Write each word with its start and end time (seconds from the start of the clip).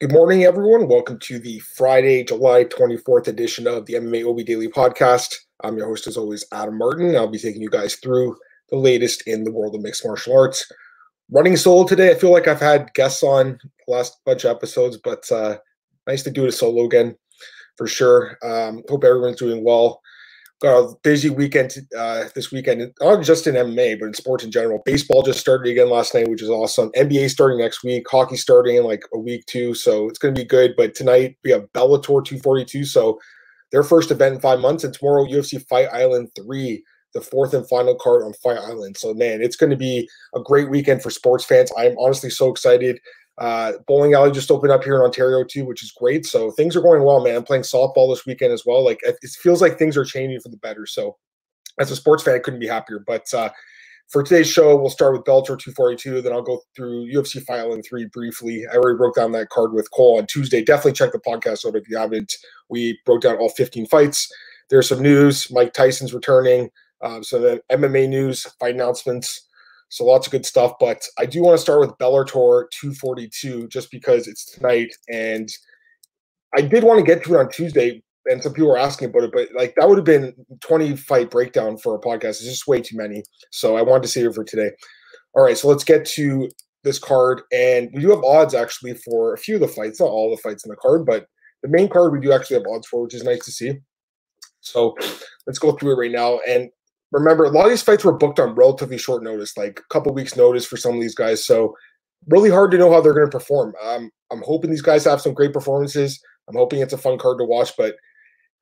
Good 0.00 0.12
morning, 0.12 0.44
everyone. 0.44 0.88
Welcome 0.88 1.18
to 1.20 1.38
the 1.38 1.58
Friday, 1.60 2.24
July 2.24 2.64
24th 2.64 3.28
edition 3.28 3.66
of 3.66 3.86
the 3.86 3.94
MMA 3.94 4.28
OB 4.28 4.44
Daily 4.44 4.68
Podcast. 4.68 5.34
I'm 5.62 5.76
your 5.76 5.86
host, 5.86 6.06
as 6.06 6.16
always, 6.16 6.44
Adam 6.52 6.76
Martin. 6.76 7.16
I'll 7.16 7.28
be 7.28 7.38
taking 7.38 7.62
you 7.62 7.70
guys 7.70 7.96
through 7.96 8.36
the 8.70 8.76
latest 8.76 9.26
in 9.26 9.44
the 9.44 9.52
world 9.52 9.74
of 9.74 9.82
mixed 9.82 10.04
martial 10.04 10.36
arts. 10.36 10.70
Running 11.30 11.56
solo 11.56 11.86
today. 11.86 12.10
I 12.10 12.14
feel 12.14 12.32
like 12.32 12.48
I've 12.48 12.60
had 12.60 12.92
guests 12.94 13.22
on 13.22 13.58
the 13.86 13.92
last 13.92 14.18
bunch 14.26 14.44
of 14.44 14.54
episodes, 14.54 14.98
but 15.02 15.30
uh, 15.32 15.56
nice 16.06 16.22
to 16.24 16.30
do 16.30 16.46
it 16.46 16.52
solo 16.52 16.84
again 16.84 17.16
for 17.76 17.86
sure. 17.86 18.36
Um, 18.42 18.82
hope 18.88 19.04
everyone's 19.04 19.38
doing 19.38 19.64
well 19.64 20.00
a 20.64 20.94
busy 21.02 21.30
weekend 21.30 21.74
uh, 21.96 22.24
this 22.34 22.50
weekend, 22.50 22.92
not 23.00 23.22
just 23.22 23.46
in 23.46 23.54
MMA, 23.54 23.98
but 23.98 24.06
in 24.06 24.14
sports 24.14 24.44
in 24.44 24.50
general. 24.50 24.82
Baseball 24.84 25.22
just 25.22 25.40
started 25.40 25.70
again 25.70 25.90
last 25.90 26.14
night, 26.14 26.28
which 26.28 26.42
is 26.42 26.50
awesome. 26.50 26.90
NBA 26.92 27.30
starting 27.30 27.58
next 27.58 27.82
week, 27.84 28.06
hockey 28.08 28.36
starting 28.36 28.76
in 28.76 28.84
like 28.84 29.04
a 29.12 29.18
week 29.18 29.46
too, 29.46 29.74
so 29.74 30.08
it's 30.08 30.18
going 30.18 30.34
to 30.34 30.40
be 30.40 30.46
good. 30.46 30.74
But 30.76 30.94
tonight 30.94 31.36
we 31.44 31.50
have 31.50 31.72
Bellator 31.72 32.24
242, 32.24 32.84
so 32.84 33.18
their 33.72 33.82
first 33.82 34.10
event 34.10 34.36
in 34.36 34.40
five 34.40 34.60
months, 34.60 34.84
and 34.84 34.94
tomorrow 34.94 35.26
UFC 35.26 35.66
Fight 35.66 35.88
Island 35.92 36.30
3, 36.36 36.82
the 37.14 37.20
fourth 37.20 37.54
and 37.54 37.68
final 37.68 37.94
card 37.94 38.22
on 38.22 38.32
Fight 38.34 38.58
Island. 38.58 38.96
So 38.96 39.14
man, 39.14 39.42
it's 39.42 39.56
going 39.56 39.70
to 39.70 39.76
be 39.76 40.08
a 40.34 40.40
great 40.40 40.70
weekend 40.70 41.02
for 41.02 41.10
sports 41.10 41.44
fans. 41.44 41.72
I'm 41.76 41.96
honestly 41.98 42.30
so 42.30 42.50
excited. 42.50 43.00
Uh, 43.36 43.72
bowling 43.88 44.14
alley 44.14 44.30
just 44.30 44.50
opened 44.50 44.70
up 44.70 44.84
here 44.84 44.94
in 44.96 45.02
Ontario 45.02 45.44
too, 45.44 45.64
which 45.64 45.82
is 45.82 45.90
great. 45.90 46.24
So 46.24 46.50
things 46.52 46.76
are 46.76 46.80
going 46.80 47.02
well, 47.02 47.22
man. 47.22 47.36
I'm 47.36 47.42
playing 47.42 47.64
softball 47.64 48.12
this 48.12 48.24
weekend 48.26 48.52
as 48.52 48.64
well. 48.64 48.84
Like 48.84 49.00
it 49.02 49.16
feels 49.40 49.60
like 49.60 49.76
things 49.76 49.96
are 49.96 50.04
changing 50.04 50.40
for 50.40 50.50
the 50.50 50.56
better. 50.58 50.86
So 50.86 51.16
as 51.80 51.90
a 51.90 51.96
sports 51.96 52.22
fan, 52.22 52.36
I 52.36 52.38
couldn't 52.38 52.60
be 52.60 52.68
happier. 52.68 53.02
But 53.04 53.32
uh, 53.34 53.50
for 54.08 54.22
today's 54.22 54.48
show, 54.48 54.76
we'll 54.76 54.90
start 54.90 55.14
with 55.14 55.24
Bellator 55.24 55.58
242. 55.58 56.22
Then 56.22 56.32
I'll 56.32 56.42
go 56.42 56.60
through 56.76 57.12
UFC 57.12 57.42
Island 57.50 57.84
3 57.88 58.06
briefly. 58.12 58.64
I 58.70 58.76
already 58.76 58.96
broke 58.96 59.16
down 59.16 59.32
that 59.32 59.48
card 59.48 59.72
with 59.72 59.90
Cole 59.90 60.18
on 60.18 60.26
Tuesday. 60.26 60.62
Definitely 60.62 60.92
check 60.92 61.12
the 61.12 61.18
podcast 61.18 61.66
out 61.66 61.74
if 61.74 61.88
you 61.88 61.96
haven't. 61.96 62.32
We 62.68 62.98
broke 63.04 63.22
down 63.22 63.36
all 63.36 63.48
15 63.48 63.86
fights. 63.86 64.32
There's 64.70 64.88
some 64.88 65.02
news. 65.02 65.50
Mike 65.50 65.72
Tyson's 65.72 66.14
returning. 66.14 66.70
Um, 67.02 67.22
so 67.22 67.58
MMA 67.70 68.08
news, 68.08 68.44
fight 68.60 68.74
announcements. 68.74 69.46
So 69.94 70.04
lots 70.04 70.26
of 70.26 70.32
good 70.32 70.44
stuff. 70.44 70.72
But 70.80 71.06
I 71.18 71.24
do 71.24 71.40
want 71.40 71.56
to 71.56 71.62
start 71.62 71.78
with 71.78 71.96
Bellator 71.98 72.68
242 72.72 73.68
just 73.68 73.92
because 73.92 74.26
it's 74.26 74.44
tonight. 74.44 74.92
And 75.08 75.48
I 76.56 76.62
did 76.62 76.82
want 76.82 76.98
to 76.98 77.06
get 77.06 77.22
to 77.24 77.34
it 77.34 77.38
on 77.38 77.48
Tuesday. 77.48 78.02
And 78.26 78.42
some 78.42 78.54
people 78.54 78.70
were 78.70 78.76
asking 78.76 79.10
about 79.10 79.22
it, 79.22 79.30
but 79.32 79.50
like 79.54 79.74
that 79.76 79.88
would 79.88 79.98
have 79.98 80.04
been 80.04 80.34
20 80.62 80.96
fight 80.96 81.30
breakdown 81.30 81.76
for 81.76 81.94
a 81.94 82.00
podcast. 82.00 82.40
It's 82.40 82.44
just 82.44 82.66
way 82.66 82.80
too 82.80 82.96
many. 82.96 83.22
So 83.52 83.76
I 83.76 83.82
wanted 83.82 84.02
to 84.02 84.08
save 84.08 84.26
it 84.26 84.34
for 84.34 84.42
today. 84.42 84.72
All 85.34 85.44
right, 85.44 85.56
so 85.56 85.68
let's 85.68 85.84
get 85.84 86.04
to 86.06 86.48
this 86.82 86.98
card. 86.98 87.42
And 87.52 87.88
we 87.94 88.00
do 88.00 88.10
have 88.10 88.24
odds 88.24 88.54
actually 88.54 88.94
for 88.94 89.32
a 89.32 89.38
few 89.38 89.54
of 89.54 89.60
the 89.60 89.68
fights, 89.68 90.00
not 90.00 90.06
all 90.06 90.28
the 90.30 90.42
fights 90.42 90.64
in 90.64 90.70
the 90.70 90.76
card, 90.76 91.06
but 91.06 91.26
the 91.62 91.68
main 91.68 91.88
card 91.88 92.12
we 92.12 92.20
do 92.20 92.32
actually 92.32 92.56
have 92.56 92.66
odds 92.66 92.88
for, 92.88 93.04
which 93.04 93.14
is 93.14 93.22
nice 93.22 93.44
to 93.44 93.52
see. 93.52 93.74
So 94.60 94.96
let's 95.46 95.60
go 95.60 95.70
through 95.70 95.92
it 95.92 95.98
right 95.98 96.10
now. 96.10 96.40
And 96.48 96.70
remember 97.14 97.44
a 97.44 97.50
lot 97.50 97.64
of 97.64 97.70
these 97.70 97.82
fights 97.82 98.04
were 98.04 98.16
booked 98.16 98.40
on 98.40 98.54
relatively 98.54 98.98
short 98.98 99.22
notice, 99.22 99.56
like 99.56 99.78
a 99.78 99.94
couple 99.94 100.12
weeks 100.12 100.36
notice 100.36 100.66
for 100.66 100.76
some 100.76 100.94
of 100.94 101.00
these 101.00 101.14
guys. 101.14 101.44
So 101.44 101.74
really 102.28 102.50
hard 102.50 102.72
to 102.72 102.78
know 102.78 102.92
how 102.92 103.00
they're 103.00 103.14
going 103.14 103.30
to 103.30 103.38
perform. 103.38 103.74
Um, 103.82 104.10
I'm 104.32 104.42
hoping 104.44 104.70
these 104.70 104.82
guys 104.82 105.04
have 105.04 105.20
some 105.20 105.32
great 105.32 105.52
performances. 105.52 106.20
I'm 106.48 106.56
hoping 106.56 106.80
it's 106.80 106.92
a 106.92 106.98
fun 106.98 107.18
card 107.18 107.38
to 107.38 107.44
watch, 107.44 107.72
but 107.78 107.94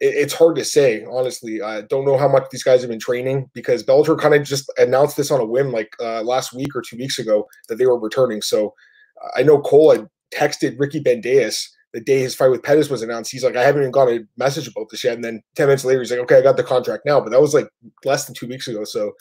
it, 0.01 0.15
it's 0.15 0.35
hard 0.35 0.57
to 0.57 0.65
say 0.65 1.05
honestly. 1.11 1.63
I 1.63 1.81
don't 1.83 2.05
know 2.05 2.19
how 2.19 2.29
much 2.29 2.45
these 2.51 2.63
guys 2.63 2.83
have 2.83 2.91
been 2.91 3.01
training 3.01 3.51
because 3.55 3.83
Bellator 3.83 4.19
kind 4.19 4.35
of 4.35 4.45
just 4.45 4.71
announced 4.77 5.17
this 5.17 5.31
on 5.31 5.41
a 5.41 5.47
whim, 5.47 5.73
like 5.73 5.91
uh, 5.99 6.23
last 6.23 6.53
week 6.53 6.77
or 6.77 6.83
two 6.83 6.99
weeks 6.99 7.19
ago, 7.19 7.49
that 7.69 7.77
they 7.77 7.87
were 7.87 7.99
returning. 7.99 8.43
So 8.43 8.75
I 9.35 9.43
know 9.43 9.61
Cole 9.61 9.93
had 9.93 10.09
texted 10.35 10.79
Ricky 10.79 11.01
Bandejas 11.01 11.69
the 11.93 12.01
day 12.01 12.21
his 12.21 12.35
fight 12.35 12.51
with 12.51 12.63
Pettis 12.63 12.89
was 12.89 13.03
announced, 13.03 13.31
he's 13.31 13.45
like, 13.45 13.57
I 13.57 13.63
haven't 13.63 13.83
even 13.83 13.93
got 13.93 14.09
a 14.09 14.27
message 14.37 14.69
about 14.69 14.89
this 14.91 15.05
yet. 15.05 15.15
And 15.15 15.25
then 15.25 15.43
10 15.57 15.67
minutes 15.67 15.85
later, 15.85 16.01
he's 16.01 16.11
like, 16.11 16.21
okay, 16.21 16.39
I 16.39 16.43
got 16.43 16.57
the 16.57 16.65
contract 16.65 17.05
now. 17.05 17.21
But 17.21 17.31
that 17.31 17.41
was 17.41 17.55
like 17.55 17.69
less 18.05 18.25
than 18.25 18.35
two 18.35 18.47
weeks 18.47 18.69
ago. 18.69 18.85
So, 18.85 19.13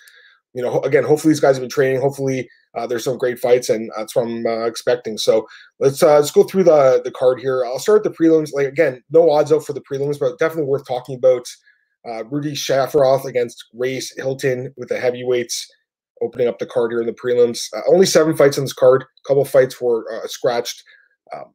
you 0.53 0.61
know, 0.61 0.79
again, 0.81 1.03
hopefully 1.03 1.33
these 1.33 1.39
guys 1.39 1.55
have 1.55 1.61
been 1.61 1.69
training. 1.69 2.01
Hopefully 2.01 2.49
uh, 2.75 2.87
there's 2.87 3.03
some 3.03 3.17
great 3.17 3.39
fights, 3.39 3.69
and 3.69 3.91
that's 3.97 4.15
what 4.15 4.23
I'm 4.23 4.45
uh, 4.45 4.65
expecting. 4.65 5.17
So 5.17 5.47
let's 5.79 6.01
uh, 6.01 6.15
let's 6.15 6.31
go 6.31 6.43
through 6.43 6.63
the 6.63 7.01
the 7.03 7.11
card 7.11 7.39
here. 7.39 7.65
I'll 7.65 7.79
start 7.79 8.03
the 8.03 8.09
prelims. 8.09 8.53
Like 8.53 8.67
again, 8.67 9.01
no 9.11 9.29
odds 9.29 9.51
out 9.51 9.65
for 9.65 9.73
the 9.73 9.81
prelims, 9.81 10.19
but 10.19 10.39
definitely 10.39 10.69
worth 10.69 10.87
talking 10.87 11.15
about. 11.15 11.45
Uh, 12.03 12.23
Rudy 12.31 12.53
Schaffroth 12.53 13.25
against 13.25 13.63
Race 13.75 14.11
Hilton 14.17 14.73
with 14.75 14.89
the 14.89 14.99
heavyweights 14.99 15.71
opening 16.21 16.47
up 16.47 16.57
the 16.57 16.65
card 16.65 16.91
here 16.91 16.99
in 16.99 17.05
the 17.05 17.13
prelims. 17.13 17.67
Uh, 17.75 17.81
only 17.87 18.07
seven 18.07 18.35
fights 18.35 18.57
on 18.57 18.63
this 18.63 18.73
card. 18.73 19.03
A 19.03 19.27
couple 19.27 19.45
fights 19.45 19.79
were 19.79 20.05
uh, 20.11 20.27
scratched. 20.27 20.83
Um, 21.35 21.53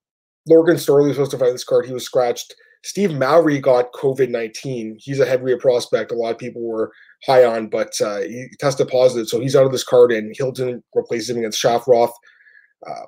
Logan 0.48 0.76
Storley 0.76 1.08
was 1.08 1.16
supposed 1.16 1.32
to 1.32 1.38
fight 1.38 1.52
this 1.52 1.64
card. 1.64 1.86
He 1.86 1.92
was 1.92 2.04
scratched. 2.04 2.54
Steve 2.84 3.12
Mowry 3.12 3.58
got 3.58 3.92
COVID 3.92 4.30
19. 4.30 4.98
He's 5.00 5.18
a 5.18 5.26
heavyweight 5.26 5.58
prospect. 5.58 6.12
A 6.12 6.14
lot 6.14 6.30
of 6.30 6.38
people 6.38 6.62
were 6.62 6.92
high 7.24 7.44
on, 7.44 7.68
but 7.68 8.00
uh, 8.00 8.20
he 8.20 8.48
tested 8.60 8.88
positive. 8.88 9.28
So 9.28 9.40
he's 9.40 9.56
out 9.56 9.66
of 9.66 9.72
this 9.72 9.82
card, 9.82 10.12
and 10.12 10.34
Hilton 10.36 10.82
replaces 10.94 11.30
him 11.30 11.38
against 11.38 11.60
Schaffroth. 11.60 12.12
Uh, 12.86 13.06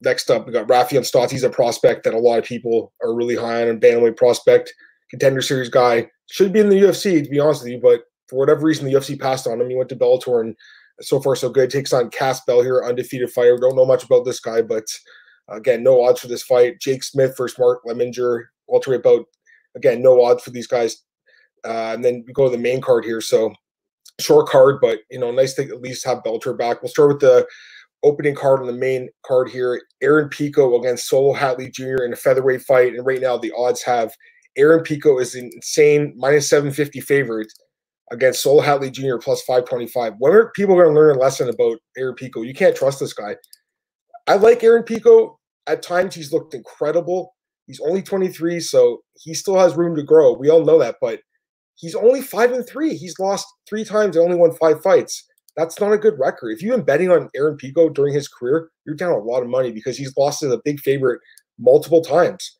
next 0.00 0.30
up, 0.30 0.46
we 0.46 0.52
got 0.52 0.68
Raufeon 0.68 1.00
Stots. 1.00 1.30
He's 1.30 1.42
a 1.42 1.50
prospect 1.50 2.04
that 2.04 2.14
a 2.14 2.18
lot 2.18 2.38
of 2.38 2.44
people 2.44 2.92
are 3.02 3.14
really 3.14 3.34
high 3.34 3.62
on, 3.62 3.68
and 3.68 3.80
bantamweight 3.80 4.16
prospect, 4.16 4.72
contender 5.10 5.42
series 5.42 5.68
guy. 5.68 6.08
Should 6.30 6.52
be 6.52 6.60
in 6.60 6.68
the 6.68 6.80
UFC, 6.80 7.22
to 7.22 7.28
be 7.28 7.40
honest 7.40 7.62
with 7.62 7.72
you, 7.72 7.80
but 7.80 8.02
for 8.28 8.38
whatever 8.38 8.64
reason, 8.64 8.86
the 8.86 8.92
UFC 8.92 9.18
passed 9.18 9.46
on 9.46 9.60
him. 9.60 9.68
He 9.68 9.76
went 9.76 9.88
to 9.88 9.96
Bellator, 9.96 10.40
and 10.40 10.54
so 11.00 11.20
far, 11.20 11.34
so 11.34 11.48
good. 11.48 11.70
Takes 11.70 11.92
on 11.92 12.10
Cass 12.10 12.44
Bell 12.44 12.62
here, 12.62 12.84
undefeated 12.84 13.30
fighter. 13.30 13.58
Don't 13.58 13.76
know 13.76 13.86
much 13.86 14.04
about 14.04 14.24
this 14.24 14.40
guy, 14.40 14.62
but 14.62 14.84
Again, 15.48 15.82
no 15.82 16.02
odds 16.02 16.20
for 16.20 16.28
this 16.28 16.42
fight. 16.42 16.80
Jake 16.80 17.02
Smith 17.02 17.36
versus 17.36 17.58
Mark 17.58 17.84
Lemminger, 17.84 18.44
welterweight 18.66 19.02
bout. 19.02 19.26
Again, 19.76 20.02
no 20.02 20.22
odds 20.22 20.42
for 20.42 20.50
these 20.50 20.66
guys. 20.66 21.02
Uh, 21.64 21.92
and 21.94 22.04
then 22.04 22.24
we 22.26 22.32
go 22.32 22.44
to 22.44 22.56
the 22.56 22.62
main 22.62 22.80
card 22.80 23.04
here. 23.04 23.20
So 23.20 23.52
short 24.20 24.48
card, 24.48 24.78
but 24.80 25.00
you 25.10 25.18
know, 25.18 25.30
nice 25.30 25.54
to 25.54 25.62
at 25.62 25.82
least 25.82 26.06
have 26.06 26.22
Bellator 26.22 26.56
back. 26.56 26.82
We'll 26.82 26.88
start 26.88 27.08
with 27.08 27.20
the 27.20 27.46
opening 28.02 28.34
card 28.34 28.60
on 28.60 28.66
the 28.66 28.72
main 28.72 29.08
card 29.24 29.48
here. 29.48 29.80
Aaron 30.02 30.28
Pico 30.28 30.78
against 30.78 31.08
Solo 31.08 31.34
Hatley 31.34 31.72
Jr. 31.72 32.04
in 32.04 32.12
a 32.12 32.16
featherweight 32.16 32.62
fight. 32.62 32.94
And 32.94 33.06
right 33.06 33.20
now 33.20 33.36
the 33.36 33.52
odds 33.56 33.82
have 33.82 34.14
Aaron 34.56 34.82
Pico 34.82 35.18
is 35.18 35.34
an 35.34 35.50
insane 35.54 36.14
minus 36.16 36.48
750 36.48 37.00
favorite 37.00 37.52
against 38.12 38.42
Solo 38.42 38.62
Hatley 38.62 38.90
Jr. 38.90 39.16
plus 39.16 39.42
525. 39.42 40.14
When 40.18 40.32
are 40.32 40.50
people 40.52 40.76
going 40.76 40.88
to 40.88 40.94
learn 40.94 41.16
a 41.16 41.18
lesson 41.18 41.48
about 41.48 41.78
Aaron 41.96 42.14
Pico? 42.14 42.42
You 42.42 42.54
can't 42.54 42.76
trust 42.76 43.00
this 43.00 43.12
guy. 43.12 43.36
I 44.26 44.34
like 44.34 44.62
Aaron 44.64 44.82
Pico. 44.82 45.38
At 45.66 45.82
times, 45.82 46.14
he's 46.14 46.32
looked 46.32 46.54
incredible. 46.54 47.34
He's 47.66 47.80
only 47.80 48.02
23, 48.02 48.60
so 48.60 49.02
he 49.14 49.34
still 49.34 49.58
has 49.58 49.76
room 49.76 49.96
to 49.96 50.02
grow. 50.02 50.32
We 50.32 50.50
all 50.50 50.64
know 50.64 50.78
that, 50.78 50.96
but 51.00 51.20
he's 51.74 51.94
only 51.94 52.22
five 52.22 52.52
and 52.52 52.66
three. 52.66 52.94
He's 52.94 53.18
lost 53.18 53.46
three 53.68 53.84
times 53.84 54.16
and 54.16 54.24
only 54.24 54.36
won 54.36 54.52
five 54.52 54.82
fights. 54.82 55.24
That's 55.56 55.80
not 55.80 55.92
a 55.92 55.98
good 55.98 56.18
record. 56.18 56.50
If 56.50 56.62
you've 56.62 56.76
been 56.76 56.84
betting 56.84 57.10
on 57.10 57.30
Aaron 57.34 57.56
Pico 57.56 57.88
during 57.88 58.14
his 58.14 58.28
career, 58.28 58.70
you're 58.84 58.94
down 58.94 59.12
a 59.12 59.18
lot 59.18 59.42
of 59.42 59.48
money 59.48 59.72
because 59.72 59.96
he's 59.96 60.16
lost 60.16 60.42
as 60.42 60.52
a 60.52 60.60
big 60.64 60.80
favorite 60.80 61.20
multiple 61.58 62.02
times. 62.02 62.58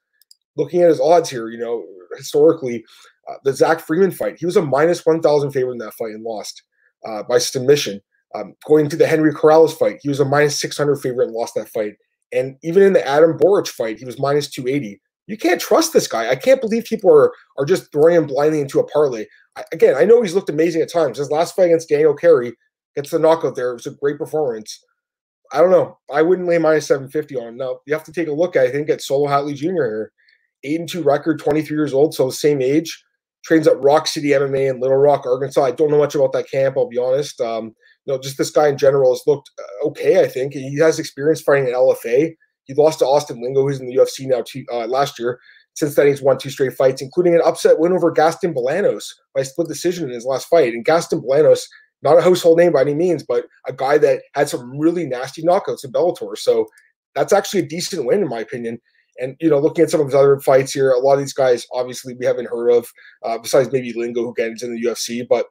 Looking 0.56 0.83
at 0.83 0.88
his 0.88 1.00
odds 1.00 1.28
here, 1.28 1.50
you 1.50 1.59
know, 1.59 1.84
historically, 2.16 2.84
uh, 3.28 3.34
the 3.44 3.53
Zach 3.53 3.81
Freeman 3.81 4.10
fight, 4.10 4.37
he 4.38 4.47
was 4.47 4.56
a 4.56 4.62
minus 4.62 5.04
1,000 5.04 5.50
favorite 5.50 5.72
in 5.72 5.78
that 5.78 5.94
fight 5.94 6.12
and 6.12 6.25
lost 6.25 6.62
uh, 7.06 7.22
by 7.25 7.38
submission. 7.38 8.00
Um, 8.34 8.54
going 8.66 8.88
to 8.88 8.97
the 8.97 9.06
Henry 9.06 9.32
Corrales 9.32 9.76
fight, 9.76 9.98
he 10.03 10.09
was 10.09 10.20
a 10.20 10.25
minus 10.25 10.60
600 10.60 10.97
favorite 10.97 11.26
and 11.26 11.34
lost 11.34 11.54
that 11.54 11.69
fight. 11.69 11.94
And 12.32 12.56
even 12.62 12.82
in 12.82 12.92
the 12.92 13.06
Adam 13.06 13.38
Borics 13.38 13.69
fight, 13.69 13.98
he 13.98 14.04
was 14.04 14.19
minus 14.19 14.50
280. 14.50 15.00
You 15.26 15.37
can't 15.37 15.60
trust 15.60 15.92
this 15.92 16.06
guy. 16.06 16.28
I 16.28 16.36
can't 16.36 16.60
believe 16.60 16.84
people 16.84 17.10
are 17.10 17.32
are 17.59 17.65
just 17.65 17.91
throwing 17.92 18.15
him 18.15 18.26
blindly 18.26 18.60
into 18.60 18.81
a 18.81 18.86
parlay. 18.88 19.26
I, 19.56 19.65
again, 19.72 19.94
I 19.97 20.04
know 20.04 20.22
he's 20.22 20.34
looked 20.34 20.50
amazing 20.50 20.82
at 20.82 20.92
times. 20.92 21.19
His 21.19 21.31
last 21.31 21.56
fight 21.56 21.66
against 21.66 21.88
Daniel 21.88 22.15
Carey 22.15 22.53
gets 22.94 23.10
the 23.10 23.19
knockout 23.19 23.56
there. 23.56 23.70
It 23.70 23.75
was 23.75 23.86
a 23.86 23.91
great 23.92 24.19
performance. 24.19 24.82
I 25.53 25.60
don't 25.60 25.70
know. 25.70 25.98
I 26.12 26.22
wouldn't 26.22 26.48
lay 26.48 26.59
minus 26.59 26.86
750 26.86 27.36
on 27.36 27.48
him. 27.48 27.56
Now, 27.56 27.81
you 27.86 27.94
have 27.94 28.04
to 28.04 28.12
take 28.12 28.28
a 28.28 28.32
look 28.32 28.56
I 28.56 28.69
think, 28.70 28.91
at 28.91 29.03
Solo 29.03 29.28
Hatley 29.28 29.54
Jr. 29.54 29.66
here. 29.66 30.12
8 30.65 30.80
and 30.80 30.89
2 30.89 31.03
record, 31.03 31.39
23 31.39 31.77
years 31.77 31.92
old, 31.92 32.15
so 32.15 32.27
the 32.27 32.33
same 32.33 32.60
age. 32.60 33.04
Trains 33.45 33.68
at 33.68 33.80
Rock 33.80 34.09
City 34.09 34.30
MMA 34.30 34.71
in 34.71 34.80
Little 34.80 34.97
Rock, 34.97 35.24
Arkansas. 35.24 35.62
I 35.62 35.71
don't 35.71 35.91
know 35.91 35.98
much 35.98 36.16
about 36.16 36.33
that 36.33 36.51
camp, 36.51 36.77
I'll 36.77 36.89
be 36.89 36.98
honest. 36.98 37.41
Um, 37.41 37.74
you 38.06 38.14
know, 38.14 38.20
just 38.20 38.38
this 38.38 38.50
guy 38.50 38.68
in 38.68 38.78
general 38.78 39.12
has 39.12 39.22
looked 39.26 39.50
uh, 39.58 39.88
okay. 39.88 40.22
I 40.22 40.28
think 40.28 40.53
he 40.53 40.78
has 40.78 40.98
experience 40.98 41.41
fighting 41.41 41.66
an 41.66 41.74
LFA. 41.74 42.34
He 42.64 42.74
lost 42.74 43.00
to 43.00 43.06
Austin 43.06 43.42
Lingo, 43.42 43.62
who's 43.62 43.80
in 43.80 43.86
the 43.86 43.97
UFC 43.97 44.26
now 44.26 44.42
uh, 44.72 44.86
last 44.86 45.18
year. 45.18 45.38
Since 45.74 45.94
then, 45.94 46.06
he's 46.06 46.22
won 46.22 46.38
two 46.38 46.50
straight 46.50 46.72
fights, 46.72 47.03
including 47.03 47.34
an 47.34 47.42
upset 47.44 47.78
win 47.78 47.92
over 47.92 48.10
Gaston 48.10 48.54
Bolanos 48.54 49.04
by 49.34 49.42
split 49.42 49.68
decision 49.68 50.08
in 50.08 50.14
his 50.14 50.24
last 50.24 50.48
fight. 50.48 50.72
And 50.72 50.84
Gaston 50.84 51.20
Bolanos, 51.20 51.64
not 52.03 52.18
a 52.18 52.22
household 52.22 52.58
name 52.58 52.72
by 52.72 52.80
any 52.80 52.94
means, 52.94 53.22
but 53.22 53.47
a 53.68 53.72
guy 53.72 53.98
that 53.98 54.22
had 54.34 54.48
some 54.48 54.78
really 54.78 55.06
nasty 55.06 55.42
knockouts 55.42 55.84
in 55.84 55.92
Bellator. 55.92 56.36
So 56.38 56.66
that's 57.14 57.32
actually 57.32 57.60
a 57.60 57.66
decent 57.66 58.06
win, 58.06 58.22
in 58.22 58.28
my 58.28 58.41
opinion. 58.41 58.80
And 59.18 59.36
you 59.41 59.50
know, 59.50 59.58
looking 59.58 59.82
at 59.82 59.91
some 59.91 60.00
of 60.00 60.06
his 60.06 60.14
other 60.14 60.38
fights 60.41 60.72
here, 60.72 60.91
a 60.92 60.98
lot 60.98 61.14
of 61.14 61.20
these 61.20 61.32
guys 61.32 61.66
obviously 61.72 62.14
we 62.14 62.26
haven't 62.26 62.48
heard 62.48 62.70
of, 62.70 62.91
uh, 63.24 63.38
besides 63.38 63.70
maybe 63.72 63.92
Lingo, 63.94 64.22
who 64.22 64.34
gets 64.34 64.62
in 64.62 64.74
the 64.74 64.82
UFC. 64.82 65.26
But 65.28 65.47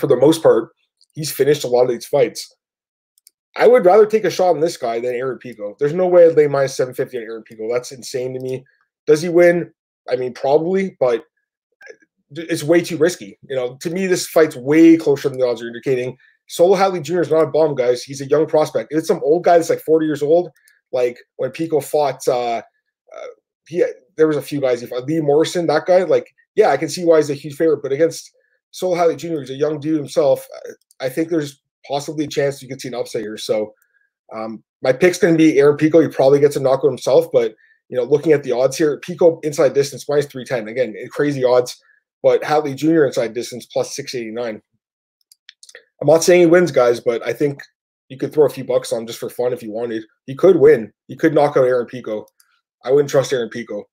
for 0.00 0.06
the 0.06 0.16
most 0.16 0.42
part, 0.42 0.70
he's 1.12 1.32
finished 1.32 1.64
a 1.64 1.68
lot 1.68 1.84
of 1.84 1.90
these 1.90 2.06
fights. 2.06 2.54
I 3.56 3.66
would 3.66 3.84
rather 3.84 4.06
take 4.06 4.24
a 4.24 4.30
shot 4.30 4.50
on 4.50 4.60
this 4.60 4.76
guy 4.76 4.98
than 4.98 5.14
Aaron 5.14 5.38
Pico. 5.38 5.76
There's 5.78 5.92
no 5.92 6.06
way 6.06 6.26
I'd 6.26 6.36
lay 6.36 6.48
minus 6.48 6.76
750 6.76 7.18
on 7.18 7.22
Aaron 7.24 7.42
Pico. 7.42 7.68
That's 7.70 7.92
insane 7.92 8.32
to 8.34 8.40
me. 8.40 8.64
Does 9.06 9.20
he 9.20 9.28
win? 9.28 9.72
I 10.10 10.16
mean, 10.16 10.32
probably, 10.32 10.96
but 10.98 11.24
it's 12.30 12.62
way 12.62 12.80
too 12.80 12.96
risky. 12.96 13.38
You 13.48 13.56
know, 13.56 13.76
to 13.82 13.90
me, 13.90 14.06
this 14.06 14.26
fight's 14.26 14.56
way 14.56 14.96
closer 14.96 15.28
than 15.28 15.38
the 15.38 15.46
odds 15.46 15.62
are 15.62 15.66
indicating. 15.66 16.16
Solo 16.48 16.76
Hatley 16.76 17.02
Jr. 17.02 17.20
is 17.20 17.30
not 17.30 17.44
a 17.44 17.50
bomb, 17.50 17.74
guys. 17.74 18.02
He's 18.02 18.20
a 18.20 18.26
young 18.26 18.46
prospect. 18.46 18.92
It's 18.92 19.08
some 19.08 19.20
old 19.22 19.44
guy 19.44 19.58
that's 19.58 19.70
like 19.70 19.80
40 19.80 20.06
years 20.06 20.22
old, 20.22 20.50
like 20.92 21.18
when 21.36 21.50
Pico 21.50 21.80
fought, 21.80 22.26
uh, 22.26 22.56
uh, 22.56 23.26
he 23.68 23.84
there 24.16 24.28
was 24.28 24.36
a 24.36 24.42
few 24.42 24.60
guys 24.60 24.80
he 24.80 24.86
fought. 24.86 25.04
Lee 25.04 25.20
Morrison, 25.20 25.66
that 25.66 25.86
guy, 25.86 26.02
like, 26.02 26.34
yeah, 26.54 26.70
I 26.70 26.76
can 26.76 26.88
see 26.88 27.04
why 27.04 27.18
he's 27.18 27.30
a 27.30 27.34
huge 27.34 27.54
favorite. 27.54 27.82
But 27.82 27.92
against 27.92 28.30
Solo 28.72 28.96
Hatley 28.96 29.16
Jr., 29.16 29.40
he's 29.40 29.50
a 29.50 29.54
young 29.54 29.78
dude 29.78 29.96
himself. 29.96 30.46
I 31.00 31.08
think 31.08 31.28
there's 31.28 31.62
possibly 31.86 32.24
a 32.24 32.28
chance 32.28 32.62
you 32.62 32.68
could 32.68 32.80
see 32.80 32.88
an 32.88 32.94
upset 32.94 33.22
here. 33.22 33.36
So 33.36 33.72
um, 34.34 34.62
my 34.82 34.92
pick's 34.92 35.18
going 35.18 35.34
to 35.34 35.38
be 35.38 35.58
Aaron 35.58 35.76
Pico. 35.76 36.00
He 36.00 36.08
probably 36.08 36.40
gets 36.40 36.56
a 36.56 36.60
knockout 36.60 36.90
himself, 36.90 37.26
but 37.32 37.54
you 37.88 37.96
know, 37.96 38.04
looking 38.04 38.32
at 38.32 38.42
the 38.42 38.52
odds 38.52 38.76
here, 38.76 38.98
Pico 39.00 39.38
inside 39.40 39.74
distance 39.74 40.08
minus 40.08 40.26
310. 40.26 40.68
Again, 40.68 40.94
crazy 41.10 41.44
odds, 41.44 41.78
but 42.22 42.42
Hadley 42.42 42.74
Jr. 42.74 43.04
inside 43.04 43.34
distance 43.34 43.66
plus 43.66 43.94
689. 43.94 44.62
I'm 46.00 46.08
not 46.08 46.24
saying 46.24 46.40
he 46.40 46.46
wins, 46.46 46.72
guys, 46.72 47.00
but 47.00 47.24
I 47.24 47.32
think 47.32 47.62
you 48.08 48.16
could 48.16 48.32
throw 48.32 48.46
a 48.46 48.50
few 48.50 48.64
bucks 48.64 48.92
on 48.92 49.06
just 49.06 49.18
for 49.18 49.28
fun 49.28 49.52
if 49.52 49.62
you 49.62 49.70
wanted. 49.70 50.04
He 50.26 50.34
could 50.34 50.56
win. 50.56 50.92
He 51.08 51.16
could 51.16 51.34
knock 51.34 51.56
out 51.56 51.64
Aaron 51.64 51.86
Pico. 51.86 52.26
I 52.84 52.90
wouldn't 52.90 53.10
trust 53.10 53.32
Aaron 53.32 53.50
Pico. 53.50 53.84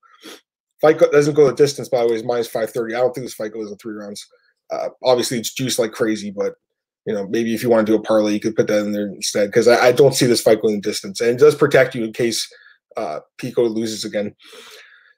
Fight 0.81 0.97
doesn't 1.11 1.33
go 1.33 1.45
the 1.45 1.53
distance, 1.53 1.89
by 1.89 2.01
the 2.01 2.07
way, 2.07 2.15
is 2.15 2.23
minus 2.23 2.47
530. 2.47 2.95
I 2.95 2.99
don't 2.99 3.13
think 3.13 3.25
this 3.25 3.33
fight 3.33 3.53
goes 3.53 3.69
in 3.69 3.77
three 3.77 3.95
rounds. 3.95 4.25
Uh, 4.71 4.89
obviously, 5.03 5.37
it's 5.37 5.53
juiced 5.53 5.79
like 5.79 5.91
crazy, 5.91 6.31
but 6.31 6.55
you 7.05 7.13
know, 7.13 7.27
maybe 7.27 7.53
if 7.53 7.63
you 7.63 7.69
want 7.69 7.85
to 7.85 7.91
do 7.91 7.97
a 7.97 8.01
parlay, 8.01 8.33
you 8.33 8.39
could 8.39 8.55
put 8.55 8.67
that 8.67 8.85
in 8.85 8.91
there 8.91 9.07
instead 9.07 9.47
because 9.47 9.67
I, 9.67 9.87
I, 9.87 9.91
don't 9.91 10.13
see 10.13 10.25
this 10.25 10.41
fight 10.41 10.61
going 10.61 10.75
the 10.75 10.81
distance, 10.81 11.21
and 11.21 11.31
it 11.31 11.39
does 11.39 11.55
protect 11.55 11.95
you 11.95 12.03
in 12.03 12.13
case 12.13 12.47
uh, 12.97 13.21
Pico 13.37 13.63
loses 13.63 14.05
again. 14.05 14.35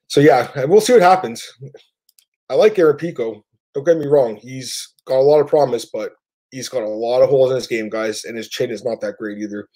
So 0.07 0.21
yeah, 0.21 0.65
we'll 0.65 0.81
see 0.81 0.93
what 0.93 1.01
happens. 1.01 1.45
I 2.49 2.53
like 2.55 2.77
Aaron 2.77 2.97
Pico. 2.97 3.43
Don't 3.73 3.85
get 3.85 3.97
me 3.97 4.05
wrong; 4.05 4.37
he's 4.37 4.93
got 5.05 5.17
a 5.17 5.21
lot 5.21 5.41
of 5.41 5.47
promise, 5.47 5.85
but 5.85 6.13
he's 6.51 6.69
got 6.69 6.83
a 6.83 6.87
lot 6.87 7.21
of 7.21 7.29
holes 7.29 7.49
in 7.49 7.55
his 7.55 7.67
game, 7.67 7.89
guys, 7.89 8.25
and 8.25 8.37
his 8.37 8.49
chin 8.49 8.71
is 8.71 8.85
not 8.85 9.01
that 9.01 9.17
great 9.17 9.39
either. 9.39 9.67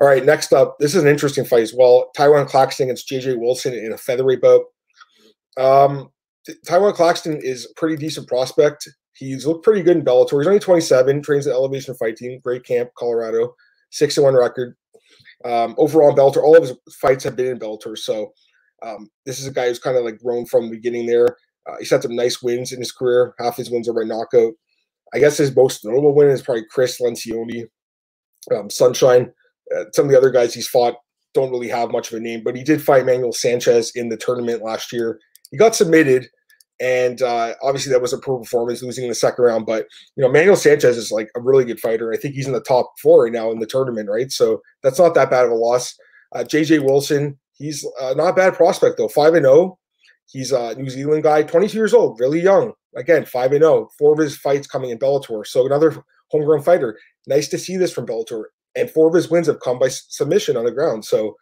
All 0.00 0.08
right, 0.08 0.24
next 0.24 0.52
up, 0.52 0.78
this 0.78 0.94
is 0.94 1.02
an 1.02 1.08
interesting 1.08 1.44
fight 1.44 1.62
as 1.62 1.74
well. 1.74 2.10
Tywan 2.16 2.48
Claxton 2.48 2.84
against 2.84 3.08
JJ 3.08 3.38
Wilson 3.38 3.74
in 3.74 3.92
a 3.92 3.98
featherweight 3.98 4.40
bout. 4.40 4.62
Um, 5.58 6.10
Tywan 6.66 6.94
Claxton 6.94 7.40
is 7.42 7.66
a 7.66 7.74
pretty 7.78 7.96
decent 7.96 8.26
prospect. 8.26 8.88
He's 9.14 9.46
looked 9.46 9.64
pretty 9.64 9.82
good 9.82 9.96
in 9.96 10.04
Bellator. 10.04 10.40
He's 10.40 10.46
only 10.46 10.60
27, 10.60 11.22
trains 11.22 11.46
at 11.46 11.52
Elevation 11.52 11.94
Fight 11.94 12.16
Team, 12.16 12.40
great 12.42 12.64
camp, 12.64 12.90
Colorado, 12.96 13.54
6 13.90 14.18
1 14.18 14.34
record. 14.34 14.76
Um, 15.44 15.74
overall 15.78 16.10
in 16.10 16.16
Bellator, 16.16 16.42
all 16.42 16.56
of 16.56 16.62
his 16.62 16.76
fights 17.00 17.24
have 17.24 17.36
been 17.36 17.46
in 17.46 17.58
Bellator. 17.58 17.96
So 17.96 18.32
um, 18.82 19.10
this 19.26 19.38
is 19.38 19.46
a 19.46 19.52
guy 19.52 19.68
who's 19.68 19.78
kind 19.78 19.96
of 19.96 20.04
like 20.04 20.18
grown 20.18 20.46
from 20.46 20.64
the 20.64 20.76
beginning 20.76 21.06
there. 21.06 21.36
Uh, 21.68 21.76
he's 21.78 21.90
had 21.90 22.02
some 22.02 22.16
nice 22.16 22.42
wins 22.42 22.72
in 22.72 22.78
his 22.78 22.92
career. 22.92 23.34
Half 23.38 23.56
his 23.56 23.70
wins 23.70 23.88
are 23.88 23.92
by 23.92 24.04
knockout. 24.04 24.52
I 25.14 25.18
guess 25.18 25.36
his 25.36 25.54
most 25.54 25.84
notable 25.84 26.14
win 26.14 26.28
is 26.28 26.42
probably 26.42 26.64
Chris 26.70 27.00
Lencioni, 27.00 27.66
um, 28.54 28.70
Sunshine. 28.70 29.32
Uh, 29.76 29.84
some 29.92 30.06
of 30.06 30.10
the 30.10 30.18
other 30.18 30.30
guys 30.30 30.54
he's 30.54 30.68
fought 30.68 30.94
don't 31.34 31.50
really 31.50 31.68
have 31.68 31.90
much 31.90 32.10
of 32.10 32.18
a 32.18 32.20
name, 32.20 32.42
but 32.44 32.56
he 32.56 32.64
did 32.64 32.82
fight 32.82 33.06
Manuel 33.06 33.32
Sanchez 33.32 33.92
in 33.94 34.08
the 34.08 34.16
tournament 34.16 34.62
last 34.62 34.92
year. 34.92 35.20
He 35.50 35.56
got 35.56 35.74
submitted, 35.74 36.28
and 36.80 37.20
uh, 37.20 37.54
obviously, 37.62 37.92
that 37.92 38.00
was 38.00 38.14
a 38.14 38.18
poor 38.18 38.38
performance, 38.38 38.82
losing 38.82 39.04
in 39.04 39.10
the 39.10 39.14
second 39.14 39.44
round. 39.44 39.66
But 39.66 39.86
you 40.16 40.22
know, 40.22 40.30
Manuel 40.30 40.56
Sanchez 40.56 40.96
is 40.96 41.12
like 41.12 41.28
a 41.36 41.40
really 41.40 41.66
good 41.66 41.78
fighter. 41.78 42.12
I 42.12 42.16
think 42.16 42.34
he's 42.34 42.46
in 42.46 42.54
the 42.54 42.62
top 42.62 42.92
four 43.02 43.24
right 43.24 43.32
now 43.32 43.50
in 43.50 43.58
the 43.58 43.66
tournament, 43.66 44.08
right? 44.08 44.32
So 44.32 44.62
that's 44.82 44.98
not 44.98 45.14
that 45.14 45.30
bad 45.30 45.44
of 45.44 45.50
a 45.50 45.54
loss. 45.54 45.94
Uh, 46.34 46.40
JJ 46.40 46.84
Wilson, 46.84 47.38
he's 47.52 47.86
uh, 48.00 48.14
not 48.16 48.30
a 48.30 48.34
bad 48.34 48.54
prospect 48.54 48.96
though. 48.96 49.08
Five 49.08 49.34
and 49.34 49.44
zero. 49.44 49.54
Oh. 49.54 49.78
He's 50.32 50.52
a 50.52 50.74
New 50.76 50.88
Zealand 50.88 51.24
guy, 51.24 51.42
22 51.42 51.76
years 51.76 51.92
old, 51.92 52.20
really 52.20 52.40
young. 52.40 52.72
Again, 52.96 53.24
five 53.24 53.52
and 53.52 53.62
zero. 53.62 53.72
Oh. 53.72 53.88
Four 53.98 54.12
of 54.14 54.18
his 54.18 54.36
fights 54.36 54.66
coming 54.66 54.90
in 54.90 54.98
Bellator. 54.98 55.46
So 55.46 55.66
another 55.66 56.02
homegrown 56.28 56.62
fighter. 56.62 56.98
Nice 57.26 57.48
to 57.48 57.58
see 57.58 57.76
this 57.76 57.92
from 57.92 58.06
Bellator. 58.06 58.44
And 58.74 58.88
four 58.88 59.08
of 59.08 59.14
his 59.14 59.28
wins 59.28 59.48
have 59.48 59.60
come 59.60 59.78
by 59.78 59.88
submission 59.88 60.56
on 60.56 60.64
the 60.64 60.70
ground. 60.70 61.04
So 61.04 61.34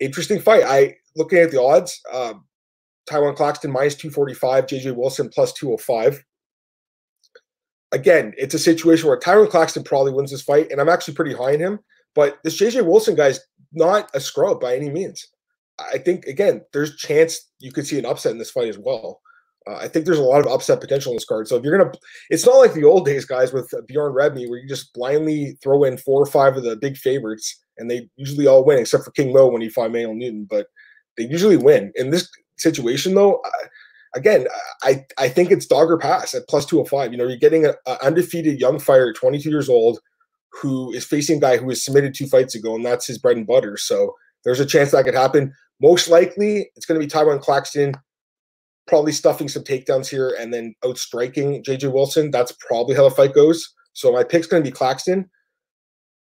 interesting 0.00 0.40
fight. 0.40 0.62
I 0.64 0.94
looking 1.16 1.38
at 1.38 1.50
the 1.50 1.60
odds. 1.60 2.00
Um, 2.14 2.44
Tywan 3.08 3.36
Claxton 3.36 3.70
minus 3.70 3.94
245, 3.96 4.66
JJ 4.66 4.96
Wilson 4.96 5.28
plus 5.28 5.52
205. 5.54 6.24
Again, 7.92 8.34
it's 8.36 8.54
a 8.54 8.58
situation 8.58 9.08
where 9.08 9.18
Tywan 9.18 9.50
Claxton 9.50 9.82
probably 9.82 10.12
wins 10.12 10.30
this 10.30 10.42
fight, 10.42 10.70
and 10.70 10.80
I'm 10.80 10.88
actually 10.88 11.14
pretty 11.14 11.34
high 11.34 11.52
in 11.52 11.60
him. 11.60 11.78
But 12.14 12.38
this 12.44 12.60
JJ 12.60 12.84
Wilson 12.84 13.14
guy 13.14 13.28
is 13.28 13.40
not 13.72 14.10
a 14.14 14.20
scrub 14.20 14.60
by 14.60 14.76
any 14.76 14.90
means. 14.90 15.26
I 15.78 15.98
think 15.98 16.26
again, 16.26 16.62
there's 16.72 16.96
chance 16.96 17.50
you 17.60 17.72
could 17.72 17.86
see 17.86 17.98
an 17.98 18.06
upset 18.06 18.32
in 18.32 18.38
this 18.38 18.50
fight 18.50 18.68
as 18.68 18.78
well. 18.78 19.20
Uh, 19.68 19.76
I 19.76 19.88
think 19.88 20.04
there's 20.04 20.18
a 20.18 20.22
lot 20.22 20.40
of 20.40 20.52
upset 20.52 20.80
potential 20.80 21.12
in 21.12 21.16
this 21.16 21.24
card. 21.24 21.46
So 21.46 21.56
if 21.56 21.64
you're 21.64 21.76
gonna, 21.78 21.92
it's 22.30 22.46
not 22.46 22.56
like 22.56 22.74
the 22.74 22.84
old 22.84 23.06
days, 23.06 23.24
guys, 23.24 23.52
with 23.52 23.72
Bjorn 23.86 24.12
Rebney, 24.12 24.48
where 24.48 24.58
you 24.58 24.68
just 24.68 24.92
blindly 24.94 25.58
throw 25.62 25.84
in 25.84 25.98
four 25.98 26.22
or 26.22 26.26
five 26.26 26.56
of 26.56 26.64
the 26.64 26.76
big 26.76 26.96
favorites, 26.96 27.62
and 27.76 27.90
they 27.90 28.08
usually 28.16 28.46
all 28.46 28.64
win, 28.64 28.78
except 28.78 29.04
for 29.04 29.10
King 29.12 29.32
Mo 29.32 29.48
when 29.48 29.62
he 29.62 29.68
fought 29.68 29.92
Manuel 29.92 30.14
Newton. 30.14 30.46
But 30.48 30.66
they 31.16 31.24
usually 31.24 31.56
win. 31.56 31.92
And 31.96 32.12
this 32.12 32.28
situation, 32.58 33.14
though, 33.14 33.42
again, 34.14 34.46
I 34.82 35.04
I 35.18 35.28
think 35.28 35.50
it's 35.50 35.66
dog 35.66 35.90
or 35.90 35.98
pass 35.98 36.34
at 36.34 36.48
plus 36.48 36.66
205. 36.66 37.12
You 37.12 37.18
know, 37.18 37.26
you're 37.26 37.36
getting 37.36 37.66
an 37.66 37.74
undefeated 38.02 38.60
young 38.60 38.78
fighter, 38.78 39.12
22 39.12 39.50
years 39.50 39.68
old, 39.68 40.00
who 40.52 40.92
is 40.92 41.04
facing 41.04 41.38
a 41.38 41.40
guy 41.40 41.56
who 41.56 41.66
was 41.66 41.84
submitted 41.84 42.14
two 42.14 42.26
fights 42.26 42.54
ago, 42.54 42.74
and 42.74 42.84
that's 42.84 43.06
his 43.06 43.18
bread 43.18 43.36
and 43.36 43.46
butter. 43.46 43.76
So 43.76 44.14
there's 44.44 44.60
a 44.60 44.66
chance 44.66 44.90
that 44.92 45.04
could 45.04 45.14
happen. 45.14 45.52
Most 45.80 46.08
likely, 46.08 46.70
it's 46.74 46.86
going 46.86 47.00
to 47.00 47.06
be 47.06 47.10
Tywan 47.10 47.40
Claxton, 47.40 47.94
probably 48.86 49.12
stuffing 49.12 49.48
some 49.48 49.62
takedowns 49.62 50.08
here 50.08 50.34
and 50.38 50.52
then 50.52 50.74
outstriking 50.84 51.62
JJ 51.62 51.92
Wilson. 51.92 52.30
That's 52.30 52.52
probably 52.68 52.96
how 52.96 53.08
the 53.08 53.14
fight 53.14 53.34
goes. 53.34 53.72
So 53.92 54.12
my 54.12 54.24
pick's 54.24 54.46
going 54.46 54.62
to 54.62 54.68
be 54.68 54.74
Claxton, 54.74 55.28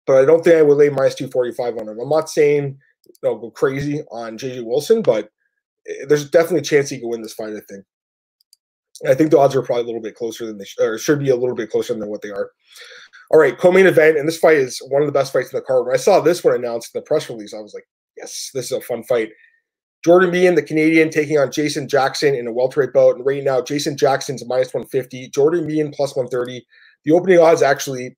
but 0.05 0.17
I 0.17 0.25
don't 0.25 0.43
think 0.43 0.57
I 0.57 0.61
would 0.61 0.77
lay 0.77 0.89
minus 0.89 1.15
245 1.15 1.77
on 1.77 1.89
him. 1.89 1.99
I'm 1.99 2.09
not 2.09 2.29
saying 2.29 2.77
know, 3.23 3.35
go 3.37 3.51
crazy 3.51 4.03
on 4.11 4.37
JJ 4.37 4.63
Wilson, 4.63 5.01
but 5.01 5.29
there's 6.07 6.29
definitely 6.29 6.59
a 6.59 6.63
chance 6.63 6.89
he 6.89 6.99
can 6.99 7.09
win 7.09 7.21
this 7.21 7.33
fight. 7.33 7.53
I 7.53 7.61
think. 7.69 7.85
I 9.07 9.13
think 9.13 9.29
the 9.29 9.37
odds 9.37 9.55
are 9.55 9.61
probably 9.61 9.83
a 9.83 9.85
little 9.85 10.01
bit 10.01 10.15
closer 10.15 10.47
than 10.47 10.57
they 10.57 10.65
sh- 10.65 10.79
or 10.79 10.97
should 10.97 11.19
be 11.19 11.29
a 11.29 11.35
little 11.35 11.55
bit 11.55 11.69
closer 11.69 11.93
than 11.93 12.09
what 12.09 12.23
they 12.23 12.31
are. 12.31 12.51
All 13.29 13.39
right, 13.39 13.57
co-main 13.57 13.85
event, 13.85 14.17
and 14.17 14.27
this 14.27 14.39
fight 14.39 14.57
is 14.57 14.79
one 14.89 15.03
of 15.03 15.05
the 15.05 15.11
best 15.11 15.33
fights 15.33 15.53
in 15.53 15.57
the 15.57 15.61
card. 15.61 15.85
When 15.85 15.93
I 15.93 15.97
saw 15.97 16.19
this 16.19 16.43
one 16.43 16.55
announced 16.55 16.95
in 16.95 16.99
the 16.99 17.05
press 17.05 17.29
release, 17.29 17.53
I 17.53 17.59
was 17.59 17.73
like, 17.73 17.87
"Yes, 18.15 18.49
this 18.53 18.65
is 18.65 18.71
a 18.71 18.81
fun 18.81 19.03
fight." 19.03 19.29
Jordan 20.03 20.31
Mein, 20.31 20.55
the 20.55 20.63
Canadian, 20.63 21.09
taking 21.09 21.37
on 21.37 21.51
Jason 21.51 21.87
Jackson 21.87 22.35
in 22.35 22.47
a 22.47 22.51
welterweight 22.53 22.93
bout. 22.93 23.15
And 23.15 23.25
right 23.25 23.43
now, 23.43 23.61
Jason 23.61 23.97
Jackson's 23.97 24.45
minus 24.45 24.73
150, 24.73 25.29
Jordan 25.29 25.67
Mein 25.67 25.91
plus 25.91 26.15
130. 26.15 26.65
The 27.03 27.11
opening 27.11 27.39
odds 27.39 27.61
actually, 27.61 28.15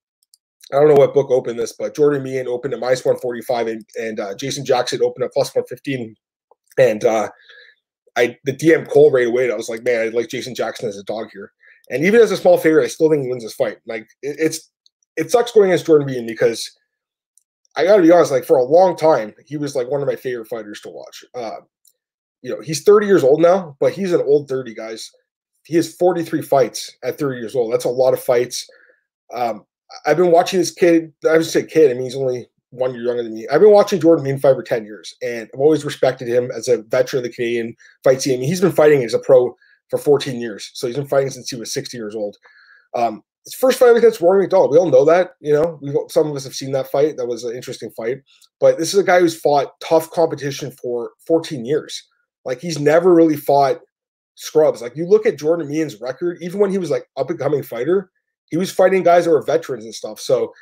I 0.71 0.75
don't 0.75 0.89
know 0.89 0.93
what 0.93 1.13
book 1.13 1.31
opened 1.31 1.57
this, 1.57 1.73
but 1.73 1.95
Jordan 1.95 2.23
Mein 2.23 2.47
opened 2.47 2.73
at 2.73 2.79
minus 2.79 3.03
145 3.05 3.67
and, 3.67 3.85
and 3.99 4.19
uh, 4.19 4.35
Jason 4.35 4.65
Jackson 4.65 5.01
opened 5.01 5.23
at 5.23 5.33
plus 5.33 5.55
115. 5.55 6.15
And 6.77 7.03
uh, 7.05 7.29
I 8.19 8.38
the 8.43 8.53
DM 8.53 8.88
Cole 8.89 9.11
right 9.11 9.27
away. 9.27 9.51
I 9.51 9.55
was 9.55 9.69
like, 9.69 9.83
man, 9.83 10.01
I 10.01 10.09
like 10.09 10.29
Jason 10.29 10.55
Jackson 10.55 10.89
as 10.89 10.97
a 10.97 11.03
dog 11.03 11.29
here. 11.31 11.51
And 11.89 12.05
even 12.05 12.21
as 12.21 12.31
a 12.31 12.38
small 12.38 12.57
favorite, 12.57 12.83
I 12.83 12.88
still 12.88 13.09
think 13.09 13.23
he 13.23 13.29
wins 13.29 13.43
this 13.43 13.53
fight. 13.53 13.77
Like 13.88 14.03
it, 14.21 14.35
it's 14.39 14.69
it 15.15 15.31
sucks 15.31 15.51
going 15.51 15.69
against 15.69 15.85
Jordan 15.85 16.07
Mein 16.07 16.25
because 16.25 16.69
I 17.75 17.85
got 17.85 17.97
to 17.97 18.01
be 18.01 18.11
honest. 18.11 18.31
Like 18.31 18.45
for 18.45 18.57
a 18.57 18.63
long 18.63 18.95
time, 18.95 19.33
he 19.45 19.57
was 19.57 19.75
like 19.75 19.89
one 19.89 20.01
of 20.01 20.07
my 20.07 20.15
favorite 20.15 20.47
fighters 20.47 20.81
to 20.81 20.89
watch. 20.89 21.23
Uh, 21.33 21.61
you 22.41 22.49
know, 22.49 22.61
he's 22.61 22.83
30 22.83 23.05
years 23.05 23.23
old 23.23 23.41
now, 23.41 23.75
but 23.79 23.93
he's 23.93 24.13
an 24.13 24.21
old 24.21 24.47
30 24.47 24.73
guys. 24.73 25.09
He 25.65 25.75
has 25.75 25.95
43 25.95 26.41
fights 26.41 26.95
at 27.03 27.19
30 27.19 27.38
years 27.38 27.55
old. 27.55 27.71
That's 27.71 27.85
a 27.85 27.89
lot 27.89 28.13
of 28.13 28.23
fights. 28.23 28.67
Um, 29.33 29.65
I've 30.05 30.17
been 30.17 30.31
watching 30.31 30.59
this 30.59 30.71
kid. 30.71 31.13
I 31.29 31.38
would 31.38 31.45
say 31.45 31.65
kid. 31.65 31.91
I 31.91 31.93
mean, 31.93 32.03
he's 32.03 32.15
only 32.15 32.47
one 32.71 32.93
year 32.93 33.03
younger 33.03 33.23
than 33.23 33.33
me. 33.33 33.47
I've 33.51 33.61
been 33.61 33.71
watching 33.71 33.99
Jordan 33.99 34.23
Mein 34.23 34.39
fight 34.39 34.55
for 34.55 34.63
10 34.63 34.85
years, 34.85 35.15
and 35.21 35.49
I've 35.53 35.59
always 35.59 35.85
respected 35.85 36.27
him 36.27 36.51
as 36.51 36.67
a 36.67 36.83
veteran 36.83 37.19
of 37.19 37.23
the 37.23 37.33
Canadian 37.33 37.75
fight 38.03 38.21
scene. 38.21 38.35
I 38.35 38.38
mean, 38.38 38.47
he's 38.47 38.61
been 38.61 38.71
fighting 38.71 39.03
as 39.03 39.13
a 39.13 39.19
pro 39.19 39.55
for 39.89 39.97
14 39.97 40.39
years. 40.39 40.69
So 40.73 40.88
he's 40.88 40.95
been 40.95 41.07
fighting 41.07 41.31
since 41.31 41.49
he 41.49 41.55
was 41.55 41.73
60 41.73 41.97
years 41.97 42.15
old. 42.15 42.38
Um, 42.95 43.23
his 43.45 43.55
first 43.55 43.79
fight 43.79 43.95
against 43.95 44.21
Rory 44.21 44.43
MacDonald, 44.43 44.71
we 44.71 44.77
all 44.77 44.89
know 44.89 45.05
that. 45.05 45.31
You 45.39 45.53
know, 45.53 45.79
we 45.81 45.97
some 46.09 46.29
of 46.29 46.35
us 46.35 46.43
have 46.43 46.53
seen 46.53 46.71
that 46.73 46.91
fight. 46.91 47.17
That 47.17 47.27
was 47.27 47.43
an 47.43 47.55
interesting 47.55 47.89
fight. 47.91 48.17
But 48.59 48.77
this 48.77 48.93
is 48.93 48.99
a 48.99 49.03
guy 49.03 49.19
who's 49.19 49.39
fought 49.39 49.79
tough 49.81 50.11
competition 50.11 50.71
for 50.71 51.11
14 51.25 51.65
years. 51.65 52.07
Like 52.45 52.59
he's 52.59 52.79
never 52.79 53.13
really 53.13 53.38
fought 53.38 53.79
scrubs. 54.35 54.81
Like 54.81 54.95
you 54.95 55.07
look 55.07 55.25
at 55.25 55.38
Jordan 55.38 55.67
Mein's 55.67 55.99
record, 55.99 56.38
even 56.41 56.59
when 56.59 56.71
he 56.71 56.77
was 56.77 56.89
like 56.89 57.05
up 57.17 57.29
and 57.29 57.39
coming 57.39 57.63
fighter, 57.63 58.11
he 58.49 58.57
was 58.57 58.71
fighting 58.71 59.03
guys 59.03 59.25
that 59.25 59.31
were 59.31 59.41
veterans 59.41 59.85
and 59.85 59.95
stuff. 59.95 60.19
So 60.19 60.53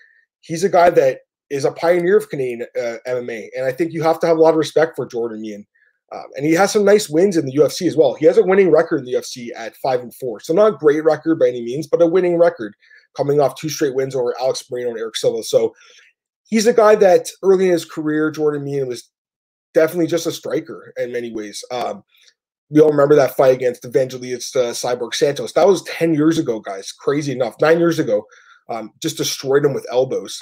he's 0.41 0.63
a 0.63 0.69
guy 0.69 0.89
that 0.91 1.19
is 1.49 1.65
a 1.65 1.71
pioneer 1.71 2.17
of 2.17 2.29
Canadian 2.29 2.67
uh, 2.77 2.97
MMA, 3.07 3.49
and 3.55 3.65
I 3.65 3.71
think 3.71 3.93
you 3.93 4.03
have 4.03 4.19
to 4.19 4.27
have 4.27 4.37
a 4.37 4.41
lot 4.41 4.51
of 4.51 4.57
respect 4.57 4.95
for 4.95 5.05
Jordan 5.05 5.41
Mein. 5.41 5.65
Um, 6.13 6.23
and 6.37 6.45
he 6.45 6.53
has 6.53 6.71
some 6.71 6.85
nice 6.85 7.09
wins 7.09 7.35
in 7.35 7.45
the 7.45 7.57
UFC 7.57 7.85
as 7.85 7.97
well. 7.97 8.13
He 8.13 8.25
has 8.27 8.37
a 8.37 8.43
winning 8.43 8.71
record 8.71 8.99
in 8.99 9.05
the 9.05 9.13
UFC 9.13 9.49
at 9.55 9.75
five 9.75 9.99
and 9.99 10.13
four, 10.15 10.39
so 10.39 10.53
not 10.53 10.73
a 10.73 10.77
great 10.77 11.03
record 11.03 11.39
by 11.39 11.49
any 11.49 11.61
means, 11.61 11.87
but 11.87 12.01
a 12.01 12.07
winning 12.07 12.37
record, 12.37 12.75
coming 13.15 13.41
off 13.41 13.55
two 13.55 13.69
straight 13.69 13.93
wins 13.93 14.15
over 14.15 14.37
Alex 14.39 14.63
Morono 14.71 14.91
and 14.91 14.99
Eric 14.99 15.17
Silva. 15.17 15.43
So 15.43 15.75
he's 16.45 16.67
a 16.67 16.73
guy 16.73 16.95
that 16.95 17.27
early 17.43 17.65
in 17.65 17.71
his 17.71 17.85
career, 17.85 18.31
Jordan 18.31 18.63
Mein 18.63 18.87
was 18.87 19.09
definitely 19.73 20.07
just 20.07 20.27
a 20.27 20.31
striker 20.31 20.93
in 20.97 21.11
many 21.11 21.31
ways. 21.31 21.63
Um, 21.71 22.03
we 22.69 22.81
all 22.81 22.89
remember 22.89 23.15
that 23.15 23.37
fight 23.37 23.53
against 23.53 23.83
Evangelos 23.83 24.55
uh, 24.55 24.71
Cyborg 24.71 25.13
Santos. 25.13 25.53
That 25.53 25.67
was 25.67 25.83
10 25.83 26.13
years 26.13 26.37
ago, 26.37 26.59
guys. 26.59 26.91
Crazy 26.91 27.31
enough. 27.31 27.55
Nine 27.61 27.79
years 27.79 27.99
ago. 27.99 28.25
Um, 28.69 28.91
just 29.01 29.17
destroyed 29.17 29.63
him 29.63 29.73
with 29.73 29.85
elbows. 29.89 30.41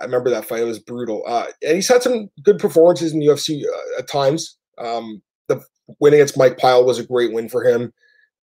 I 0.00 0.04
remember 0.04 0.30
that 0.30 0.44
fight. 0.44 0.60
It 0.60 0.64
was 0.64 0.78
brutal. 0.78 1.22
Uh, 1.26 1.46
and 1.62 1.76
he's 1.76 1.88
had 1.88 2.02
some 2.02 2.28
good 2.42 2.58
performances 2.58 3.12
in 3.12 3.20
the 3.20 3.26
UFC 3.26 3.62
uh, 3.64 3.98
at 3.98 4.08
times. 4.08 4.56
Um, 4.78 5.22
the 5.48 5.62
win 6.00 6.14
against 6.14 6.38
Mike 6.38 6.58
Pyle 6.58 6.84
was 6.84 6.98
a 6.98 7.06
great 7.06 7.32
win 7.32 7.48
for 7.48 7.64
him. 7.64 7.92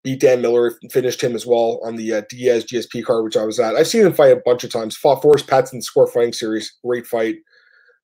Beat 0.04 0.22
Dan 0.22 0.42
Miller, 0.42 0.78
finished 0.92 1.24
him 1.24 1.34
as 1.34 1.48
well 1.48 1.80
on 1.84 1.96
the 1.96 2.14
uh, 2.14 2.22
Diaz 2.30 2.66
GSP 2.66 3.04
card, 3.04 3.24
which 3.24 3.38
I 3.38 3.44
was 3.44 3.60
at. 3.60 3.76
I've 3.76 3.88
seen 3.88 4.06
him 4.06 4.14
fight 4.14 4.32
a 4.32 4.42
bunch 4.46 4.64
of 4.64 4.72
times. 4.72 4.96
Fought 4.96 5.22
Forrest 5.22 5.48
Patson 5.48 5.82
Score 5.82 6.06
Fighting 6.06 6.34
Series. 6.34 6.78
Great 6.86 7.08
fight. 7.08 7.38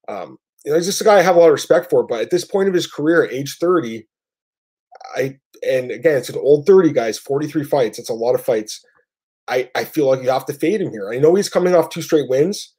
Um, 0.08 0.40
you 0.66 0.72
know, 0.72 0.78
he's 0.78 0.88
just 0.88 1.02
a 1.02 1.04
guy 1.04 1.20
I 1.20 1.22
have 1.22 1.36
a 1.36 1.40
lot 1.40 1.48
of 1.48 1.54
respect 1.54 1.92
for. 1.92 2.04
But 2.04 2.22
at 2.22 2.32
this 2.32 2.44
point 2.44 2.68
of 2.68 2.74
his 2.74 2.88
career, 2.88 3.30
age 3.30 3.58
30, 3.60 4.08
I 5.16 5.38
and 5.68 5.92
again, 5.92 6.18
it's 6.18 6.30
an 6.30 6.38
old 6.38 6.66
30 6.66 6.92
guys, 6.92 7.20
43 7.20 7.64
fights. 7.66 8.00
It's 8.00 8.10
a 8.10 8.14
lot 8.16 8.34
of 8.34 8.44
fights. 8.44 8.84
I, 9.48 9.70
I 9.76 9.84
feel 9.84 10.08
like 10.08 10.24
you 10.24 10.30
have 10.30 10.46
to 10.46 10.54
fade 10.54 10.82
him 10.82 10.92
here. 10.92 11.12
I 11.12 11.18
know 11.18 11.36
he's 11.36 11.50
coming 11.50 11.76
off 11.76 11.90
two 11.90 12.02
straight 12.02 12.30
wins. 12.30 12.74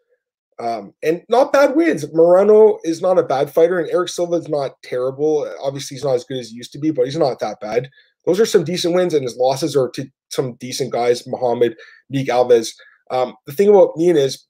Um, 0.61 0.93
and 1.03 1.23
not 1.29 1.53
bad 1.53 1.75
wins. 1.75 2.05
Morono 2.07 2.79
is 2.85 3.01
not 3.01 3.19
a 3.19 3.23
bad 3.23 3.51
fighter, 3.51 3.79
and 3.79 3.91
Eric 3.91 4.11
Silva 4.11 4.37
is 4.37 4.49
not 4.49 4.73
terrible. 4.83 5.51
Obviously, 5.63 5.97
he's 5.97 6.05
not 6.05 6.15
as 6.15 6.25
good 6.25 6.39
as 6.39 6.51
he 6.51 6.57
used 6.57 6.73
to 6.73 6.79
be, 6.79 6.91
but 6.91 7.07
he's 7.07 7.17
not 7.17 7.39
that 7.41 7.61
bad. 7.61 7.89
Those 8.27 8.39
are 8.39 8.47
some 8.47 8.65
decent 8.65 8.95
wins, 8.95 9.15
and 9.15 9.25
his 9.25 9.37
losses 9.37 9.75
are 9.75 9.91
to 9.91 10.07
some 10.31 10.55
decent 10.55 10.93
guys, 10.93 11.27
Muhammad, 11.27 11.77
Meek 12.11 12.29
Alves. 12.29 12.71
Um, 13.11 13.35
the 13.47 13.53
thing 13.53 13.69
about 13.69 13.93
Mein 13.97 14.17
is 14.17 14.47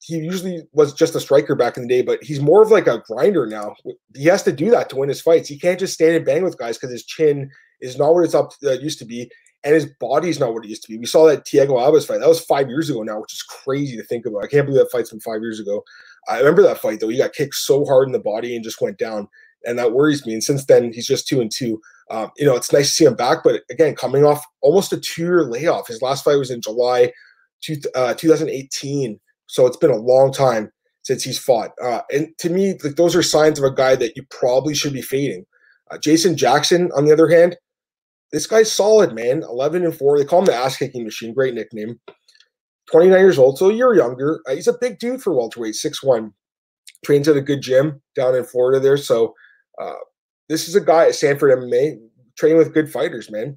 he 0.00 0.16
usually 0.16 0.62
was 0.72 0.92
just 0.92 1.16
a 1.16 1.20
striker 1.20 1.56
back 1.56 1.76
in 1.76 1.82
the 1.82 1.88
day, 1.88 2.02
but 2.02 2.22
he's 2.22 2.40
more 2.40 2.62
of 2.62 2.70
like 2.70 2.86
a 2.86 3.02
grinder 3.08 3.46
now. 3.46 3.74
He 4.14 4.24
has 4.26 4.42
to 4.44 4.52
do 4.52 4.70
that 4.70 4.88
to 4.90 4.96
win 4.96 5.08
his 5.08 5.20
fights. 5.20 5.48
He 5.48 5.58
can't 5.58 5.80
just 5.80 5.94
stand 5.94 6.14
and 6.14 6.24
bang 6.24 6.44
with 6.44 6.58
guys 6.58 6.76
because 6.76 6.92
his 6.92 7.04
chin 7.04 7.50
is 7.80 7.98
not 7.98 8.14
what 8.14 8.24
it's 8.24 8.34
up 8.34 8.52
uh, 8.64 8.72
used 8.72 8.98
to 9.00 9.04
be, 9.04 9.28
and 9.64 9.74
his 9.74 9.86
body's 9.98 10.38
not 10.38 10.54
what 10.54 10.64
it 10.64 10.68
used 10.68 10.82
to 10.82 10.88
be. 10.92 10.98
We 10.98 11.06
saw 11.06 11.26
that 11.26 11.44
Thiago 11.44 11.70
Alves 11.70 12.06
fight. 12.06 12.20
That 12.20 12.28
was 12.28 12.40
five 12.40 12.68
years 12.68 12.88
ago 12.88 13.02
now, 13.02 13.20
which 13.20 13.32
is 13.32 13.42
crazy 13.42 13.96
to 13.96 14.04
think 14.04 14.26
about. 14.26 14.44
I 14.44 14.46
can't 14.46 14.66
believe 14.66 14.80
that 14.80 14.92
fight's 14.92 15.10
from 15.10 15.20
five 15.20 15.40
years 15.40 15.58
ago. 15.58 15.82
I 16.28 16.38
remember 16.38 16.62
that 16.62 16.78
fight 16.78 17.00
though. 17.00 17.08
He 17.08 17.18
got 17.18 17.32
kicked 17.32 17.54
so 17.54 17.84
hard 17.84 18.08
in 18.08 18.12
the 18.12 18.20
body 18.20 18.54
and 18.54 18.64
just 18.64 18.80
went 18.80 18.98
down, 18.98 19.28
and 19.64 19.78
that 19.78 19.92
worries 19.92 20.26
me. 20.26 20.34
And 20.34 20.44
since 20.44 20.64
then, 20.66 20.92
he's 20.92 21.06
just 21.06 21.26
two 21.26 21.40
and 21.40 21.50
two. 21.50 21.80
Um, 22.10 22.30
you 22.36 22.46
know, 22.46 22.54
it's 22.54 22.72
nice 22.72 22.88
to 22.88 22.94
see 22.94 23.04
him 23.04 23.16
back, 23.16 23.38
but 23.42 23.62
again, 23.70 23.96
coming 23.96 24.24
off 24.24 24.44
almost 24.60 24.92
a 24.92 25.00
two-year 25.00 25.44
layoff. 25.44 25.88
His 25.88 26.02
last 26.02 26.24
fight 26.24 26.36
was 26.36 26.52
in 26.52 26.60
July 26.60 27.12
two, 27.60 27.76
uh, 27.96 28.14
2018, 28.14 29.18
so 29.46 29.66
it's 29.66 29.76
been 29.76 29.90
a 29.90 29.96
long 29.96 30.32
time 30.32 30.70
since 31.02 31.24
he's 31.24 31.38
fought. 31.38 31.72
Uh, 31.82 32.02
and 32.12 32.28
to 32.38 32.50
me, 32.50 32.76
like 32.84 32.96
those 32.96 33.16
are 33.16 33.22
signs 33.22 33.58
of 33.58 33.64
a 33.64 33.74
guy 33.74 33.96
that 33.96 34.16
you 34.16 34.24
probably 34.30 34.74
should 34.74 34.92
be 34.92 35.02
fading. 35.02 35.44
Uh, 35.90 35.98
Jason 35.98 36.36
Jackson, 36.36 36.90
on 36.96 37.04
the 37.04 37.12
other 37.12 37.28
hand, 37.28 37.56
this 38.32 38.46
guy's 38.46 38.70
solid, 38.70 39.14
man. 39.14 39.42
11 39.42 39.84
and 39.84 39.94
4. 39.94 40.18
They 40.18 40.24
call 40.24 40.40
him 40.40 40.46
the 40.46 40.54
ass 40.54 40.76
kicking 40.76 41.04
machine. 41.04 41.34
Great 41.34 41.54
nickname. 41.54 42.00
29 42.90 43.18
years 43.18 43.38
old, 43.38 43.58
so 43.58 43.70
a 43.70 43.74
year 43.74 43.94
younger. 43.94 44.40
Uh, 44.48 44.54
he's 44.54 44.68
a 44.68 44.78
big 44.80 44.98
dude 44.98 45.20
for 45.20 45.34
welterweight, 45.34 45.74
6'1. 45.74 46.32
Trains 47.04 47.28
at 47.28 47.36
a 47.36 47.40
good 47.40 47.60
gym 47.60 48.00
down 48.14 48.34
in 48.34 48.44
Florida 48.44 48.78
there. 48.78 48.96
So 48.96 49.34
uh, 49.80 49.94
this 50.48 50.68
is 50.68 50.76
a 50.76 50.80
guy 50.80 51.06
at 51.06 51.14
Sanford 51.14 51.58
MMA 51.58 51.98
training 52.38 52.58
with 52.58 52.74
good 52.74 52.90
fighters, 52.90 53.30
man. 53.30 53.56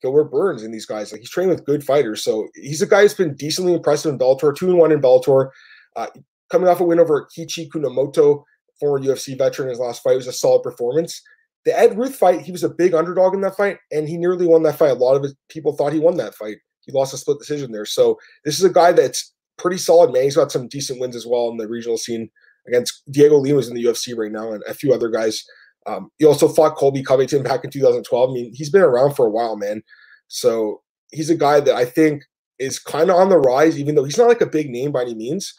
Gilbert 0.00 0.30
Burns 0.30 0.62
and 0.62 0.72
these 0.72 0.86
guys. 0.86 1.12
Like 1.12 1.20
he's 1.20 1.30
training 1.30 1.54
with 1.54 1.64
good 1.64 1.84
fighters. 1.84 2.22
So 2.24 2.48
he's 2.54 2.82
a 2.82 2.86
guy 2.86 3.02
who's 3.02 3.14
been 3.14 3.34
decently 3.34 3.74
impressive 3.74 4.12
in 4.12 4.18
Bellator, 4.18 4.54
two 4.54 4.70
and 4.70 4.78
one 4.78 4.92
in 4.92 5.00
Bellator. 5.00 5.50
Uh, 5.96 6.08
coming 6.50 6.68
off 6.68 6.80
a 6.80 6.84
win 6.84 7.00
over 7.00 7.26
Kiichi 7.36 7.68
Kunimoto, 7.68 8.42
former 8.80 9.04
UFC 9.04 9.36
veteran, 9.36 9.68
his 9.68 9.78
last 9.78 10.02
fight 10.02 10.16
was 10.16 10.26
a 10.26 10.32
solid 10.32 10.62
performance 10.62 11.22
the 11.64 11.78
Ed 11.78 11.96
Ruth 11.96 12.16
fight, 12.16 12.42
he 12.42 12.52
was 12.52 12.64
a 12.64 12.68
big 12.68 12.94
underdog 12.94 13.34
in 13.34 13.40
that 13.42 13.56
fight, 13.56 13.78
and 13.90 14.08
he 14.08 14.16
nearly 14.16 14.46
won 14.46 14.62
that 14.64 14.78
fight. 14.78 14.90
A 14.90 14.94
lot 14.94 15.16
of 15.16 15.32
people 15.48 15.76
thought 15.76 15.92
he 15.92 16.00
won 16.00 16.16
that 16.16 16.34
fight. 16.34 16.56
He 16.80 16.92
lost 16.92 17.14
a 17.14 17.16
split 17.16 17.38
decision 17.38 17.70
there. 17.70 17.86
So 17.86 18.18
this 18.44 18.58
is 18.58 18.64
a 18.64 18.72
guy 18.72 18.92
that's 18.92 19.32
pretty 19.58 19.78
solid, 19.78 20.12
man. 20.12 20.24
He's 20.24 20.36
got 20.36 20.50
some 20.50 20.68
decent 20.68 21.00
wins 21.00 21.14
as 21.14 21.26
well 21.26 21.48
in 21.50 21.56
the 21.56 21.68
regional 21.68 21.96
scene 21.96 22.30
against 22.66 23.02
Diego 23.10 23.36
Lima's 23.36 23.68
in 23.68 23.74
the 23.74 23.84
UFC 23.84 24.16
right 24.16 24.32
now, 24.32 24.52
and 24.52 24.62
a 24.68 24.74
few 24.74 24.92
other 24.92 25.08
guys. 25.08 25.44
Um, 25.86 26.10
he 26.18 26.24
also 26.24 26.48
fought 26.48 26.76
Colby 26.76 27.02
Covington 27.02 27.42
back 27.42 27.64
in 27.64 27.70
2012. 27.70 28.30
I 28.30 28.32
mean, 28.32 28.52
he's 28.54 28.70
been 28.70 28.82
around 28.82 29.14
for 29.14 29.26
a 29.26 29.30
while, 29.30 29.56
man. 29.56 29.82
So 30.28 30.82
he's 31.10 31.30
a 31.30 31.36
guy 31.36 31.60
that 31.60 31.74
I 31.74 31.84
think 31.84 32.24
is 32.58 32.78
kind 32.78 33.10
of 33.10 33.16
on 33.16 33.28
the 33.28 33.38
rise, 33.38 33.78
even 33.78 33.94
though 33.94 34.04
he's 34.04 34.18
not 34.18 34.28
like 34.28 34.40
a 34.40 34.46
big 34.46 34.70
name 34.70 34.92
by 34.92 35.02
any 35.02 35.14
means 35.14 35.52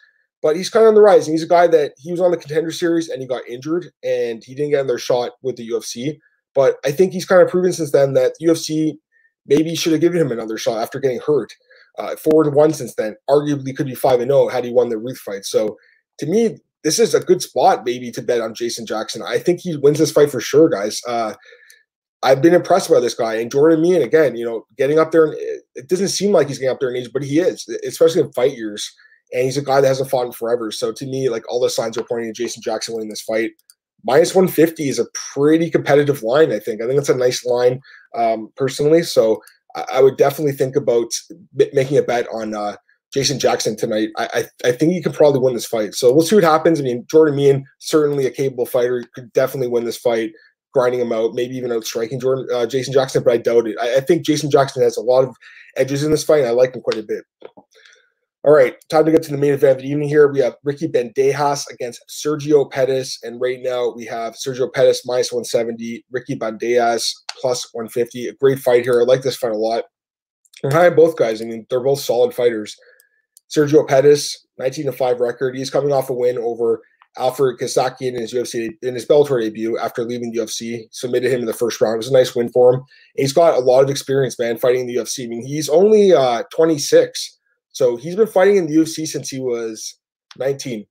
but 0.44 0.58
he's 0.58 0.70
kind 0.70 0.84
of 0.84 0.90
on 0.90 0.96
the 0.96 1.02
rise. 1.02 1.26
And 1.26 1.34
he's 1.34 1.44
a 1.44 1.48
guy 1.48 1.68
that 1.68 1.94
he 1.98 2.12
was 2.12 2.20
on 2.20 2.30
the 2.30 2.38
contender 2.38 2.70
series 2.70 3.08
and 3.08 3.22
he 3.22 3.28
got 3.28 3.48
injured 3.48 3.88
and 4.04 4.44
he 4.44 4.54
didn't 4.54 4.72
get 4.72 4.82
another 4.82 5.00
shot 5.00 5.32
with 5.42 5.56
the 5.56 5.68
UFC. 5.68 6.20
But 6.54 6.76
I 6.86 6.92
think 6.92 7.14
he's 7.14 7.26
kind 7.26 7.42
of 7.42 7.48
proven 7.48 7.72
since 7.72 7.92
then 7.92 8.14
that 8.14 8.34
UFC 8.42 8.98
maybe 9.48 9.74
should 9.76 9.94
have 9.94 10.02
given 10.02 10.20
him 10.20 10.32
another 10.32 10.58
shot 10.58 10.82
after 10.84 11.00
getting 11.00 11.22
hurt. 11.26 11.54
Uh, 11.98 12.16
four 12.18 12.44
and 12.44 12.54
one 12.54 12.74
since 12.74 12.94
then, 12.96 13.16
arguably 13.30 13.76
could 13.76 13.86
be 13.86 13.96
five 13.96 14.20
and 14.20 14.30
zero 14.30 14.44
oh 14.44 14.50
had 14.50 14.66
he 14.66 14.72
won 14.72 14.90
the 14.90 14.98
Ruth 14.98 15.18
fight. 15.18 15.46
So 15.46 15.78
to 16.20 16.26
me, 16.26 16.58
this 16.84 17.00
is 17.00 17.14
a 17.14 17.22
good 17.22 17.42
spot 17.42 17.86
maybe 17.86 18.12
to 18.12 18.22
bet 18.22 18.42
on 18.42 18.54
Jason 18.54 18.86
Jackson. 18.86 19.22
I 19.22 19.40
think 19.40 19.62
he 19.62 19.78
wins 19.78 20.00
this 20.00 20.12
fight 20.12 20.30
for 20.30 20.42
sure, 20.42 20.68
guys. 20.68 21.02
Uh, 21.08 21.36
I've 22.22 22.42
been 22.42 22.54
impressed 22.54 22.90
by 22.90 23.00
this 23.00 23.14
guy 23.14 23.36
and 23.36 23.52
Jordan 23.52 23.82
Mein 23.82 24.02
again. 24.02 24.36
You 24.36 24.46
know, 24.46 24.66
getting 24.78 25.00
up 25.00 25.12
there, 25.12 25.26
and 25.26 25.36
it 25.76 25.88
doesn't 25.88 26.10
seem 26.10 26.32
like 26.32 26.48
he's 26.48 26.58
getting 26.58 26.74
up 26.74 26.80
there 26.82 26.90
in 26.90 26.98
age, 26.98 27.12
but 27.14 27.24
he 27.24 27.40
is, 27.40 27.66
especially 27.88 28.22
in 28.22 28.34
fight 28.34 28.58
years 28.58 28.94
and 29.34 29.44
he's 29.44 29.58
a 29.58 29.64
guy 29.64 29.82
that 29.82 29.88
hasn't 29.88 30.10
fought 30.10 30.28
in 30.28 30.32
forever. 30.32 30.72
So 30.72 30.92
to 30.92 31.06
me, 31.06 31.30
like 31.30 31.44
all 31.52 31.60
the 31.60 31.70
signs 31.70 31.98
are 31.98 32.04
pointing 32.04 32.34
to 32.34 32.44
Jason 32.44 32.62
Jackson 32.62 32.94
winning 32.94 33.10
this 33.10 33.22
fight. 33.22 33.52
Minus 34.06 34.36
150 34.36 34.90
is 34.90 35.00
a 35.00 35.08
pretty 35.34 35.70
competitive 35.70 36.24
line, 36.24 36.52
I 36.52 36.60
think. 36.60 36.82
I 36.82 36.88
think 36.88 37.00
it's 37.00 37.10
a 37.10 37.18
nice 37.18 37.46
line 37.46 37.82
um, 38.16 38.52
personally. 38.56 39.02
So 39.02 39.42
I, 39.76 39.86
I, 39.94 40.02
would 40.02 40.18
definitely 40.18 40.52
think 40.52 40.76
about 40.76 41.10
making 41.74 41.98
a 41.98 42.04
bet 42.04 42.28
on 42.34 42.54
uh, 42.54 42.76
Jason 43.14 43.40
Jackson 43.40 43.78
tonight. 43.78 44.10
I, 44.18 44.28
I, 44.34 44.70
I 44.70 44.72
think 44.74 44.92
he 44.92 45.02
could 45.02 45.14
probably 45.14 45.40
win 45.40 45.54
this 45.54 45.66
fight. 45.66 45.94
So 45.94 46.14
we'll 46.14 46.26
see 46.26 46.36
what 46.36 46.44
happens. 46.44 46.80
I 46.80 46.84
mean, 46.84 47.06
Jordan 47.10 47.38
Mein, 47.38 47.66
certainly 47.80 48.26
a 48.26 48.32
capable 48.32 48.66
fighter, 48.66 49.06
could 49.16 49.32
definitely 49.34 49.70
win 49.70 49.86
this 49.86 49.98
fight, 49.98 50.34
grinding 50.74 51.00
him 51.00 51.14
out, 51.14 51.34
maybe 51.34 51.56
even 51.56 51.72
out 51.72 51.86
striking 51.86 52.20
Jordan 52.20 52.46
uh, 52.54 52.66
Jason 52.66 52.94
Jackson, 52.94 53.24
but 53.24 53.34
I 53.34 53.38
doubt 53.38 53.68
it. 53.68 53.78
I, 53.82 53.98
I 53.98 54.00
think 54.02 54.26
Jason 54.26 54.52
Jackson 54.52 54.84
has 54.84 54.98
a 54.98 55.02
lot 55.02 55.24
of 55.24 55.36
edges 55.78 56.04
in 56.04 56.12
this 56.12 56.26
fight. 56.26 56.40
and 56.40 56.48
I 56.48 56.52
like 56.52 56.76
him 56.76 56.82
quite 56.82 57.00
a 57.00 57.04
bit. 57.04 57.24
All 58.46 58.52
right, 58.52 58.76
time 58.90 59.06
to 59.06 59.12
get 59.12 59.24
to 59.24 59.32
the 59.32 59.38
main 59.38 59.54
event 59.54 59.78
of 59.78 59.84
the 59.84 59.90
evening 59.90 60.10
here. 60.10 60.28
We 60.28 60.42
have 60.42 60.58
Ricky 60.66 60.90
Bandejas 60.90 61.64
against 61.72 62.04
Sergio 62.10 62.70
Pettis. 62.70 63.18
And 63.24 63.40
right 63.40 63.60
now 63.62 63.94
we 63.96 64.04
have 64.08 64.34
Sergio 64.34 64.72
Pettis 64.72 65.06
minus 65.06 65.32
170, 65.32 66.04
Ricky 66.12 66.36
Bandejas 66.36 67.10
plus 67.40 67.74
150. 67.74 68.28
A 68.28 68.34
great 68.34 68.60
fight 68.60 68.84
here. 68.84 69.00
I 69.00 69.06
like 69.06 69.22
this 69.22 69.38
fight 69.38 69.54
a 69.54 69.58
lot. 69.58 69.86
I'm 70.66 70.72
high 70.72 70.88
on 70.88 70.96
both 70.96 71.16
guys. 71.16 71.42
I 71.42 71.46
mean, 71.46 71.66
they're 71.70 71.80
both 71.80 72.02
solid 72.02 72.34
fighters. 72.34 72.76
Sergio 73.50 73.88
Pettis, 73.88 74.46
19 74.58 74.88
to 74.88 74.92
5 74.92 75.22
record. 75.22 75.56
He's 75.56 75.70
coming 75.70 75.94
off 75.94 76.10
a 76.10 76.14
win 76.14 76.38
over 76.38 76.82
Alfred 77.18 77.60
Khashakyan 77.60 78.16
in 78.16 78.22
his 78.22 78.34
UFC 78.34 78.72
in 78.82 78.94
his 78.94 79.06
Bellator 79.06 79.40
debut 79.40 79.78
after 79.78 80.04
leaving 80.04 80.34
the 80.34 80.40
UFC. 80.40 80.88
Submitted 80.92 81.32
him 81.32 81.40
in 81.40 81.46
the 81.46 81.54
first 81.54 81.80
round. 81.80 81.94
It 81.94 81.98
was 82.00 82.10
a 82.10 82.14
nice 82.14 82.36
win 82.36 82.50
for 82.50 82.74
him. 82.74 82.80
And 82.82 82.86
he's 83.16 83.32
got 83.32 83.56
a 83.56 83.62
lot 83.62 83.86
of 83.86 83.90
experience, 83.90 84.38
man, 84.38 84.58
fighting 84.58 84.86
the 84.86 84.98
UFC. 84.98 85.24
I 85.24 85.28
mean, 85.28 85.46
he's 85.46 85.70
only 85.70 86.12
uh, 86.12 86.44
26 86.54 87.40
so 87.74 87.98
he's 87.98 88.16
been 88.16 88.28
fighting 88.28 88.56
in 88.56 88.68
the 88.68 88.76
UFC 88.76 89.06
since 89.06 89.30
he 89.30 89.40
was 89.40 89.98
19. 90.38 90.86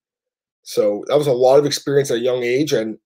So 0.65 1.05
that 1.09 1.17
was 1.17 1.29
a 1.29 1.33
lot 1.33 1.59
of 1.59 1.67
experience 1.67 2.11
at 2.11 2.19
a 2.19 2.21
young 2.21 2.43
age, 2.43 2.73
and 2.73 2.99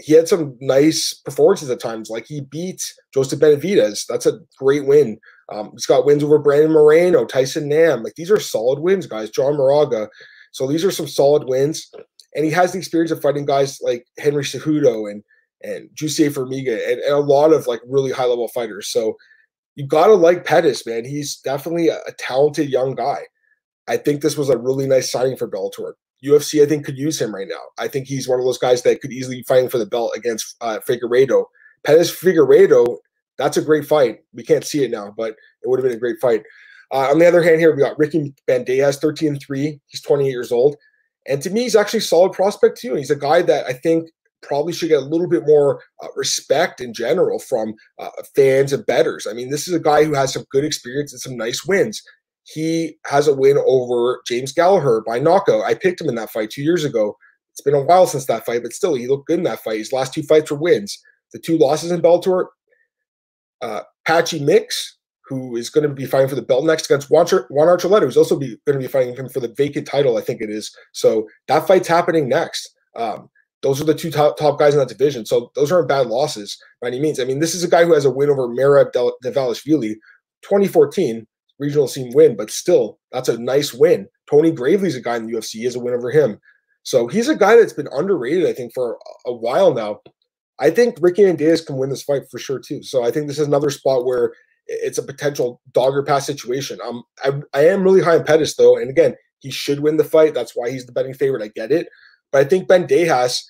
he 0.00 0.12
had 0.12 0.28
some 0.28 0.56
nice 0.60 1.14
performances 1.14 1.70
at 1.70 1.80
times. 1.80 2.10
Like 2.10 2.26
he 2.26 2.40
beat 2.40 2.82
Joseph 3.12 3.40
Benavidez. 3.40 4.04
That's 4.08 4.26
a 4.26 4.40
great 4.58 4.86
win. 4.86 5.18
Um, 5.52 5.70
he's 5.72 5.86
got 5.86 6.04
wins 6.04 6.22
over 6.22 6.38
Brandon 6.38 6.72
Moreno, 6.72 7.24
Tyson 7.24 7.68
Nam. 7.68 8.02
Like 8.02 8.14
these 8.14 8.30
are 8.30 8.40
solid 8.40 8.80
wins, 8.80 9.06
guys. 9.06 9.30
John 9.30 9.56
Moraga. 9.56 10.08
So 10.52 10.66
these 10.66 10.84
are 10.84 10.90
some 10.90 11.08
solid 11.08 11.48
wins, 11.48 11.90
and 12.34 12.44
he 12.44 12.50
has 12.50 12.72
the 12.72 12.78
experience 12.78 13.10
of 13.10 13.22
fighting 13.22 13.44
guys 13.44 13.78
like 13.80 14.06
Henry 14.18 14.44
Cejudo 14.44 15.10
and 15.10 15.22
and 15.62 15.88
Jussier 15.94 16.30
Formiga 16.30 16.78
and, 16.90 17.00
and 17.00 17.14
a 17.14 17.18
lot 17.18 17.52
of 17.52 17.66
like 17.66 17.80
really 17.88 18.12
high 18.12 18.26
level 18.26 18.48
fighters. 18.48 18.88
So 18.88 19.16
you 19.76 19.86
gotta 19.86 20.14
like 20.14 20.44
Pettis, 20.44 20.86
man. 20.86 21.04
He's 21.04 21.36
definitely 21.36 21.88
a, 21.88 21.98
a 22.06 22.12
talented 22.18 22.68
young 22.68 22.94
guy. 22.94 23.22
I 23.88 23.96
think 23.96 24.22
this 24.22 24.36
was 24.36 24.48
a 24.48 24.58
really 24.58 24.86
nice 24.86 25.10
signing 25.10 25.36
for 25.36 25.50
Bellator. 25.50 25.92
UFC, 26.24 26.62
I 26.62 26.66
think, 26.66 26.86
could 26.86 26.96
use 26.96 27.20
him 27.20 27.34
right 27.34 27.48
now. 27.48 27.60
I 27.78 27.88
think 27.88 28.06
he's 28.06 28.28
one 28.28 28.38
of 28.38 28.46
those 28.46 28.58
guys 28.58 28.82
that 28.82 29.00
could 29.00 29.12
easily 29.12 29.36
be 29.36 29.42
fighting 29.42 29.68
for 29.68 29.78
the 29.78 29.86
belt 29.86 30.12
against 30.16 30.56
uh, 30.60 30.78
Figueiredo. 30.88 31.44
Pettis 31.84 32.10
Figueiredo, 32.10 32.96
that's 33.36 33.58
a 33.58 33.62
great 33.62 33.84
fight. 33.84 34.20
We 34.32 34.42
can't 34.42 34.64
see 34.64 34.84
it 34.84 34.90
now, 34.90 35.12
but 35.16 35.32
it 35.62 35.68
would 35.68 35.78
have 35.78 35.84
been 35.84 35.96
a 35.96 36.00
great 36.00 36.20
fight. 36.20 36.42
Uh, 36.92 37.10
on 37.10 37.18
the 37.18 37.26
other 37.26 37.42
hand, 37.42 37.60
here 37.60 37.74
we 37.74 37.82
got 37.82 37.98
Ricky 37.98 38.32
Bandejas, 38.48 39.00
13 39.00 39.38
3. 39.38 39.80
He's 39.86 40.00
28 40.00 40.30
years 40.30 40.52
old. 40.52 40.76
And 41.26 41.42
to 41.42 41.50
me, 41.50 41.62
he's 41.62 41.76
actually 41.76 41.98
a 41.98 42.02
solid 42.02 42.32
prospect, 42.32 42.78
too. 42.78 42.94
He's 42.94 43.10
a 43.10 43.16
guy 43.16 43.42
that 43.42 43.66
I 43.66 43.72
think 43.72 44.10
probably 44.46 44.72
should 44.72 44.90
get 44.90 45.02
a 45.02 45.06
little 45.06 45.28
bit 45.28 45.46
more 45.46 45.82
uh, 46.02 46.08
respect 46.16 46.80
in 46.80 46.92
general 46.94 47.38
from 47.38 47.74
uh, 47.98 48.10
fans 48.36 48.72
and 48.72 48.86
betters. 48.86 49.26
I 49.28 49.32
mean, 49.32 49.50
this 49.50 49.66
is 49.66 49.74
a 49.74 49.80
guy 49.80 50.04
who 50.04 50.14
has 50.14 50.32
some 50.32 50.44
good 50.50 50.64
experience 50.64 51.12
and 51.12 51.20
some 51.20 51.36
nice 51.36 51.64
wins. 51.66 52.02
he 52.44 52.98
has 53.06 53.26
a 53.26 53.34
win 53.34 53.58
over 53.66 54.20
James 54.26 54.52
Gallagher 54.52 55.02
by 55.06 55.18
knockout. 55.18 55.64
I 55.64 55.74
picked 55.74 56.00
him 56.00 56.08
in 56.08 56.14
that 56.16 56.30
fight 56.30 56.50
two 56.50 56.62
years 56.62 56.84
ago. 56.84 57.16
It's 57.52 57.62
been 57.62 57.74
a 57.74 57.82
while 57.82 58.06
since 58.06 58.26
that 58.26 58.44
fight, 58.44 58.62
but 58.62 58.72
still, 58.72 58.94
he 58.94 59.06
looked 59.06 59.26
good 59.26 59.38
in 59.38 59.44
that 59.44 59.60
fight. 59.60 59.78
His 59.78 59.92
last 59.92 60.12
two 60.12 60.22
fights 60.22 60.50
were 60.50 60.58
wins. 60.58 60.98
The 61.32 61.38
two 61.38 61.56
losses 61.56 61.90
in 61.90 62.02
Bellator, 62.02 62.46
uh, 63.62 63.82
Patchy 64.06 64.40
Mix, 64.40 64.98
who 65.26 65.56
is 65.56 65.70
going 65.70 65.88
to 65.88 65.94
be 65.94 66.04
fighting 66.04 66.28
for 66.28 66.34
the 66.34 66.42
belt 66.42 66.64
next 66.64 66.86
against 66.86 67.10
Juan, 67.10 67.26
Archuleta, 67.26 68.02
who's 68.02 68.16
also 68.16 68.36
going 68.38 68.58
to 68.66 68.78
be 68.78 68.86
fighting 68.86 69.16
him 69.16 69.28
for 69.28 69.40
the 69.40 69.54
vacant 69.56 69.86
title, 69.86 70.18
I 70.18 70.20
think 70.20 70.42
it 70.42 70.50
is. 70.50 70.74
So 70.92 71.26
that 71.48 71.66
fight's 71.66 71.88
happening 71.88 72.28
next. 72.28 72.68
Um, 72.94 73.30
those 73.64 73.80
are 73.80 73.84
the 73.84 73.94
two 73.94 74.10
top, 74.10 74.36
top 74.36 74.58
guys 74.58 74.74
in 74.74 74.78
that 74.78 74.90
division. 74.90 75.24
So 75.24 75.50
those 75.54 75.72
aren't 75.72 75.88
bad 75.88 76.08
losses 76.08 76.58
by 76.82 76.88
any 76.88 77.00
means. 77.00 77.18
I 77.18 77.24
mean, 77.24 77.40
this 77.40 77.54
is 77.54 77.64
a 77.64 77.68
guy 77.68 77.82
who 77.82 77.94
has 77.94 78.04
a 78.04 78.10
win 78.10 78.28
over 78.28 78.46
Merab 78.46 78.92
Dvalishvili, 78.92 79.94
2014 80.42 81.26
regional 81.58 81.88
scene 81.88 82.12
win, 82.14 82.36
but 82.36 82.50
still, 82.50 82.98
that's 83.10 83.30
a 83.30 83.38
nice 83.38 83.72
win. 83.72 84.06
Tony 84.30 84.52
Gravely's 84.52 84.96
a 84.96 85.00
guy 85.00 85.16
in 85.16 85.26
the 85.26 85.32
UFC. 85.32 85.52
He 85.52 85.64
has 85.64 85.76
a 85.76 85.80
win 85.80 85.94
over 85.94 86.10
him. 86.10 86.38
So 86.82 87.06
he's 87.06 87.30
a 87.30 87.36
guy 87.36 87.56
that's 87.56 87.72
been 87.72 87.88
underrated, 87.90 88.46
I 88.46 88.52
think, 88.52 88.74
for 88.74 88.98
a 89.24 89.32
while 89.32 89.72
now. 89.72 90.00
I 90.58 90.68
think 90.68 90.96
Ricky 91.00 91.22
Bandejas 91.22 91.66
can 91.66 91.78
win 91.78 91.88
this 91.88 92.02
fight 92.02 92.24
for 92.30 92.38
sure 92.38 92.58
too. 92.58 92.82
So 92.82 93.02
I 93.02 93.10
think 93.10 93.28
this 93.28 93.38
is 93.38 93.46
another 93.46 93.70
spot 93.70 94.04
where 94.04 94.34
it's 94.66 94.98
a 94.98 95.02
potential 95.02 95.62
dogger 95.72 96.02
pass 96.02 96.26
situation. 96.26 96.78
Um, 96.84 97.02
I, 97.24 97.32
I 97.54 97.68
am 97.68 97.82
really 97.82 98.02
high 98.02 98.18
on 98.18 98.24
Pettis 98.24 98.56
though, 98.56 98.76
and 98.76 98.90
again, 98.90 99.14
he 99.38 99.50
should 99.50 99.80
win 99.80 99.96
the 99.96 100.04
fight. 100.04 100.34
That's 100.34 100.52
why 100.54 100.70
he's 100.70 100.84
the 100.84 100.92
betting 100.92 101.14
favorite. 101.14 101.42
I 101.42 101.48
get 101.48 101.72
it, 101.72 101.88
but 102.30 102.44
I 102.44 102.48
think 102.48 102.68
Bandejas, 102.68 103.42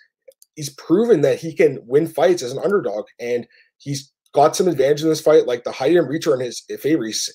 he's 0.55 0.71
proven 0.75 1.21
that 1.23 1.39
he 1.39 1.55
can 1.55 1.79
win 1.87 2.07
fights 2.07 2.43
as 2.43 2.53
an 2.53 2.63
underdog, 2.63 3.05
and 3.21 3.47
he's 3.79 4.13
got 4.33 4.57
some 4.57 4.69
advantage 4.69 5.03
in 5.03 5.09
this 5.09 5.21
fight. 5.21 5.47
Like 5.47 5.65
the 5.65 5.73
height 5.73 5.97
and 5.97 6.09
reach 6.09 6.27
are 6.27 6.35
in 6.35 6.41
his 6.41 6.63
favor. 6.81 7.05
He's 7.05 7.31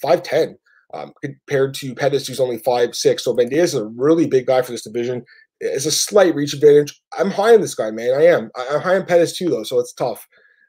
five 0.00 0.22
ten. 0.22 0.56
Um, 0.92 1.12
compared 1.20 1.74
to 1.74 1.92
Pettis, 1.92 2.28
who's 2.28 2.38
only 2.38 2.58
five 2.58 2.94
six. 2.94 3.24
So 3.24 3.34
Bandejas 3.34 3.64
is 3.64 3.74
a 3.74 3.86
really 3.86 4.28
big 4.28 4.46
guy 4.46 4.62
for 4.62 4.70
this 4.70 4.84
division. 4.84 5.24
It's 5.58 5.86
a 5.86 5.90
slight 5.90 6.36
reach 6.36 6.54
advantage. 6.54 7.00
I'm 7.18 7.32
high 7.32 7.52
on 7.54 7.62
this 7.62 7.74
guy, 7.74 7.90
man. 7.90 8.14
I 8.14 8.26
am. 8.26 8.48
I'm 8.56 8.80
high 8.80 8.94
on 8.96 9.04
Pettis 9.04 9.36
too, 9.36 9.48
though, 9.48 9.64
so 9.64 9.80
it's 9.80 9.92
tough. 9.92 10.24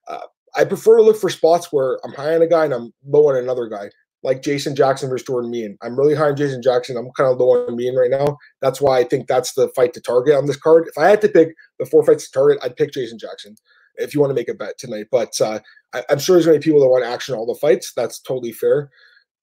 Uh, 0.07 0.21
I 0.55 0.63
prefer 0.65 0.97
to 0.97 1.03
look 1.03 1.17
for 1.17 1.29
spots 1.29 1.71
where 1.71 1.99
I'm 2.03 2.13
high 2.13 2.33
on 2.33 2.41
a 2.41 2.47
guy 2.47 2.65
and 2.65 2.73
I'm 2.73 2.91
low 3.05 3.29
on 3.29 3.35
another 3.35 3.67
guy, 3.67 3.89
like 4.25 4.41
Jason 4.41 4.75
Jackson 4.75 5.07
versus 5.07 5.27
Jordan 5.27 5.51
Mein. 5.51 5.77
I'm 5.83 5.97
really 5.97 6.15
high 6.15 6.29
on 6.29 6.35
Jason 6.35 6.61
Jackson. 6.61 6.97
I'm 6.97 7.11
kind 7.11 7.31
of 7.31 7.37
low 7.37 7.67
on 7.67 7.75
Mein 7.75 7.95
right 7.95 8.09
now. 8.09 8.37
That's 8.59 8.81
why 8.81 8.97
I 8.97 9.03
think 9.03 9.27
that's 9.27 9.53
the 9.53 9.69
fight 9.69 9.93
to 9.93 10.01
target 10.01 10.35
on 10.35 10.47
this 10.47 10.57
card. 10.57 10.87
If 10.87 10.97
I 10.97 11.07
had 11.07 11.21
to 11.21 11.29
pick 11.29 11.49
the 11.77 11.85
four 11.85 12.03
fights 12.03 12.25
to 12.25 12.31
target, 12.31 12.57
I'd 12.63 12.75
pick 12.75 12.91
Jason 12.91 13.19
Jackson 13.19 13.55
if 13.97 14.15
you 14.15 14.19
want 14.19 14.31
to 14.31 14.35
make 14.35 14.49
a 14.49 14.55
bet 14.55 14.79
tonight. 14.79 15.07
But 15.11 15.39
uh, 15.39 15.59
I, 15.93 16.03
am 16.09 16.17
sure 16.17 16.35
there's 16.35 16.47
going 16.47 16.59
to 16.59 16.59
be 16.59 16.71
people 16.71 16.81
that 16.81 16.89
want 16.89 17.05
action 17.05 17.35
in 17.35 17.39
all 17.39 17.45
the 17.45 17.59
fights. 17.59 17.93
That's 17.95 18.19
totally 18.19 18.51
fair. 18.51 18.89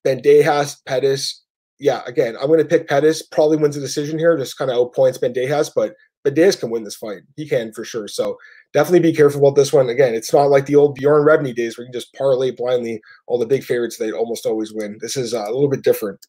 Bandejas, 0.04 0.78
Pettis, 0.84 1.44
yeah, 1.78 2.02
again, 2.04 2.34
I'm 2.40 2.48
going 2.48 2.58
to 2.58 2.64
pick 2.64 2.88
Pettis. 2.88 3.22
Probably 3.22 3.58
wins 3.58 3.76
the 3.76 3.80
decision 3.80 4.18
here, 4.18 4.36
just 4.36 4.58
kind 4.58 4.70
of 4.70 4.76
outpoints 4.76 5.20
Bandejas, 5.20 5.70
but 5.74 5.94
Bandejas 6.24 6.58
can 6.58 6.70
win 6.70 6.84
this 6.84 6.96
fight. 6.96 7.22
He 7.36 7.48
can 7.48 7.72
for 7.72 7.84
sure. 7.84 8.06
So 8.08 8.38
definitely 8.72 9.00
be 9.00 9.16
careful 9.16 9.40
about 9.40 9.56
this 9.56 9.72
one. 9.72 9.88
Again, 9.88 10.14
it's 10.14 10.32
not 10.32 10.50
like 10.50 10.66
the 10.66 10.76
old 10.76 10.94
Bjorn 10.94 11.26
Rebney 11.26 11.54
days 11.54 11.76
where 11.76 11.84
you 11.84 11.92
can 11.92 12.00
just 12.00 12.14
parlay 12.14 12.50
blindly 12.50 13.00
all 13.26 13.38
the 13.38 13.46
big 13.46 13.64
favorites. 13.64 13.96
They 13.96 14.12
almost 14.12 14.46
always 14.46 14.72
win. 14.72 14.98
This 15.00 15.16
is 15.16 15.34
uh, 15.34 15.44
a 15.44 15.52
little 15.52 15.68
bit 15.68 15.82
different. 15.82 16.24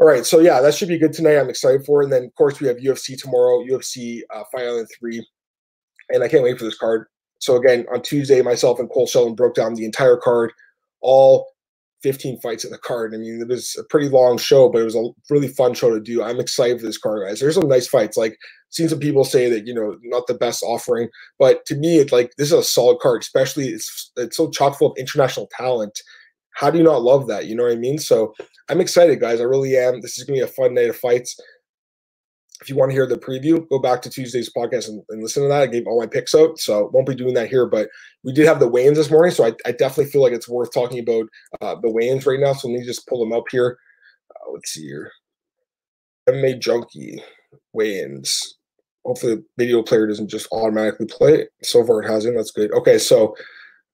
All 0.00 0.06
right, 0.06 0.24
so 0.24 0.38
yeah, 0.38 0.60
that 0.60 0.74
should 0.74 0.88
be 0.88 0.98
good 0.98 1.12
tonight. 1.12 1.38
I'm 1.38 1.50
excited 1.50 1.84
for 1.84 2.02
it. 2.02 2.04
And 2.04 2.12
then, 2.12 2.24
of 2.24 2.34
course, 2.36 2.60
we 2.60 2.68
have 2.68 2.76
UFC 2.76 3.20
tomorrow, 3.20 3.64
UFC 3.64 4.20
uh, 4.32 4.44
Fight 4.52 4.62
Island 4.62 4.88
3. 4.98 5.26
And 6.10 6.22
I 6.22 6.28
can't 6.28 6.44
wait 6.44 6.56
for 6.58 6.64
this 6.64 6.78
card. 6.78 7.06
So, 7.40 7.56
again, 7.56 7.84
on 7.92 8.02
Tuesday, 8.02 8.40
myself 8.42 8.78
and 8.78 8.88
Cole 8.90 9.08
Sheldon 9.08 9.34
broke 9.34 9.54
down 9.54 9.74
the 9.74 9.84
entire 9.84 10.16
card, 10.16 10.52
all 11.00 11.48
15 12.02 12.40
fights 12.40 12.64
in 12.64 12.70
the 12.70 12.78
card. 12.78 13.14
I 13.14 13.18
mean, 13.18 13.40
it 13.40 13.48
was 13.48 13.76
a 13.78 13.84
pretty 13.84 14.08
long 14.08 14.38
show, 14.38 14.68
but 14.68 14.80
it 14.80 14.84
was 14.84 14.94
a 14.94 15.04
really 15.30 15.48
fun 15.48 15.74
show 15.74 15.90
to 15.90 16.00
do. 16.00 16.22
I'm 16.22 16.40
excited 16.40 16.80
for 16.80 16.86
this 16.86 16.98
card, 16.98 17.26
guys. 17.26 17.40
There's 17.40 17.54
some 17.54 17.68
nice 17.68 17.88
fights. 17.88 18.16
Like, 18.16 18.36
seen 18.70 18.88
some 18.88 18.98
people 18.98 19.24
say 19.24 19.48
that 19.48 19.66
you 19.66 19.74
know 19.74 19.96
not 20.02 20.26
the 20.26 20.34
best 20.34 20.62
offering, 20.62 21.08
but 21.38 21.64
to 21.66 21.74
me, 21.74 21.98
it's 21.98 22.12
like 22.12 22.32
this 22.36 22.48
is 22.48 22.58
a 22.58 22.62
solid 22.62 22.98
card. 23.00 23.22
Especially 23.22 23.68
it's 23.68 24.12
it's 24.16 24.36
so 24.36 24.50
chock 24.50 24.78
full 24.78 24.92
of 24.92 24.98
international 24.98 25.48
talent. 25.56 25.98
How 26.52 26.70
do 26.70 26.78
you 26.78 26.84
not 26.84 27.02
love 27.02 27.28
that? 27.28 27.46
You 27.46 27.54
know 27.54 27.64
what 27.64 27.72
I 27.72 27.76
mean? 27.76 27.98
So 27.98 28.34
I'm 28.68 28.80
excited, 28.80 29.20
guys. 29.20 29.40
I 29.40 29.44
really 29.44 29.76
am. 29.76 30.00
This 30.00 30.18
is 30.18 30.24
gonna 30.24 30.38
be 30.38 30.42
a 30.42 30.46
fun 30.46 30.74
night 30.74 30.90
of 30.90 30.96
fights 30.96 31.38
if 32.60 32.68
you 32.68 32.76
want 32.76 32.90
to 32.90 32.94
hear 32.94 33.06
the 33.06 33.16
preview, 33.16 33.68
go 33.68 33.78
back 33.78 34.02
to 34.02 34.10
Tuesday's 34.10 34.52
podcast 34.52 34.88
and, 34.88 35.02
and, 35.10 35.22
listen 35.22 35.42
to 35.42 35.48
that. 35.48 35.62
I 35.62 35.66
gave 35.66 35.86
all 35.86 36.00
my 36.00 36.06
picks 36.06 36.34
out, 36.34 36.58
so 36.58 36.90
won't 36.92 37.06
be 37.06 37.14
doing 37.14 37.34
that 37.34 37.48
here. 37.48 37.66
But 37.66 37.88
we 38.24 38.32
did 38.32 38.46
have 38.46 38.60
the 38.60 38.68
weigh-ins 38.68 38.98
this 38.98 39.10
morning, 39.10 39.32
so 39.32 39.44
I, 39.44 39.52
I 39.64 39.72
definitely 39.72 40.10
feel 40.10 40.22
like 40.22 40.32
it's 40.32 40.48
worth 40.48 40.72
talking 40.72 40.98
about 40.98 41.26
uh, 41.60 41.76
the 41.80 41.90
weigh-ins 41.90 42.26
right 42.26 42.40
now. 42.40 42.52
So 42.52 42.68
let 42.68 42.80
me 42.80 42.84
just 42.84 43.06
pull 43.06 43.20
them 43.20 43.32
up 43.32 43.44
here. 43.50 43.78
Uh, 44.30 44.52
let's 44.52 44.72
see 44.72 44.86
here. 44.86 45.12
MMA 46.28 46.60
Junkie 46.60 47.22
weigh-ins. 47.72 48.56
Hopefully, 49.04 49.36
the 49.36 49.44
video 49.56 49.82
player 49.82 50.06
doesn't 50.06 50.28
just 50.28 50.48
automatically 50.50 51.06
play. 51.06 51.46
So 51.62 51.84
far, 51.86 52.02
it 52.02 52.10
hasn't. 52.10 52.36
That's 52.36 52.50
good. 52.50 52.72
Okay, 52.72 52.98
so 52.98 53.34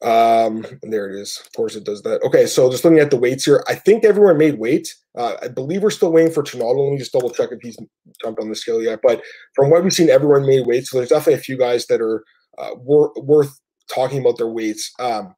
um, 0.04 0.66
there 0.82 1.08
it 1.10 1.20
is. 1.20 1.40
Of 1.44 1.52
course, 1.52 1.76
it 1.76 1.84
does 1.84 2.02
that. 2.02 2.22
Okay, 2.22 2.46
so 2.46 2.70
just 2.70 2.84
looking 2.84 2.98
at 3.00 3.10
the 3.10 3.16
weights 3.16 3.44
here, 3.44 3.64
I 3.68 3.74
think 3.74 4.04
everyone 4.04 4.38
made 4.38 4.58
weight. 4.58 4.94
Uh, 5.16 5.36
I 5.42 5.48
believe 5.48 5.82
we're 5.82 5.90
still 5.90 6.12
waiting 6.12 6.32
for 6.32 6.42
Trinaldo. 6.42 6.84
Let 6.84 6.92
me 6.92 6.98
just 6.98 7.12
double 7.12 7.30
check 7.30 7.50
if 7.52 7.60
he's 7.62 7.76
jumped 8.22 8.40
on 8.40 8.48
the 8.48 8.54
scale 8.54 8.82
yet. 8.82 9.00
But 9.02 9.22
from 9.54 9.70
what 9.70 9.82
we've 9.82 9.92
seen, 9.92 10.10
everyone 10.10 10.46
made 10.46 10.66
weight. 10.66 10.86
So 10.86 10.98
there's 10.98 11.08
definitely 11.08 11.34
a 11.34 11.38
few 11.38 11.56
guys 11.56 11.86
that 11.86 12.00
are 12.00 12.24
uh, 12.58 12.74
wor- 12.76 13.12
worth 13.16 13.58
talking 13.92 14.20
about 14.20 14.36
their 14.36 14.48
weights. 14.48 14.92
Um, 14.98 15.34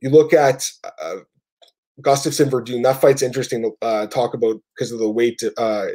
you 0.00 0.10
look 0.10 0.32
at 0.32 0.64
uh, 0.84 1.16
Gustafsson 2.00 2.50
Werdum. 2.50 2.82
That 2.82 3.00
fight's 3.00 3.22
interesting 3.22 3.62
to 3.62 3.86
uh, 3.86 4.06
talk 4.06 4.34
about 4.34 4.60
because 4.74 4.92
of 4.92 4.98
the 4.98 5.10
weight. 5.10 5.42
Uh, 5.58 5.86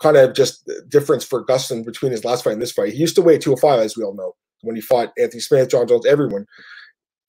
kind 0.00 0.16
of 0.16 0.34
just 0.34 0.68
difference 0.88 1.24
for 1.24 1.44
Gustafsson 1.44 1.84
between 1.84 2.12
his 2.12 2.24
last 2.24 2.44
fight 2.44 2.54
and 2.54 2.62
this 2.62 2.72
fight. 2.72 2.92
He 2.92 2.98
used 2.98 3.16
to 3.16 3.22
weigh 3.22 3.38
205, 3.38 3.80
as 3.80 3.96
we 3.96 4.04
all 4.04 4.14
know, 4.14 4.34
when 4.62 4.76
he 4.76 4.82
fought 4.82 5.12
Anthony 5.18 5.40
Smith, 5.40 5.70
Jon 5.70 5.86
Jones, 5.86 6.06
everyone. 6.06 6.46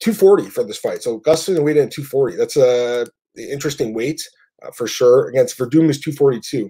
240 0.04 0.50
for 0.50 0.64
this 0.64 0.78
fight. 0.78 1.02
So 1.02 1.20
Gustafsson 1.22 1.64
weighed 1.64 1.78
in 1.78 1.90
240. 1.90 2.36
That's 2.36 2.58
a 2.58 3.08
interesting 3.38 3.94
weight 3.94 4.22
uh, 4.62 4.72
for 4.72 4.88
sure. 4.88 5.30
Against 5.30 5.58
Werdum 5.58 5.90
is 5.90 6.00
242. 6.00 6.70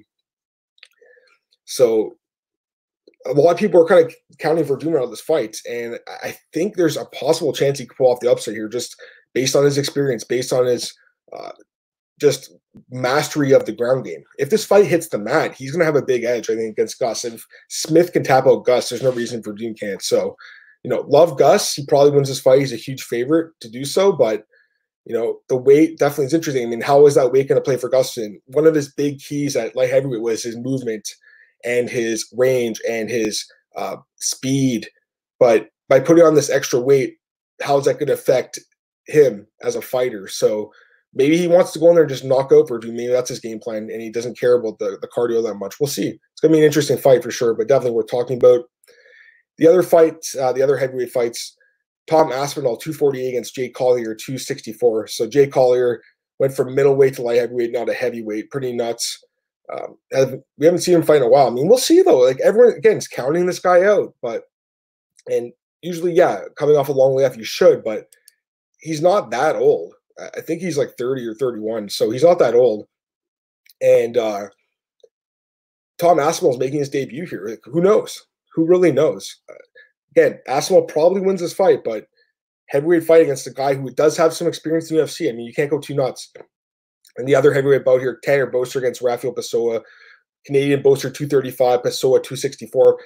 So 1.66 2.14
a 3.26 3.32
lot 3.32 3.52
of 3.52 3.58
people 3.58 3.82
are 3.82 3.88
kind 3.88 4.06
of 4.06 4.14
counting 4.40 4.66
Werdum 4.66 4.98
out 4.98 5.06
of 5.06 5.10
this 5.10 5.22
fight, 5.22 5.58
and 5.70 5.98
I 6.24 6.36
think 6.54 6.76
there's 6.76 6.98
a 6.98 7.06
possible 7.06 7.54
chance 7.54 7.80
he 7.80 7.86
could 7.86 7.98
pull 7.98 8.12
off 8.12 8.20
the 8.20 8.32
upset 8.32 8.54
here, 8.54 8.68
just 8.68 8.96
based 9.34 9.56
on 9.56 9.64
his 9.64 9.78
experience, 9.78 10.24
based 10.24 10.54
on 10.54 10.66
his 10.66 10.94
uh, 11.36 11.52
just 12.20 12.54
mastery 12.92 13.54
of 13.54 13.66
the 13.66 13.72
ground 13.72 14.06
game. 14.06 14.24
If 14.38 14.50
this 14.50 14.66
fight 14.66 14.86
hits 14.86 15.08
the 15.08 15.18
mat, 15.18 15.56
he's 15.56 15.72
going 15.72 15.80
to 15.80 15.86
have 15.86 15.96
a 15.96 16.06
big 16.06 16.24
edge, 16.24 16.50
I 16.50 16.56
think, 16.56 16.74
against 16.74 17.00
Gus. 17.00 17.26
If 17.26 17.46
Smith 17.70 18.14
can 18.14 18.24
tap 18.24 18.46
out 18.46 18.66
Gus, 18.66 18.90
there's 18.90 19.04
no 19.04 19.12
reason 19.12 19.42
Werdum 19.42 19.80
can't. 19.80 20.02
So, 20.02 20.36
you 20.84 20.90
know, 20.90 21.06
love 21.08 21.38
Gus. 21.38 21.74
He 21.74 21.86
probably 21.86 22.12
wins 22.12 22.30
this 22.30 22.40
fight. 22.40 22.60
He's 22.60 22.74
a 22.74 22.78
huge 22.78 23.04
favorite 23.04 23.54
to 23.62 23.70
do 23.70 23.86
so, 23.86 24.12
but 24.12 24.46
you 25.06 25.14
know, 25.14 25.40
the 25.50 25.58
weight 25.58 25.98
definitely 25.98 26.26
is 26.26 26.34
interesting. 26.34 26.66
I 26.66 26.70
mean, 26.70 26.82
how 26.82 27.06
is 27.08 27.16
that 27.16 27.32
weight 27.32 27.50
going 27.50 27.62
to 27.62 27.64
play 27.64 27.78
for 27.78 27.90
Gustafsson? 27.90 28.36
One 28.46 28.66
of 28.66 28.76
his 28.76 28.94
big 28.94 29.20
keys 29.20 29.56
at 29.56 29.76
light 29.76 29.90
heavyweight 29.90 30.22
was 30.22 30.44
his 30.44 30.56
movement 30.56 31.10
and 31.66 31.90
his 31.90 32.26
range 32.38 32.80
and 32.90 33.10
his 33.10 33.46
uh, 33.76 33.98
speed. 34.16 34.88
But 35.40 35.70
by 35.90 36.00
putting 36.00 36.24
on 36.24 36.36
this 36.36 36.50
extra 36.50 36.80
weight, 36.80 37.18
how 37.62 37.78
is 37.78 37.86
that 37.86 37.96
going 37.96 38.08
to 38.08 38.14
affect 38.14 38.60
him 39.08 39.46
as 39.62 39.76
a 39.76 39.82
fighter? 39.82 40.28
So 40.28 40.72
maybe 41.14 41.38
he 41.38 41.48
wants 41.48 41.72
to 41.74 41.80
go 41.80 41.90
in 41.90 41.96
there 41.96 42.04
and 42.04 42.12
just 42.12 42.24
knock 42.24 42.52
over. 42.52 42.80
Maybe 42.82 43.08
that's 43.08 43.30
his 43.30 43.40
game 43.40 43.60
plan, 43.60 43.90
and 43.92 44.02
he 44.02 44.10
doesn't 44.10 44.40
care 44.40 44.56
about 44.56 44.80
the, 44.80 44.98
the 45.02 45.08
cardio 45.08 45.44
that 45.44 45.56
much. 45.56 45.80
We'll 45.80 45.88
see. 45.88 46.08
It's 46.08 46.42
going 46.42 46.52
to 46.52 46.56
be 46.56 46.60
an 46.60 46.66
interesting 46.66 46.98
fight 46.98 47.24
for 47.24 47.32
sure, 47.32 47.54
but 47.54 47.68
definitely 47.68 47.96
worth 47.96 48.10
talking 48.10 48.38
about. 48.38 48.66
The 49.58 49.68
other 49.68 49.84
fights, 49.84 50.36
uh, 50.36 50.52
the 50.52 50.62
other 50.62 50.78
heavyweight 50.78 51.12
fights, 51.12 51.56
Tom 52.08 52.32
Aspinall 52.32 52.78
248 52.78 53.30
against 53.30 53.56
Jay 53.56 53.70
Collier 53.70 54.16
264. 54.16 55.08
So 55.08 55.28
Jay 55.28 55.48
Collier 55.48 56.02
went 56.40 56.56
from 56.56 56.76
middleweight 56.76 57.16
to 57.16 57.22
light 57.22 57.40
heavyweight, 57.40 57.72
now 57.72 57.86
to 57.86 57.94
heavyweight. 57.94 58.50
Pretty 58.50 58.74
nuts. 58.74 59.24
Um, 59.72 59.98
we 60.58 60.66
haven't 60.66 60.82
seen 60.82 60.96
him 60.96 61.04
fight 61.04 61.18
in 61.18 61.24
a 61.24 61.30
while. 61.30 61.48
I 61.48 61.52
mean, 61.52 61.68
we'll 61.68 61.78
see 61.78 62.02
though. 62.02 62.20
Like 62.20 62.40
everyone 62.42 62.76
again 62.76 62.98
is 62.98 63.08
counting 63.08 63.46
this 63.46 63.60
guy 63.60 63.84
out, 63.84 64.14
but 64.22 64.44
and 65.32 65.54
usually, 65.82 66.14
yeah, 66.14 66.42
coming 66.58 66.76
off 66.76 66.90
a 66.90 66.94
long 66.94 67.16
layoff, 67.16 67.38
you 67.38 67.46
should, 67.46 67.84
but 67.84 68.08
he's 68.80 69.02
not 69.02 69.32
that 69.32 69.56
old. 69.56 69.94
I 70.20 70.42
think 70.42 70.62
he's 70.62 70.78
like 70.78 70.96
30 70.98 71.26
or 71.26 71.34
31, 71.34 71.90
so 71.90 72.12
he's 72.12 72.24
not 72.24 72.40
that 72.40 72.56
old. 72.56 72.88
And 73.82 74.18
uh 74.18 74.48
Tom 75.98 76.20
Aspinall's 76.20 76.60
making 76.60 76.80
his 76.80 76.90
debut 76.90 77.26
here. 77.26 77.46
Like, 77.48 77.62
who 77.64 77.80
knows? 77.80 78.26
Who 78.56 78.66
really 78.66 78.92
knows? 78.92 79.42
Again, 80.16 80.40
Aspinall 80.48 80.84
probably 80.84 81.22
wins 81.22 81.42
this 81.42 81.54
fight, 81.54 81.80
but 81.84 82.06
heavyweight 82.70 83.04
fight 83.04 83.22
against 83.22 83.48
a 83.48 83.52
guy 83.52 83.74
who 83.74 83.90
does 83.92 84.18
have 84.18 84.34
some 84.34 84.48
experience 84.48 84.92
in 84.92 84.98
UFC. 84.98 85.30
I 85.30 85.32
mean, 85.32 85.46
you 85.46 85.54
can't 85.54 85.72
go 85.72 85.80
too 85.80 85.96
nuts. 85.96 86.32
And 87.18 87.28
the 87.28 87.36
other 87.36 87.54
heavyweight 87.54 87.86
bout 87.86 88.02
here, 88.02 88.20
Tanner 88.24 88.50
Boser 88.50 88.78
against 88.78 89.02
Rafael 89.02 89.34
Pessoa. 89.34 89.82
Canadian 90.46 90.82
Boser 90.84 91.14
235, 91.14 91.84
Pessoa 91.84 92.22
264. 92.22 93.00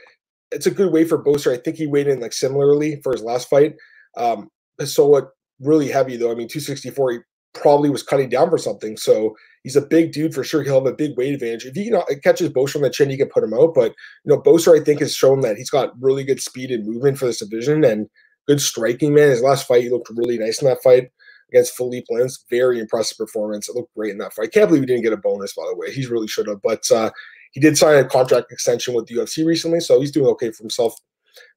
It's 0.51 0.65
a 0.65 0.71
good 0.71 0.91
way 0.91 1.03
for 1.03 1.23
Boser. 1.23 1.53
I 1.53 1.57
think 1.57 1.77
he 1.77 1.88
weighed 1.88 2.07
in 2.07 2.19
like 2.19 2.33
similarly 2.33 2.99
for 3.03 3.12
his 3.12 3.21
last 3.21 3.49
fight. 3.49 3.75
Um, 4.15 4.49
Pessoa 4.79 5.27
really 5.60 5.89
heavy 5.89 6.17
though. 6.17 6.31
I 6.31 6.36
mean, 6.36 6.47
264, 6.47 7.12
he 7.12 7.19
probably 7.62 7.89
was 7.89 8.04
cutting 8.04 8.30
down 8.30 8.50
for 8.50 8.58
something. 8.58 8.98
So 8.98 9.36
He's 9.67 9.76
a 9.76 9.82
big 9.82 10.13
dude 10.13 10.34
for 10.34 10.46
sure. 10.46 10.63
He'll 10.63 10.76
have 10.76 10.86
a 10.86 10.96
big 10.96 11.17
weight 11.17 11.34
advantage. 11.34 11.65
If 11.65 11.76
he 11.76 11.89
can 11.89 12.02
catches 12.24 12.48
Boser 12.48 12.78
on 12.78 12.84
the 12.84 12.89
chin, 12.89 13.10
he 13.10 13.17
can 13.17 13.28
put 13.28 13.43
him 13.43 13.54
out. 13.54 13.74
But 13.74 13.93
you 14.24 14.34
know, 14.34 14.41
Boser, 14.41 14.80
I 14.80 14.82
think, 14.82 15.02
has 15.02 15.13
shown 15.13 15.41
that 15.41 15.58
he's 15.58 15.70
got 15.70 15.91
really 16.02 16.24
good 16.24 16.41
speed 16.41 16.72
and 16.72 16.88
movement 16.88 17.17
for 17.17 17.26
this 17.26 17.39
division 17.39 17.84
and 17.84 18.10
good 18.48 18.62
striking. 18.62 19.13
Man, 19.13 19.30
his 19.30 19.41
last 19.41 19.67
fight, 19.67 19.84
he 19.84 19.89
looked 19.89 20.10
really 20.15 20.38
nice 20.38 20.62
in 20.62 20.70
that 20.70 20.82
fight 20.82 21.10
against 21.50 21.76
Philippe 21.76 22.06
Lins. 22.10 22.39
Very 22.50 22.80
impressive 22.80 23.17
performance. 23.17 23.67
It 23.67 23.76
looked 23.76 23.93
great 23.93 24.12
in 24.12 24.20
that 24.20 24.32
fight. 24.32 24.46
I 24.46 24.48
can't 24.48 24.70
believe 24.70 24.84
he 24.84 24.88
didn't 24.88 25.04
get 25.04 25.12
a 25.12 25.17
bonus, 25.17 25.54
by 25.54 25.63
the 25.70 25.76
way. 25.76 25.91
He 25.91 26.06
really 26.06 26.30
should 26.30 26.48
have. 26.48 26.62
But 26.62 26.89
uh, 26.89 27.12
he 27.52 27.60
did 27.60 27.78
sign 27.78 27.98
a 27.98 28.08
contract 28.08 28.54
extension 28.54 28.93
with 28.93 29.08
the 29.08 29.15
UFC 29.15 29.46
recently, 29.46 29.82
so 29.82 30.00
he's 30.00 30.13
doing 30.13 30.28
okay 30.28 30.52
for 30.52 30.63
himself. 30.63 30.96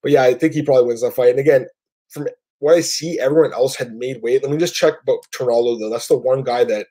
But 0.03 0.11
yeah, 0.11 0.25
I 0.25 0.35
think 0.35 0.55
he 0.55 0.63
probably 0.63 0.87
wins 0.87 1.03
that 1.03 1.15
fight. 1.15 1.31
And 1.31 1.39
again, 1.39 1.69
from 2.09 2.27
what 2.61 2.77
I 2.77 2.81
see, 2.81 3.19
everyone 3.19 3.53
else 3.53 3.75
had 3.75 3.95
made 3.95 4.23
weight. 4.23 4.43
Let 4.43 4.53
me 4.53 4.59
just 4.59 4.75
check 4.75 4.95
about 5.03 5.27
Trinaldo 5.33 5.79
though. 5.79 5.91
That's 5.91 6.09
the 6.09 6.17
one 6.17 6.43
guy 6.43 6.65
that 6.65 6.87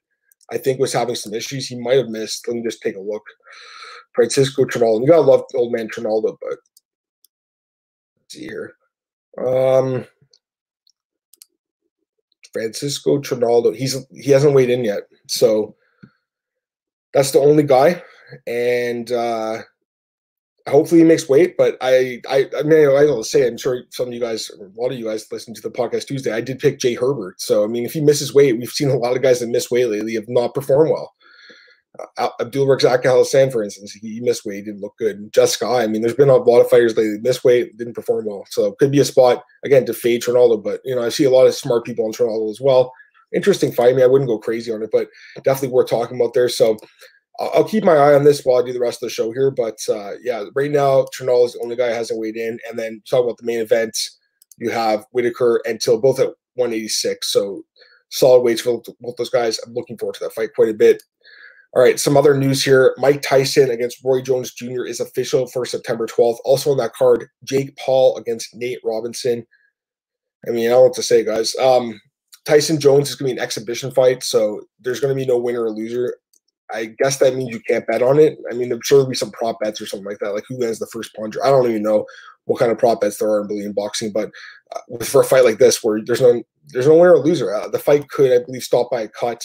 I 0.52 0.58
think 0.58 0.80
was 0.80 0.94
having 0.94 1.16
some 1.16 1.34
issues. 1.34 1.68
He 1.68 1.80
might 1.80 1.98
have 1.98 2.10
missed. 2.10 2.48
Let 2.48 2.58
me 2.58 2.64
just 2.64 2.82
take 2.82 2.96
a 2.96 3.02
look. 3.02 3.24
Francisco 4.14 4.66
Trinaldo. 4.66 5.02
You 5.02 5.08
gotta 5.08 5.22
love 5.22 5.44
old 5.56 5.72
man 5.72 5.88
Trinaldo, 5.88 6.38
but 6.42 6.58
let's 8.18 8.34
see 8.34 8.42
here. 8.42 8.74
Um 9.38 10.06
Francisco 12.52 13.20
Trinaldo. 13.20 13.72
He's 13.72 13.96
he 14.12 14.32
hasn't 14.32 14.56
weighed 14.56 14.72
in 14.72 14.84
yet. 14.84 15.04
So 15.28 15.76
that's 17.14 17.32
the 17.32 17.40
only 17.40 17.64
guy. 17.64 18.04
And 18.48 19.12
uh 19.12 19.62
hopefully 20.70 21.02
he 21.02 21.08
makes 21.08 21.28
weight. 21.28 21.56
But 21.58 21.78
I, 21.82 22.22
I, 22.30 22.50
I 22.58 22.64
mean, 22.64 22.88
I 22.88 23.04
will 23.06 23.24
say, 23.24 23.48
I'm 23.48 23.58
sure 23.58 23.84
some 23.90 24.08
of 24.08 24.14
you 24.14 24.20
guys, 24.20 24.50
a 24.50 24.80
lot 24.80 24.92
of 24.92 24.98
you 24.98 25.06
guys, 25.06 25.32
listen 25.32 25.54
to 25.54 25.62
the 25.62 25.70
podcast 25.70 26.08
Tuesday. 26.08 26.32
I 26.32 26.42
did 26.42 26.60
pick 26.60 26.80
Jai 26.80 26.96
Herbert. 27.00 27.42
So 27.42 27.64
I 27.64 27.68
mean, 27.68 27.86
if 27.86 27.94
he 27.94 28.02
misses 28.02 28.34
weight, 28.34 28.58
we've 28.58 28.70
seen 28.70 28.90
a 28.90 28.98
lot 28.98 29.16
of 29.16 29.22
guys 29.22 29.40
that 29.40 29.48
miss 29.50 29.70
weight 29.70 29.90
lately 29.90 30.16
have 30.16 30.30
not 30.30 30.54
performed 30.54 30.92
well. 30.92 31.14
Uh, 32.18 32.30
Abdul 32.40 32.68
Razak 32.68 33.04
Alhassan, 33.04 33.52
for 33.52 33.64
instance, 33.64 33.92
he 33.92 34.22
missed 34.22 34.46
weight, 34.46 34.66
didn't 34.66 34.82
look 34.82 34.98
good. 34.98 35.34
Just 35.34 35.60
Jessica, 35.60 35.66
I 35.68 35.88
mean, 35.88 36.02
there's 36.02 36.14
been 36.16 36.30
a 36.30 36.36
lot 36.36 36.62
of 36.62 36.70
fighters 36.70 36.96
lately 36.96 37.18
missed 37.22 37.44
weight, 37.44 37.76
didn't 37.78 37.96
perform 37.96 38.26
well. 38.26 38.46
So 38.50 38.74
could 38.74 38.92
be 38.92 39.00
a 39.00 39.06
spot 39.06 39.44
again 39.66 39.86
to 39.86 39.94
fade 39.94 40.22
Ronaldo. 40.24 40.64
But 40.64 40.82
you 40.86 40.96
know, 40.96 41.04
I 41.04 41.10
see 41.10 41.26
a 41.26 41.30
lot 41.30 41.48
of 41.48 41.56
smart 41.56 41.86
people 41.86 42.06
on 42.06 42.14
Ronaldo 42.14 42.50
as 42.50 42.62
well. 42.62 42.94
Interesting 43.34 43.72
fight. 43.72 43.90
I 43.90 43.94
mean, 43.94 44.04
I 44.04 44.08
wouldn't 44.08 44.30
go 44.30 44.40
crazy 44.40 44.72
on 44.72 44.82
it, 44.82 44.90
but 44.92 45.10
definitely 45.44 45.70
worth 45.70 45.90
talking 45.90 46.20
about 46.20 46.34
there. 46.34 46.50
So 46.50 46.78
I'll 47.40 47.64
keep 47.64 47.84
my 47.84 47.96
eye 47.96 48.14
on 48.14 48.26
this 48.26 48.44
while 48.44 48.62
I 48.62 48.66
do 48.66 48.74
the 48.74 48.80
rest 48.80 49.02
of 49.02 49.08
the 49.08 49.14
show 49.14 49.32
here. 49.32 49.50
But 49.50 49.78
uh, 49.88 50.14
yeah, 50.22 50.46
right 50.56 50.72
now 50.72 51.06
Trinal 51.16 51.46
is 51.46 51.54
the 51.54 51.62
only 51.64 51.76
guy 51.76 51.88
who 51.88 51.94
hasn't 51.94 52.20
weighed 52.20 52.36
in. 52.36 52.60
And 52.70 52.78
then 52.78 53.02
talk 53.10 53.24
about 53.24 53.38
the 53.38 53.46
main 53.46 53.60
event, 53.60 53.98
you 54.58 54.70
have 54.70 55.06
Whitaker 55.12 55.62
and 55.66 55.80
Till 55.80 56.02
both 56.02 56.20
at 56.20 56.34
186. 56.56 57.32
So 57.32 57.64
solid 58.10 58.42
weights 58.42 58.62
for 58.62 58.82
both 59.00 59.16
those 59.16 59.30
guys. 59.30 59.60
I'm 59.60 59.74
looking 59.74 59.98
forward 59.98 60.16
to 60.16 60.26
that 60.26 60.34
fight 60.34 60.54
quite 60.54 60.70
a 60.70 60.74
bit. 60.74 61.02
All 61.74 61.84
right, 61.84 62.00
some 62.00 62.18
other 62.18 62.36
news 62.36 62.64
here. 62.64 62.96
Mike 62.98 63.22
Tyson 63.22 63.70
against 63.70 64.04
Roy 64.04 64.22
Jones 64.22 64.54
Jr. 64.54 64.86
is 64.86 65.00
official 65.00 65.46
for 65.48 65.66
September 65.66 66.08
12th. 66.08 66.38
Also 66.44 66.72
on 66.72 66.78
that 66.78 66.94
card, 66.94 67.28
Jake 67.44 67.78
Paul 67.78 68.18
against 68.18 68.56
Nate 68.56 68.80
Robinson. 68.84 69.46
I 70.48 70.52
mean, 70.52 70.66
I 70.66 70.70
don't 70.70 70.80
know 70.80 70.84
what 70.86 70.94
to 70.96 71.04
say, 71.04 71.24
guys. 71.24 71.56
Um, 71.58 72.02
Tyson 72.46 72.80
Jones 72.80 73.10
is 73.10 73.16
going 73.16 73.30
to 73.30 73.36
be 73.36 73.40
an 73.40 73.44
exhibition 73.44 73.92
fight, 73.92 74.24
so 74.24 74.62
there's 74.80 75.00
going 75.00 75.16
to 75.16 75.20
be 75.20 75.28
no 75.28 75.38
winner 75.38 75.64
or 75.64 75.70
loser. 75.70 76.16
I 76.72 76.94
guess 76.98 77.18
that 77.18 77.36
means 77.36 77.50
you 77.50 77.60
can't 77.60 77.88
bet 77.88 78.02
on 78.02 78.20
it. 78.20 78.38
I 78.52 78.54
mean, 78.54 78.72
I'm 78.72 78.82
sure 78.84 79.00
there'll 79.00 79.10
be 79.10 79.16
some 79.16 79.32
prop 79.32 79.60
bets 79.60 79.82
or 79.82 79.86
something 79.86 80.06
like 80.06 80.20
that, 80.20 80.34
like 80.34 80.46
who 80.48 80.60
lands 80.60 80.80
the 80.80 80.88
first 80.88 81.14
punch. 81.16 81.36
I 81.44 81.50
don't 81.50 81.70
even 81.70 81.84
know 81.84 82.06
what 82.46 82.60
kind 82.60 82.72
of 82.72 82.78
prop 82.78 83.02
bets 83.02 83.18
there 83.18 83.30
are 83.30 83.42
in 83.42 83.48
Brazilian 83.48 83.74
boxing, 83.74 84.12
but 84.12 84.32
uh, 84.76 85.04
for 85.04 85.22
a 85.22 85.26
fight 85.26 85.46
like 85.46 85.58
this, 85.58 85.84
where 85.84 86.00
there's 86.04 86.22
no 86.22 86.44
there's 86.68 86.88
no 86.88 86.96
winner 86.96 87.14
or 87.14 87.20
loser, 87.20 87.54
uh, 87.54 87.68
the 87.68 87.80
fight 87.80 88.08
could, 88.10 88.32
I 88.32 88.44
believe, 88.44 88.64
stop 88.64 88.92
by 88.92 89.02
a 89.02 89.08
cut, 89.08 89.44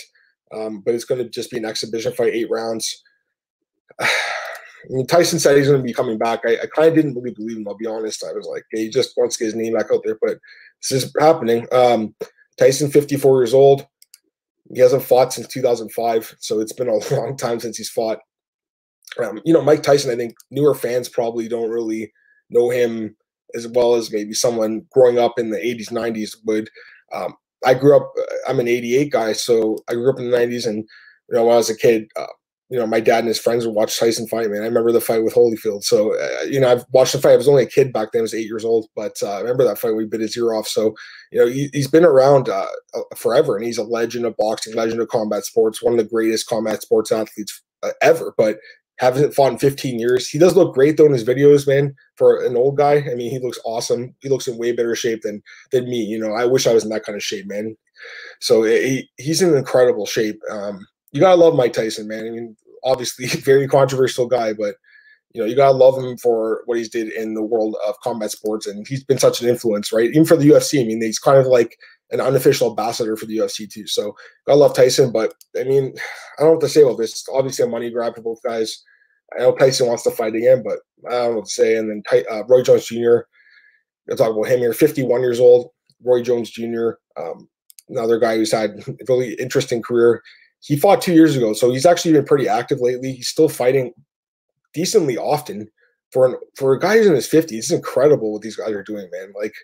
um, 0.53 0.81
but 0.85 0.95
it's 0.95 1.05
going 1.05 1.23
to 1.23 1.29
just 1.29 1.51
be 1.51 1.57
an 1.57 1.65
exhibition 1.65 2.13
fight, 2.13 2.35
eight 2.35 2.51
rounds. 2.51 3.03
I 4.01 4.09
mean, 4.91 5.07
Tyson 5.07 5.39
said 5.39 5.57
he's 5.57 5.69
going 5.69 5.81
to 5.81 5.87
be 5.87 5.95
coming 5.95 6.19
back. 6.19 6.41
I, 6.45 6.59
I 6.63 6.67
kind 6.67 6.89
of 6.89 6.95
didn't 6.95 7.15
really 7.15 7.31
believe 7.31 7.57
him. 7.57 7.67
I'll 7.67 7.75
be 7.75 7.87
honest. 7.87 8.23
I 8.23 8.35
was 8.35 8.47
like, 8.47 8.65
he 8.71 8.91
just 8.91 9.17
wants 9.17 9.39
to 9.39 9.45
get 9.45 9.47
his 9.47 9.55
name 9.55 9.73
back 9.73 9.87
out 9.91 10.03
there, 10.05 10.19
but 10.21 10.39
this 10.83 11.05
is 11.05 11.15
happening. 11.19 11.67
Um, 11.73 12.15
Tyson, 12.59 12.91
54 12.91 13.41
years 13.41 13.55
old. 13.55 13.87
He 14.75 14.81
hasn't 14.81 15.03
fought 15.03 15.33
since 15.33 15.47
2005, 15.49 16.37
so 16.39 16.61
it's 16.61 16.73
been 16.73 16.89
a 16.89 16.97
long 17.15 17.37
time 17.37 17.61
since 17.61 17.77
he's 17.77 17.91
fought. 17.91 18.19
Um, 19.23 19.41
you 19.45 19.55
know, 19.55 19.63
Mike 19.63 19.83
Tyson, 19.83 20.11
I 20.11 20.17
think 20.17 20.35
newer 20.51 20.75
fans 20.75 21.09
probably 21.09 21.49
don't 21.49 21.71
really 21.71 22.13
know 22.51 22.71
him 22.71 23.17
as 23.55 23.69
well 23.69 23.95
as 23.95 24.13
maybe 24.13 24.35
someone 24.35 24.85
growing 24.91 25.19
up 25.19 25.39
in 25.39 25.51
the 25.51 25.59
80s, 25.59 25.93
90s 25.93 26.37
would. 26.45 26.69
Um, 27.13 27.35
I 27.65 27.75
grew 27.75 27.97
up, 27.97 28.13
uh, 28.19 28.51
I'm 28.51 28.59
an 28.59 28.69
88 28.69 29.13
guy, 29.13 29.33
so 29.33 29.79
I 29.89 29.95
grew 29.95 30.11
up 30.11 30.19
in 30.19 30.31
the 30.31 30.37
90s, 30.37 30.67
and 30.67 30.79
you 30.79 31.37
know, 31.37 31.45
when 31.45 31.55
I 31.55 31.59
was 31.59 31.71
a 31.71 31.77
kid, 31.77 32.09
uh, 32.17 32.27
you 32.71 32.79
know, 32.79 32.87
my 32.87 33.01
dad 33.01 33.21
and 33.21 33.29
his 33.29 33.39
friends 33.39 33.67
would 33.67 33.75
watch 33.75 33.99
Tyson 33.99 34.27
fight, 34.27 34.51
man. 34.51 34.63
I 34.63 34.67
remember 34.67 34.91
the 34.91 35.01
fight 35.01 35.23
with 35.23 35.35
Holyfield. 35.35 35.85
So, 35.85 36.19
uh, 36.19 36.45
you 36.49 36.59
know, 36.59 36.71
I've 36.71 36.85
watched 36.93 37.13
the 37.13 37.21
fight. 37.21 37.33
I 37.33 37.37
was 37.37 37.49
only 37.49 37.63
a 37.63 37.67
kid 37.67 37.93
back 37.93 38.13
then. 38.13 38.21
I 38.21 38.23
was 38.23 38.35
eight 38.35 38.47
years 38.47 38.65
old, 38.65 38.87
but 38.97 39.17
uh, 39.23 39.33
I 39.33 39.41
remember 39.41 39.65
that 39.65 39.79
fight. 39.79 39.95
We 39.95 40.07
bit 40.07 40.21
his 40.21 40.37
ear 40.37 40.55
off. 40.55 40.67
So, 40.67 40.95
you 41.31 41.41
know, 41.41 41.47
he, 41.47 41.69
has 41.75 41.89
been 41.89 42.05
around 42.05 42.49
uh, 42.49 42.67
uh, 42.95 43.03
forever, 43.17 43.57
and 43.57 43.67
he's 43.67 43.79
a 43.79 43.85
legend 43.85 44.25
of 44.25 44.37
boxing, 44.39 44.75
legend 44.75 45.01
of 45.01 45.09
combat 45.09 45.45
sports, 45.45 45.83
one 45.83 45.93
of 45.93 45.99
the 45.99 46.11
greatest 46.11 46.49
combat 46.49 46.81
sports 46.81 47.13
athletes 47.13 47.63
uh, 47.83 47.91
ever. 48.01 48.35
But 48.39 48.59
hasn't 48.99 49.35
fought 49.35 49.53
in 49.53 49.59
15 49.59 49.99
years. 49.99 50.29
He 50.29 50.39
does 50.39 50.57
look 50.57 50.75
great 50.75 50.97
though 50.97 51.07
in 51.07 51.13
his 51.13 51.25
videos, 51.25 51.67
man. 51.67 51.95
For 52.17 52.45
an 52.45 52.57
old 52.57 52.77
guy, 52.77 53.05
I 53.11 53.15
mean, 53.15 53.31
he 53.31 53.41
looks 53.41 53.59
awesome. 53.65 54.15
He 54.21 54.29
looks 54.29 54.47
in 54.47 54.57
way 54.57 54.73
better 54.73 54.95
shape 54.95 55.23
than 55.23 55.43
than 55.73 55.85
me. 55.85 56.03
You 56.03 56.19
know, 56.19 56.33
I 56.33 56.45
wish 56.47 56.67
I 56.67 56.73
was 56.73 56.85
in 56.85 56.91
that 56.91 57.05
kind 57.05 57.17
of 57.17 57.23
shape, 57.23 57.47
man. 57.47 57.77
So 58.41 58.63
he, 58.63 59.09
he's 59.17 59.43
in 59.43 59.55
incredible 59.55 60.07
shape. 60.07 60.41
Um, 60.51 60.87
you 61.15 61.21
gotta 61.21 61.41
love 61.41 61.55
Mike 61.55 61.73
Tyson, 61.73 62.09
man. 62.09 62.27
I 62.27 62.31
mean, 62.31 62.57
obviously 62.83 63.27
very 63.41 63.67
controversial 63.67 64.27
guy, 64.27 64.53
but 64.53 64.75
you 65.33 65.41
know, 65.41 65.47
you 65.47 65.57
gotta 65.57 65.77
love 65.77 65.97
him 65.97 66.19
for 66.19 66.63
what 66.67 66.77
he's 66.77 66.91
did 66.91 67.09
in 67.09 67.35
the 67.35 67.43
world 67.43 67.77
of 67.87 67.99
combat 68.01 68.33
sports, 68.33 68.67
and 68.67 68.87
he's 68.87 69.05
been 69.05 69.19
such 69.19 69.41
an 69.41 69.49
influence, 69.49 69.93
right? 69.93 70.11
Even 70.11 70.27
for 70.27 70.37
the 70.37 70.51
UFC. 70.51 70.81
I 70.81 70.85
mean, 70.85 71.01
he's 71.01 71.19
kind 71.19 71.39
of 71.39 71.47
like 71.47 71.79
an 72.11 72.21
unofficial 72.21 72.69
ambassador 72.69 73.17
for 73.17 73.27
the 73.27 73.39
UFC 73.39 73.71
too. 73.71 73.87
So 73.87 74.15
gotta 74.47 74.59
love 74.59 74.75
Tyson, 74.75 75.13
but 75.13 75.35
I 75.59 75.65
mean, 75.65 75.95
I 76.39 76.43
don't 76.43 76.49
know 76.49 76.53
what 76.55 76.61
to 76.63 76.69
say 76.69 76.83
about 76.83 76.99
this. 76.99 77.13
It's 77.13 77.29
obviously 77.33 77.65
a 77.65 77.69
money 77.69 77.91
grab 77.91 78.17
for 78.17 78.23
both 78.23 78.43
guys. 78.43 78.83
I 79.37 79.41
know 79.41 79.55
Tyson 79.55 79.87
wants 79.87 80.03
to 80.03 80.11
fight 80.11 80.35
again, 80.35 80.63
but 80.65 80.81
I 81.09 81.13
don't 81.13 81.31
know 81.31 81.37
what 81.39 81.47
to 81.47 81.51
say. 81.51 81.77
And 81.77 81.91
then 81.91 82.25
uh, 82.31 82.45
Roy 82.45 82.63
Jones 82.63 82.87
Jr. 82.87 83.21
I'll 84.11 84.17
talk 84.17 84.31
about 84.31 84.49
him 84.49 84.59
here. 84.59 84.73
51 84.73 85.21
years 85.23 85.41
old. 85.41 85.71
Roy 86.05 86.23
Jones 86.23 86.51
Jr. 86.51 86.91
Um, 87.17 87.49
another 87.89 88.19
guy 88.19 88.37
who's 88.37 88.53
had 88.53 88.71
a 88.87 88.93
really 89.09 89.35
interesting 89.35 89.81
career 89.81 90.23
he 90.65 90.77
fought 90.77 91.03
two 91.03 91.13
years 91.13 91.37
ago, 91.37 91.53
so 91.53 91.71
he's 91.71 91.87
actually 91.87 92.13
been 92.13 92.25
pretty 92.25 92.49
active 92.49 92.81
lately. 92.81 93.13
He's 93.13 93.29
still 93.29 93.49
fighting 93.51 93.93
decently 94.73 95.19
often 95.19 95.69
for 96.11 96.27
an 96.27 96.37
for 96.57 96.73
a 96.73 96.81
guy 96.81 96.97
who's 96.97 97.07
in 97.07 97.15
his 97.15 97.29
50s. 97.29 97.53
It's 97.53 97.71
incredible 97.71 98.33
what 98.33 98.43
these 98.43 98.57
guys 98.57 98.71
are 98.71 98.83
doing, 98.83 99.09
man. 99.13 99.33
Like 99.39 99.55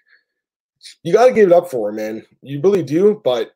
you 1.03 1.13
got 1.13 1.27
to 1.27 1.33
give 1.33 1.49
it 1.49 1.55
up 1.55 1.71
for 1.71 1.89
him, 1.89 1.97
man. 1.97 2.27
You 2.43 2.61
really 2.61 2.83
do, 2.83 3.21
but 3.25 3.53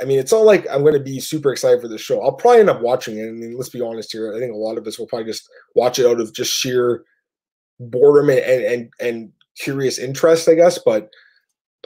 I 0.00 0.04
mean, 0.04 0.18
it's 0.18 0.32
not 0.32 0.44
like 0.44 0.66
I'm 0.68 0.82
going 0.82 0.94
to 0.94 1.00
be 1.00 1.20
super 1.20 1.52
excited 1.52 1.80
for 1.80 1.88
the 1.88 1.98
show. 1.98 2.22
I'll 2.22 2.32
probably 2.32 2.60
end 2.60 2.70
up 2.70 2.80
watching 2.80 3.18
it. 3.18 3.28
I 3.28 3.32
mean, 3.32 3.56
let's 3.56 3.68
be 3.68 3.80
honest 3.80 4.12
here. 4.12 4.34
I 4.34 4.38
think 4.38 4.52
a 4.52 4.56
lot 4.56 4.78
of 4.78 4.86
us 4.86 4.98
will 4.98 5.06
probably 5.06 5.26
just 5.26 5.48
watch 5.74 5.98
it 5.98 6.06
out 6.06 6.20
of 6.20 6.34
just 6.34 6.52
sheer 6.52 7.04
boredom 7.78 8.30
and 8.30 8.40
and, 8.40 8.92
and 9.00 9.32
curious 9.56 9.98
interest, 9.98 10.48
I 10.48 10.54
guess. 10.54 10.78
But 10.78 11.08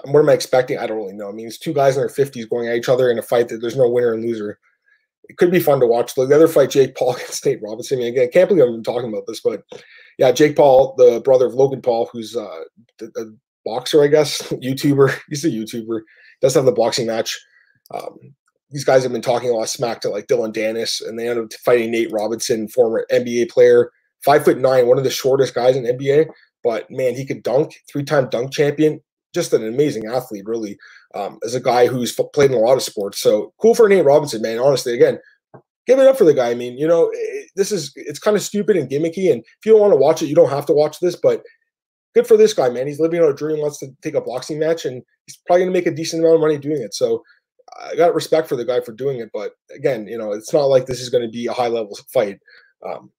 what 0.05 0.21
am 0.21 0.29
I 0.29 0.33
expecting? 0.33 0.79
I 0.79 0.87
don't 0.87 0.97
really 0.97 1.13
know. 1.13 1.29
I 1.29 1.33
mean, 1.33 1.47
it's 1.47 1.59
two 1.59 1.75
guys 1.75 1.97
in 1.97 2.01
their 2.01 2.09
50s 2.09 2.49
going 2.49 2.69
at 2.69 2.77
each 2.77 2.89
other 2.89 3.11
in 3.11 3.19
a 3.19 3.23
fight 3.23 3.49
that 3.49 3.59
there's 3.59 3.77
no 3.77 3.89
winner 3.89 4.15
and 4.15 4.25
loser. 4.25 4.59
It 5.29 5.37
could 5.37 5.51
be 5.51 5.61
fun 5.61 5.81
to 5.81 5.87
watch. 5.87 6.15
The 6.15 6.23
other 6.23 6.49
fight, 6.49 6.71
Jake 6.71 6.97
Paul 6.97 7.15
against 7.17 7.45
Nate 7.45 7.63
Robinson. 7.63 7.99
I 7.99 8.03
mean, 8.03 8.13
again, 8.13 8.29
I 8.29 8.33
can't 8.33 8.49
believe 8.49 8.65
I'm 8.65 8.83
talking 8.83 9.09
about 9.09 9.27
this, 9.27 9.41
but 9.41 9.63
yeah, 10.19 10.33
Jake 10.33 10.57
Paul, 10.57 10.95
the 10.97 11.21
brother 11.21 11.47
of 11.47 11.55
Logan 11.55 11.83
Paul, 11.83 12.09
who's 12.13 12.37
uh, 12.37 12.63
a, 13.01 13.25
boxer, 13.65 14.03
I 14.03 14.09
guess, 14.09 14.43
YouTuber. 14.51 15.17
He's 15.29 15.45
a 15.45 15.51
YouTuber. 15.51 16.01
Does 16.41 16.55
have 16.55 16.65
the 16.65 16.73
boxing 16.73 17.07
match. 17.07 17.39
Um, 17.95 18.35
these 18.73 18.85
guys 18.85 19.03
have 19.03 19.13
been 19.13 19.23
talking 19.23 19.51
a 19.51 19.53
lot 19.53 19.69
smack 19.69 20.01
to 20.01 20.09
like 20.09 20.27
Dillon 20.27 20.53
Danis, 20.53 21.07
and 21.07 21.19
they 21.19 21.29
end 21.29 21.39
up 21.39 21.53
fighting 21.65 21.91
Nate 21.91 22.11
Robinson, 22.11 22.67
former 22.69 23.07
NBA 23.13 23.51
player, 23.51 23.91
five 24.25 24.45
foot 24.45 24.59
nine, 24.59 24.89
one 24.89 24.99
of 24.99 25.05
the 25.05 25.11
shortest 25.11 25.55
guys 25.55 25.77
in 25.77 25.85
NBA. 25.85 26.29
But 26.65 26.91
man, 26.91 27.15
he 27.15 27.27
could 27.27 27.43
dunk, 27.43 27.75
three 27.91 28.03
time 28.03 28.29
dunk 28.31 28.53
champion, 28.53 29.01
just 29.35 29.53
an 29.53 29.67
amazing 29.67 30.07
athlete, 30.07 30.45
really, 30.47 30.79
um, 31.15 31.39
as 31.45 31.55
a 31.55 31.61
guy 31.61 31.87
who's 31.87 32.19
played 32.35 32.51
in 32.51 32.57
a 32.57 32.61
lot 32.61 32.77
of 32.77 32.83
sports. 32.83 33.19
So 33.19 33.53
cool 33.61 33.75
for 33.75 33.89
Nate 33.89 34.05
Robinson, 34.05 34.43
man. 34.43 34.59
Honestly, 34.59 34.95
again, 34.95 35.19
give 35.87 35.99
it 35.99 36.07
up 36.07 36.19
for 36.19 36.25
the 36.25 36.35
guy. 36.35 36.51
I 36.51 36.55
mean, 36.55 36.79
you 36.79 36.87
know, 36.87 37.11
it, 37.13 37.51
this 37.57 37.73
is 37.73 37.93
it's 37.97 38.19
kind 38.19 38.37
of 38.37 38.43
stupid 38.43 38.77
and 38.77 38.89
gimmicky, 38.89 39.33
and 39.33 39.41
if 39.41 39.67
you 39.67 39.73
don't 39.73 39.81
want 39.81 39.93
to 39.93 39.99
watch 39.99 40.23
it, 40.23 40.27
you 40.27 40.35
don't 40.35 40.51
have 40.51 40.67
to 40.67 40.73
watch 40.73 41.01
this. 41.01 41.17
But 41.17 41.43
good 42.15 42.27
for 42.27 42.37
this 42.37 42.55
guy, 42.55 42.69
man. 42.69 42.87
He's 42.87 43.01
living 43.01 43.23
on 43.23 43.31
a 43.31 43.35
dream, 43.35 43.61
wants 43.61 43.79
to 43.79 43.89
take 44.03 44.15
a 44.15 44.21
boxing 44.21 44.59
match, 44.59 44.85
and 44.85 45.03
he's 45.27 45.39
probably 45.47 45.65
going 45.65 45.73
to 45.73 45.79
make 45.79 45.87
a 45.87 45.95
decent 45.95 46.23
amount 46.23 46.37
of 46.37 46.41
money 46.41 46.59
doing 46.59 46.83
it. 46.83 46.95
So 46.95 47.23
I 47.81 47.95
got 47.97 48.15
respect 48.15 48.49
for 48.49 48.57
the 48.57 48.65
guy 48.65 48.81
for 48.81 48.93
doing 48.93 49.21
it. 49.21 49.31
But 49.33 49.53
again, 49.75 50.07
you 50.07 50.19
know, 50.19 50.33
it's 50.33 50.53
not 50.53 50.65
like 50.65 50.87
this 50.87 51.01
is 51.01 51.09
going 51.09 51.25
to 51.25 51.31
be 51.31 51.47
a 51.47 51.53
high 51.53 51.69
level 51.69 51.97
fight. 52.13 52.39
Um, 52.85 53.11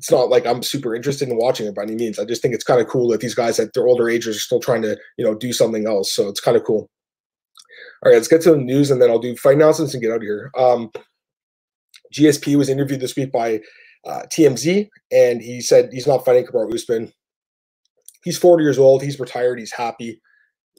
it's 0.00 0.10
not 0.10 0.30
like 0.30 0.46
I'm 0.46 0.62
super 0.62 0.94
interested 0.94 1.28
in 1.28 1.36
watching 1.36 1.66
it 1.66 1.74
by 1.74 1.82
any 1.82 1.94
means. 1.94 2.18
I 2.18 2.24
just 2.24 2.40
think 2.40 2.54
it's 2.54 2.64
kind 2.64 2.80
of 2.80 2.88
cool 2.88 3.08
that 3.08 3.20
these 3.20 3.34
guys 3.34 3.60
at 3.60 3.74
their 3.74 3.86
older 3.86 4.08
ages 4.08 4.34
are 4.34 4.40
still 4.40 4.58
trying 4.58 4.80
to, 4.80 4.98
you 5.18 5.24
know, 5.26 5.34
do 5.34 5.52
something 5.52 5.86
else. 5.86 6.14
So 6.14 6.26
it's 6.26 6.40
kind 6.40 6.56
of 6.56 6.64
cool. 6.64 6.88
All 8.02 8.10
right, 8.10 8.14
let's 8.14 8.26
get 8.26 8.40
to 8.42 8.52
the 8.52 8.56
news 8.56 8.90
and 8.90 9.02
then 9.02 9.10
I'll 9.10 9.18
do 9.18 9.36
fight 9.36 9.56
announcements 9.56 9.92
and 9.92 10.02
get 10.02 10.10
out 10.10 10.16
of 10.16 10.22
here. 10.22 10.50
Um, 10.56 10.90
GSP 12.14 12.56
was 12.56 12.70
interviewed 12.70 13.00
this 13.00 13.14
week 13.14 13.30
by 13.30 13.60
uh, 14.06 14.22
TMZ, 14.32 14.88
and 15.12 15.42
he 15.42 15.60
said 15.60 15.90
he's 15.92 16.06
not 16.06 16.24
fighting 16.24 16.46
Kamaru 16.46 16.72
Usman. 16.72 17.12
He's 18.24 18.38
40 18.38 18.64
years 18.64 18.78
old. 18.78 19.02
He's 19.02 19.20
retired. 19.20 19.58
He's 19.58 19.74
happy. 19.74 20.18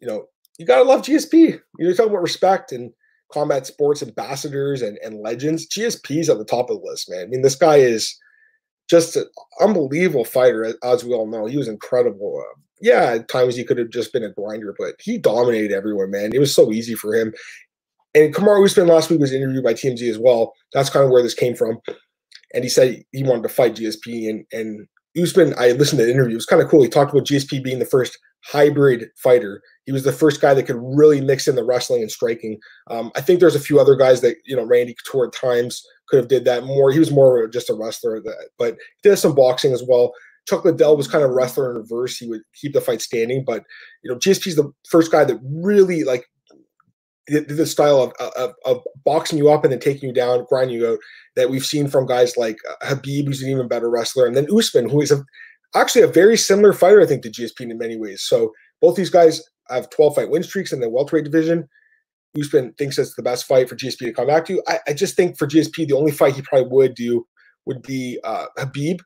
You 0.02 0.08
know, 0.08 0.26
you 0.58 0.66
gotta 0.66 0.84
love 0.84 1.04
GSP. 1.04 1.62
You're 1.78 1.94
talking 1.94 2.12
about 2.12 2.24
respect 2.24 2.72
and 2.72 2.92
combat 3.32 3.68
sports 3.68 4.02
ambassadors 4.02 4.82
and, 4.82 4.98
and 5.04 5.22
legends. 5.22 5.70
GSP's 5.70 6.28
at 6.28 6.40
the 6.40 6.44
top 6.44 6.72
of 6.72 6.82
the 6.82 6.90
list, 6.90 7.08
man. 7.08 7.26
I 7.26 7.28
mean, 7.28 7.44
this 7.44 7.56
guy 7.56 7.76
is 7.76 8.18
just 8.90 9.16
an 9.16 9.26
unbelievable 9.62 10.26
fighter, 10.26 10.76
as 10.84 11.04
we 11.04 11.14
all 11.14 11.28
know. 11.28 11.46
He 11.46 11.58
was 11.58 11.68
incredible. 11.68 12.44
Uh, 12.46 12.60
yeah, 12.82 13.14
at 13.14 13.28
times 13.28 13.56
he 13.56 13.64
could 13.64 13.78
have 13.78 13.90
just 13.90 14.12
been 14.12 14.24
a 14.24 14.32
grinder, 14.32 14.76
but 14.78 14.96
he 15.00 15.18
dominated 15.18 15.72
everyone, 15.72 16.12
man. 16.12 16.32
It 16.34 16.40
was 16.40 16.54
so 16.54 16.72
easy 16.72 16.96
for 16.96 17.14
him. 17.14 17.34
And 18.14 18.34
Kamaru 18.34 18.66
Usman 18.66 18.88
last 18.88 19.10
week 19.10 19.20
was 19.20 19.32
interviewed 19.32 19.64
by 19.64 19.74
TMZ 19.74 20.10
as 20.10 20.20
well. 20.20 20.54
That's 20.74 20.90
kind 20.90 21.06
of 21.06 21.12
where 21.12 21.24
this 21.24 21.34
came 21.34 21.56
from. 21.56 21.80
And 22.54 22.64
he 22.64 22.70
said 22.70 23.04
he 23.12 23.24
wanted 23.24 23.44
to 23.44 23.50
fight 23.50 23.76
GSP. 23.76 24.30
And, 24.30 24.46
and 24.52 24.88
Usman, 25.22 25.54
I 25.58 25.72
listened 25.72 26.00
to 26.00 26.06
the 26.06 26.12
interview. 26.12 26.34
It 26.34 26.36
was 26.36 26.46
kind 26.46 26.62
of 26.62 26.68
cool. 26.68 26.84
He 26.84 26.90
talked 26.90 27.12
about 27.12 27.26
GSP 27.26 27.64
being 27.64 27.80
the 27.80 27.86
first 27.86 28.18
hybrid 28.44 29.10
fighter. 29.16 29.62
He 29.86 29.92
was 29.92 30.04
the 30.04 30.12
first 30.12 30.42
guy 30.42 30.54
that 30.54 30.64
could 30.64 30.80
really 30.80 31.22
mix 31.22 31.48
in 31.48 31.56
the 31.56 31.64
wrestling 31.64 32.02
and 32.02 32.12
striking. 32.12 32.60
Um, 32.90 33.12
I 33.16 33.22
think 33.22 33.40
there's 33.40 33.56
a 33.56 33.60
few 33.60 33.80
other 33.80 33.96
guys 33.96 34.22
that, 34.22 34.36
you 34.46 34.56
know, 34.56 34.66
Randy 34.66 34.96
Couture 34.96 35.28
at 35.28 35.34
times 35.34 35.86
could 36.12 36.18
have 36.18 36.28
did 36.28 36.46
that 36.46 36.66
more. 36.66 36.92
He 36.92 37.00
was 37.00 37.10
more 37.10 37.48
just 37.48 37.70
a 37.70 37.74
wrestler, 37.74 38.20
that, 38.22 38.50
but 38.60 38.76
he 39.02 39.10
did 39.10 39.18
some 39.18 39.34
boxing 39.34 39.72
as 39.72 39.84
well. 39.88 40.14
Chuck 40.48 40.66
Liddell 40.66 40.98
was 40.98 41.08
kind 41.08 41.24
of 41.24 41.32
wrestler 41.32 41.72
in 41.72 41.78
reverse. 41.78 42.18
He 42.18 42.28
would 42.28 42.42
keep 42.54 42.74
the 42.74 42.82
fight 42.82 43.02
standing, 43.02 43.46
but 43.46 43.64
you 44.04 44.12
know, 44.12 44.18
GSP's 44.18 44.56
the 44.56 44.72
first 44.90 45.12
guy 45.12 45.24
that 45.24 45.40
really 45.44 46.04
like 46.04 46.26
the, 47.28 47.66
style 47.66 48.02
of, 48.02 48.32
of, 48.36 48.54
of, 48.66 48.84
boxing 49.06 49.38
you 49.38 49.50
up 49.50 49.64
and 49.64 49.72
then 49.72 49.80
taking 49.80 50.10
you 50.10 50.14
down, 50.14 50.46
grinding 50.50 50.76
you 50.76 50.88
out 50.88 51.00
that 51.36 51.50
we've 51.50 51.66
seen 51.66 51.88
from 51.88 52.06
guys 52.06 52.36
like 52.36 52.58
uh, 52.70 52.86
Khabib, 52.86 53.28
who's 53.28 53.42
an 53.42 53.50
even 53.50 53.70
better 53.70 53.90
wrestler, 53.90 54.26
and 54.26 54.36
then 54.36 54.48
Usman, 54.54 54.90
who 54.90 55.02
is 55.02 55.12
a, 55.12 55.24
actually 55.76 56.02
a 56.02 56.08
very 56.08 56.36
similar 56.36 56.74
fighter, 56.74 57.00
I 57.00 57.06
think, 57.06 57.24
to 57.24 57.30
GSP 57.30 57.62
in 57.62 57.78
many 57.78 57.98
ways. 57.98 58.24
So 58.24 58.52
both 58.82 58.96
these 58.96 59.12
guys 59.12 59.42
have 59.70 59.90
12 59.92 60.16
fight 60.16 60.30
win 60.30 60.44
streaks 60.44 60.74
in 60.74 60.82
the 60.82 60.90
welterweight 60.90 61.24
division. 61.24 61.70
Usman 62.40 62.74
thinks 62.74 62.98
it's 62.98 63.16
the 63.16 63.24
best 63.24 63.46
fight 63.46 63.68
for 63.68 63.76
GSP 63.76 64.00
to 64.00 64.14
come 64.14 64.28
back 64.28 64.46
to. 64.46 64.62
I, 64.68 64.80
I 64.88 64.94
just 64.94 65.16
think 65.16 65.38
for 65.38 65.48
GSP, 65.48 65.88
the 65.88 65.98
only 65.98 66.12
fight 66.12 66.36
he 66.36 66.42
probably 66.42 66.70
would 66.70 66.96
do 66.96 67.26
would 67.66 67.82
be 67.82 68.20
uh, 68.24 68.46
Khabib 68.58 69.00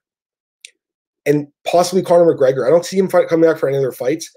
and 1.26 1.48
possibly 1.66 2.04
Conor 2.04 2.34
McGregor. 2.34 2.66
I 2.66 2.70
don't 2.70 2.86
see 2.86 2.98
him 2.98 3.10
fight, 3.10 3.28
coming 3.28 3.50
back 3.50 3.60
for 3.60 3.68
any 3.68 3.78
other 3.78 3.92
fights. 3.92 4.32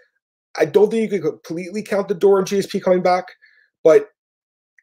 I 0.59 0.64
don't 0.64 0.90
think 0.90 1.12
you 1.12 1.20
could 1.20 1.31
completely 1.31 1.83
count 1.83 2.09
the 2.09 2.14
door 2.14 2.38
on 2.38 2.44
GSP 2.44 2.83
coming 2.83 3.03
back. 3.03 3.27
But 3.85 4.09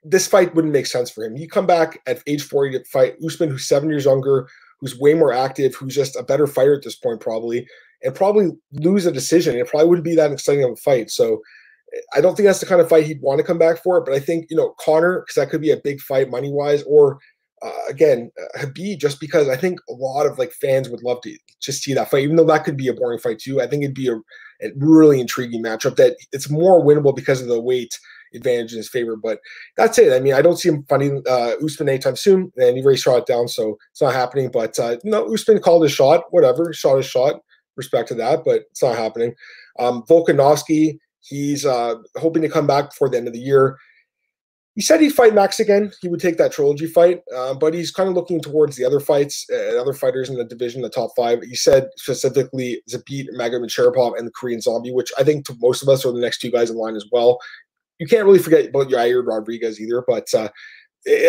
this 0.03 0.27
fight 0.27 0.53
wouldn't 0.53 0.73
make 0.73 0.85
sense 0.85 1.09
for 1.09 1.23
him. 1.23 1.35
You 1.35 1.49
come 1.49 1.65
back 1.65 1.99
at 2.05 2.21
age 2.27 2.43
40 2.43 2.77
to 2.77 2.85
fight 2.85 3.15
Usman, 3.25 3.49
who's 3.49 3.67
seven 3.67 3.89
years 3.89 4.05
younger, 4.05 4.47
who's 4.79 4.97
way 4.97 5.15
more 5.15 5.33
active, 5.33 5.73
who's 5.75 5.95
just 5.95 6.15
a 6.15 6.23
better 6.23 6.45
fighter 6.45 6.75
at 6.75 6.83
this 6.83 6.95
point, 6.95 7.21
probably, 7.21 7.67
and 8.03 8.13
probably 8.13 8.51
lose 8.73 9.07
a 9.07 9.11
decision. 9.11 9.55
It 9.55 9.67
probably 9.67 9.89
wouldn't 9.89 10.05
be 10.05 10.15
that 10.15 10.31
exciting 10.31 10.63
of 10.63 10.71
a 10.71 10.75
fight. 10.75 11.09
So 11.09 11.41
I 12.13 12.21
don't 12.21 12.35
think 12.35 12.45
that's 12.45 12.59
the 12.59 12.65
kind 12.65 12.81
of 12.81 12.89
fight 12.89 13.05
he'd 13.05 13.21
want 13.21 13.39
to 13.39 13.45
come 13.45 13.57
back 13.57 13.81
for. 13.81 14.01
But 14.01 14.13
I 14.13 14.19
think, 14.19 14.47
you 14.49 14.57
know, 14.57 14.75
Conor 14.79 15.21
because 15.21 15.35
that 15.35 15.49
could 15.49 15.61
be 15.61 15.71
a 15.71 15.77
big 15.77 16.01
fight 16.01 16.29
money 16.29 16.51
wise, 16.51 16.83
or 16.83 17.19
uh, 17.61 17.71
again, 17.89 18.31
uh, 18.39 18.59
Khabib, 18.59 18.99
just 18.99 19.19
because 19.19 19.47
I 19.49 19.55
think 19.55 19.79
a 19.89 19.93
lot 19.93 20.25
of 20.25 20.37
like 20.37 20.51
fans 20.51 20.89
would 20.89 21.03
love 21.03 21.21
to 21.21 21.37
just 21.61 21.83
see 21.83 21.93
that 21.93 22.11
fight, 22.11 22.23
even 22.23 22.35
though 22.35 22.45
that 22.45 22.63
could 22.63 22.77
be 22.77 22.87
a 22.87 22.93
boring 22.93 23.19
fight 23.19 23.39
too. 23.39 23.61
I 23.61 23.67
think 23.67 23.83
it'd 23.83 23.95
be 23.95 24.09
a, 24.09 24.17
a 24.17 24.71
really 24.77 25.19
intriguing 25.19 25.63
matchup 25.63 25.95
that 25.95 26.17
it's 26.31 26.49
more 26.49 26.83
winnable 26.83 27.15
because 27.15 27.41
of 27.41 27.47
the 27.47 27.61
weight 27.61 27.97
advantage 28.33 28.73
in 28.73 28.77
his 28.77 28.89
favor. 28.89 29.15
But 29.15 29.39
that's 29.77 29.97
it. 29.97 30.13
I 30.13 30.19
mean, 30.19 30.33
I 30.33 30.41
don't 30.41 30.57
see 30.57 30.69
him 30.69 30.83
fighting 30.89 31.23
uh, 31.27 31.53
Usman 31.63 31.89
anytime 31.89 32.15
soon, 32.15 32.51
and 32.57 32.77
he 32.77 32.83
already 32.83 32.99
shot 32.99 33.19
it 33.19 33.25
down, 33.25 33.47
so 33.47 33.77
it's 33.91 34.01
not 34.01 34.13
happening. 34.13 34.51
But 34.51 34.77
uh, 34.77 34.97
no, 35.03 35.33
Usman 35.33 35.59
called 35.59 35.83
his 35.83 35.91
shot. 35.91 36.25
Whatever, 36.31 36.73
shot 36.73 36.97
his 36.97 37.05
shot. 37.05 37.41
Respect 37.77 38.07
to 38.09 38.15
that, 38.15 38.43
but 38.45 38.63
it's 38.71 38.81
not 38.81 38.95
happening. 38.97 39.33
Um, 39.79 40.03
Volkanovski, 40.03 40.97
he's 41.27 41.65
uh, 41.65 41.95
hoping 42.17 42.41
to 42.41 42.49
come 42.49 42.67
back 42.67 42.91
before 42.91 43.09
the 43.09 43.17
end 43.17 43.27
of 43.27 43.33
the 43.33 43.39
year. 43.39 43.77
He 44.75 44.81
said 44.81 44.99
he'd 44.99 45.13
fight 45.13 45.33
Max 45.33 45.61
again. 45.61 45.93
He 46.01 46.09
would 46.09 46.19
take 46.19 46.37
that 46.37 46.51
trilogy 46.51 46.87
fight, 46.87 47.21
uh, 47.33 47.53
but 47.53 47.73
he's 47.73 47.91
kind 47.91 48.09
of 48.09 48.15
looking 48.15 48.41
towards 48.41 48.75
the 48.75 48.83
other 48.83 48.99
fights 48.99 49.45
and 49.47 49.77
uh, 49.77 49.81
other 49.81 49.93
fighters 49.93 50.29
in 50.29 50.35
the 50.35 50.43
division, 50.43 50.81
the 50.81 50.89
top 50.89 51.11
five. 51.15 51.41
He 51.43 51.55
said 51.55 51.87
specifically 51.95 52.81
Zabit 52.89 53.27
Magomed 53.33 54.17
and 54.17 54.27
the 54.27 54.31
Korean 54.31 54.59
Zombie, 54.59 54.91
which 54.91 55.13
I 55.17 55.23
think 55.23 55.45
to 55.45 55.55
most 55.61 55.81
of 55.81 55.87
us 55.87 56.05
are 56.05 56.11
the 56.11 56.19
next 56.19 56.39
two 56.39 56.51
guys 56.51 56.69
in 56.69 56.75
line 56.75 56.97
as 56.97 57.05
well 57.09 57.39
you 57.99 58.07
can't 58.07 58.25
really 58.25 58.39
forget 58.39 58.69
about 58.69 58.89
Yair 58.89 59.25
Rodriguez 59.25 59.79
either, 59.79 60.03
but 60.05 60.33
uh, 60.33 60.49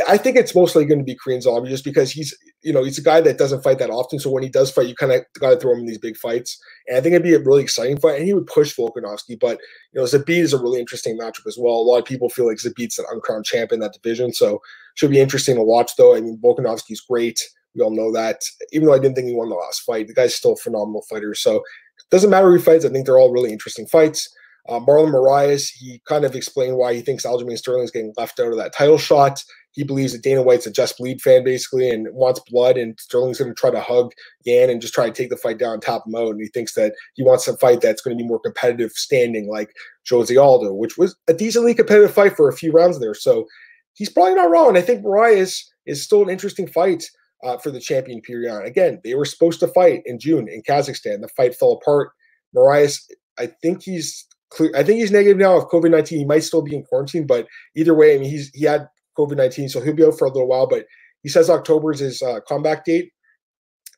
I 0.09 0.17
think 0.17 0.39
it's 0.39 0.55
mostly 0.55 0.87
going 0.87 1.01
to 1.01 1.05
be 1.05 1.15
Korean 1.15 1.43
Zombie 1.43 1.69
just 1.69 1.85
because 1.85 2.11
he's, 2.11 2.35
you 2.63 2.73
know, 2.73 2.83
he's 2.83 2.97
a 2.97 3.03
guy 3.03 3.21
that 3.21 3.37
doesn't 3.37 3.63
fight 3.63 3.79
that 3.79 3.91
often. 3.91 4.19
So 4.19 4.31
when 4.31 4.43
he 4.43 4.49
does 4.49 4.71
fight, 4.71 4.87
you 4.87 4.95
kind 4.95 5.13
of 5.13 5.21
got 5.39 5.51
to 5.51 5.57
throw 5.59 5.75
him 5.75 5.81
in 5.81 5.87
these 5.87 5.99
big 5.99 6.17
fights. 6.17 6.59
And 6.89 6.97
I 6.97 7.03
think 7.03 7.13
it'd 7.13 7.23
be 7.23 7.35
a 7.35 7.41
really 7.41 7.63
exciting 7.63 7.99
fight. 7.99 8.17
And 8.17 8.25
he 8.25 8.33
would 8.33 8.47
push 8.47 8.75
Volkanovski. 8.75 9.39
But, 9.39 9.61
you 9.93 10.01
know, 10.01 10.05
Zabit 10.05 10.39
is 10.39 10.55
a 10.55 10.63
really 10.63 10.81
interesting 10.81 11.19
matchup 11.19 11.47
as 11.47 11.59
well. 11.59 11.75
A 11.75 11.83
lot 11.83 11.99
of 11.99 12.07
people 12.07 12.31
feel 12.31 12.47
like 12.47 12.57
Zabit's 12.57 12.99
an 12.99 13.05
uncrowned 13.11 13.45
champ 13.45 13.71
in 13.71 13.81
that 13.81 13.93
division. 13.93 14.33
So 14.33 14.63
should 14.95 15.11
be 15.11 15.21
interesting 15.21 15.57
to 15.57 15.63
watch, 15.63 15.93
though. 15.99 16.17
I 16.17 16.23
mean, 16.23 16.39
Volkanovski's 16.43 17.03
great. 17.03 17.43
We 17.75 17.83
all 17.83 17.95
know 17.95 18.11
that. 18.13 18.41
Even 18.73 18.87
though 18.87 18.95
I 18.95 18.99
didn't 18.99 19.15
think 19.15 19.29
he 19.29 19.35
won 19.35 19.51
the 19.51 19.57
last 19.57 19.81
fight, 19.81 20.07
the 20.07 20.15
guy's 20.15 20.35
still 20.35 20.55
a 20.55 20.57
phenomenal 20.57 21.05
fighter. 21.11 21.35
So 21.35 21.57
it 21.57 22.11
doesn't 22.11 22.31
matter 22.31 22.51
who 22.51 22.59
fights. 22.61 22.87
I 22.87 22.89
think 22.89 23.05
they're 23.05 23.19
all 23.19 23.33
really 23.33 23.53
interesting 23.53 23.87
fights. 23.87 24.35
Uh, 24.69 24.81
Marlon 24.81 25.13
Moraes, 25.13 25.71
he 25.73 26.01
kind 26.09 26.25
of 26.25 26.35
explained 26.35 26.77
why 26.77 26.95
he 26.95 27.01
thinks 27.01 27.25
Aljamain 27.25 27.57
Sterling 27.57 27.85
is 27.85 27.91
getting 27.91 28.13
left 28.17 28.41
out 28.41 28.51
of 28.51 28.57
that 28.57 28.75
title 28.75 28.99
shot. 28.99 29.43
He 29.73 29.85
believes 29.85 30.13
that 30.13 30.23
Dana 30.23 30.43
White's 30.43 30.67
a 30.67 30.71
just 30.71 30.97
bleed 30.97 31.21
fan, 31.21 31.45
basically, 31.45 31.91
and 31.91 32.09
wants 32.13 32.41
blood, 32.51 32.77
and 32.79 32.99
Sterling's 32.99 33.39
going 33.39 33.51
to 33.51 33.55
try 33.55 33.71
to 33.71 33.81
hug 33.81 34.13
Yan 34.45 34.71
and 34.71 34.81
just 34.81 34.95
try 34.95 35.07
to 35.07 35.13
take 35.13 35.29
the 35.29 35.37
fight 35.37 35.59
down, 35.59 35.81
top 35.81 36.07
him 36.07 36.15
out. 36.15 36.31
And 36.31 36.41
he 36.41 36.49
thinks 36.49 36.75
that 36.75 36.95
he 37.15 37.23
wants 37.23 37.47
a 37.47 37.57
fight 37.59 37.81
that's 37.81 38.01
going 38.01 38.17
to 38.17 38.23
be 38.23 38.27
more 38.27 38.41
competitive 38.41 38.93
standing, 38.93 39.49
like 39.49 39.71
Jose 40.09 40.35
Aldo, 40.35 40.73
which 40.73 40.97
was 40.97 41.15
a 41.29 41.35
decently 41.35 41.75
competitive 41.75 42.15
fight 42.15 42.37
for 42.37 42.49
a 42.49 42.57
few 42.57 42.73
rounds 42.73 42.99
there. 42.99 43.15
So 43.15 43.47
he's 43.95 44.09
probably 44.09 44.35
not 44.35 44.51
wrong. 44.51 44.77
I 44.77 44.81
think 44.81 45.05
Moraes 45.05 45.63
is 45.85 46.03
still 46.03 46.23
an 46.23 46.31
interesting 46.31 46.67
fight. 46.67 47.05
Uh, 47.45 47.59
for 47.59 47.71
the 47.71 47.79
champion 47.79 48.23
period. 48.23 48.65
Again, 48.65 48.99
they 49.05 49.15
were 49.15 49.27
supposed 49.27 49.61
to 49.61 49.69
fight 49.69 50.01
in 50.07 50.19
June 50.19 50.49
in 50.49 50.63
Kazakhstan. 50.63 51.21
The 51.21 51.29
fight 51.37 51.55
fell 51.55 51.73
apart. 51.73 52.11
Moraes, 52.57 53.03
I 53.39 53.47
think 53.63 53.83
he's 53.83 54.27
clear. 54.51 54.71
I 54.75 54.83
think 54.83 54.99
he's 54.99 55.11
negative 55.13 55.39
now 55.39 55.57
of 55.57 55.69
COVID 55.69 55.91
nineteen. 55.91 56.19
He 56.19 56.25
might 56.25 56.45
still 56.45 56.63
be 56.63 56.75
in 56.75 56.85
quarantine, 56.85 57.27
but 57.27 57.47
either 57.75 57.95
way, 57.95 58.15
I 58.15 58.19
mean, 58.19 58.31
he's 58.31 58.51
he 58.55 58.65
had 58.65 58.89
COVID 59.19 59.37
nineteen, 59.37 59.69
so 59.69 59.81
he'll 59.81 59.95
be 59.95 60.05
out 60.05 60.19
for 60.19 60.27
a 60.27 60.33
little 60.33 60.49
while. 60.49 60.67
But 60.67 60.87
he 61.23 61.29
says 61.29 61.51
October 61.51 61.93
is 61.93 62.01
his 62.01 62.23
uh, 62.23 62.41
comeback 62.49 62.85
date, 62.85 63.13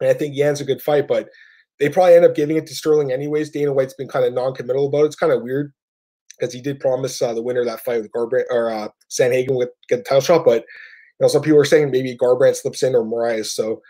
and 0.00 0.08
I 0.08 0.14
think 0.14 0.36
Yan's 0.36 0.60
a 0.60 0.64
good 0.64 0.82
fight, 0.82 1.08
but 1.08 1.28
they 1.78 1.88
probably 1.88 2.14
end 2.14 2.24
up 2.24 2.34
giving 2.34 2.56
it 2.56 2.66
to 2.66 2.74
Sterling 2.74 3.12
anyways. 3.12 3.50
Dana 3.50 3.72
White's 3.72 3.94
been 3.94 4.08
kind 4.08 4.24
of 4.24 4.32
non-committal 4.34 4.88
about 4.88 5.02
it. 5.02 5.06
It's 5.06 5.16
kind 5.16 5.32
of 5.32 5.42
weird 5.42 5.72
because 6.38 6.52
he 6.52 6.60
did 6.60 6.80
promise 6.80 7.20
uh, 7.20 7.34
the 7.34 7.42
winner 7.42 7.60
of 7.60 7.66
that 7.66 7.84
fight 7.84 8.00
with 8.02 8.10
Garbrandt 8.12 8.44
or 8.50 8.70
uh, 8.70 8.88
Sandhagen 9.10 9.54
would 9.56 9.68
get 9.88 9.98
the 9.98 10.02
title 10.02 10.20
shot, 10.20 10.44
but 10.44 10.62
you 10.62 11.24
know 11.24 11.28
some 11.28 11.42
people 11.42 11.58
are 11.58 11.64
saying 11.64 11.90
maybe 11.90 12.16
Garbrandt 12.16 12.56
slips 12.56 12.82
in 12.82 12.94
or 12.94 13.04
Moraes. 13.04 13.46
So 13.46 13.80